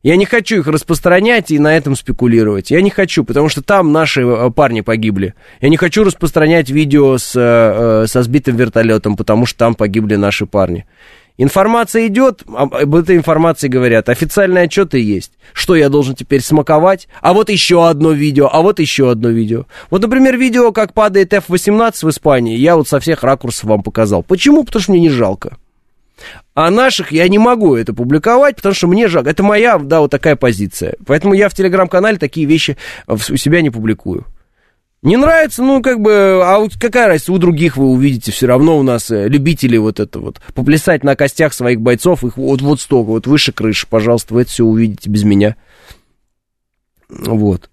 [0.03, 2.71] Я не хочу их распространять и на этом спекулировать.
[2.71, 5.33] Я не хочу, потому что там наши э, парни погибли.
[5.61, 10.45] Я не хочу распространять видео с, э, со сбитым вертолетом, потому что там погибли наши
[10.45, 10.85] парни.
[11.37, 15.31] Информация идет, об этой информации говорят, официальные отчеты есть.
[15.53, 17.07] Что я должен теперь смаковать?
[17.21, 19.65] А вот еще одно видео, а вот еще одно видео.
[19.89, 24.21] Вот, например, видео, как падает F-18 в Испании, я вот со всех ракурсов вам показал.
[24.21, 24.63] Почему?
[24.63, 25.57] Потому что мне не жалко.
[26.53, 29.31] А наших я не могу это публиковать, потому что мне жалко.
[29.31, 30.95] Это моя, да, вот такая позиция.
[31.05, 32.77] Поэтому я в телеграм-канале такие вещи
[33.07, 34.25] у себя не публикую.
[35.03, 38.79] Не нравится, ну, как бы, а вот какая разница, у других вы увидите, все равно
[38.79, 42.79] у нас э, любители вот это вот, поплясать на костях своих бойцов, их вот, вот
[42.79, 45.57] столько, вот выше крыши, пожалуйста, вы это все увидите без меня.
[47.19, 47.69] Вот.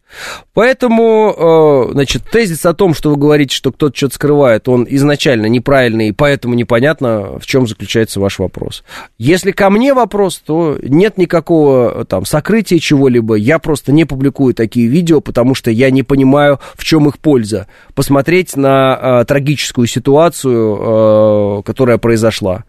[0.55, 5.47] Поэтому, э, значит, тезис о том, что вы говорите, что кто-то что-то скрывает, он изначально
[5.47, 8.83] неправильный, и поэтому непонятно, в чем заключается ваш вопрос.
[9.19, 13.37] Если ко мне вопрос, то нет никакого там сокрытия чего-либо.
[13.37, 17.69] Я просто не публикую такие видео, потому что я не понимаю, в чем их польза.
[17.95, 22.65] Посмотреть на э, трагическую ситуацию, э, которая произошла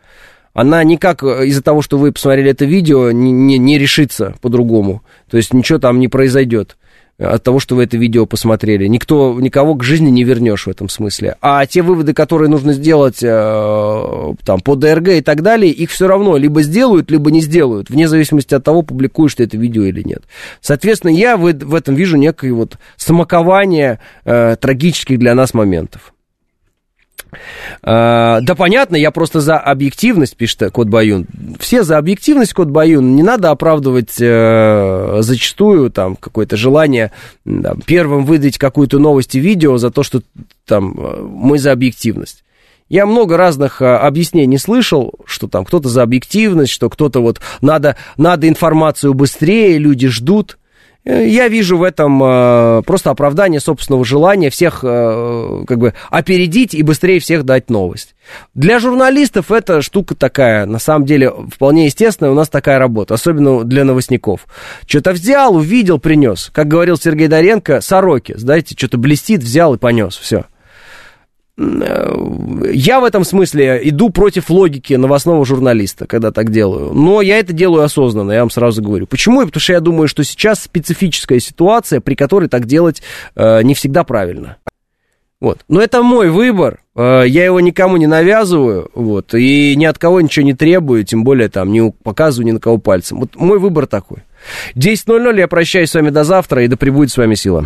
[0.53, 5.01] она никак из-за того, что вы посмотрели это видео, не, не, не решится по-другому.
[5.29, 6.77] То есть ничего там не произойдет
[7.21, 8.87] от того, что вы это видео посмотрели.
[8.87, 11.35] Никто, никого к жизни не вернешь в этом смысле.
[11.41, 16.07] А те выводы, которые нужно сделать э, там, по ДРГ и так далее, их все
[16.07, 20.01] равно либо сделают, либо не сделают, вне зависимости от того, публикуешь ты это видео или
[20.01, 20.23] нет.
[20.61, 26.13] Соответственно, я в, в этом вижу некое вот самокование э, трагических для нас моментов.
[27.83, 31.27] А, да, понятно, я просто за объективность, пишет Код Баюн.
[31.59, 33.15] Все за объективность, Код Баюн.
[33.15, 37.11] Не надо оправдывать э, зачастую там какое-то желание
[37.45, 40.21] да, первым выдать какую-то новость и видео за то, что
[40.65, 42.43] там э, мы за объективность.
[42.91, 47.95] Я много разных а, объяснений слышал, что там кто-то за объективность, что кто-то вот надо,
[48.17, 50.57] надо информацию быстрее, люди ждут.
[51.03, 56.73] Э, я вижу в этом э, просто оправдание собственного желания всех э, как бы опередить
[56.73, 58.15] и быстрее всех дать новость.
[58.53, 63.63] Для журналистов это штука такая, на самом деле, вполне естественная, у нас такая работа, особенно
[63.63, 64.45] для новостников.
[64.85, 66.49] Что-то взял, увидел, принес.
[66.53, 70.45] Как говорил Сергей Доренко, сороки, знаете, что-то блестит, взял и понес, все.
[72.73, 76.93] Я в этом смысле иду против логики новостного журналиста, когда так делаю.
[76.93, 79.07] Но я это делаю осознанно, я вам сразу говорю.
[79.07, 79.41] Почему?
[79.45, 83.01] Потому что я думаю, что сейчас специфическая ситуация, при которой так делать
[83.35, 84.57] э, не всегда правильно.
[85.41, 85.59] Вот.
[85.67, 90.21] Но это мой выбор, э, я его никому не навязываю, вот, и ни от кого
[90.21, 93.21] ничего не требую, тем более там не показываю ни на кого пальцем.
[93.21, 94.19] Вот мой выбор такой.
[94.75, 97.65] 10.00, я прощаюсь с вами до завтра, и да пребудет с вами сила.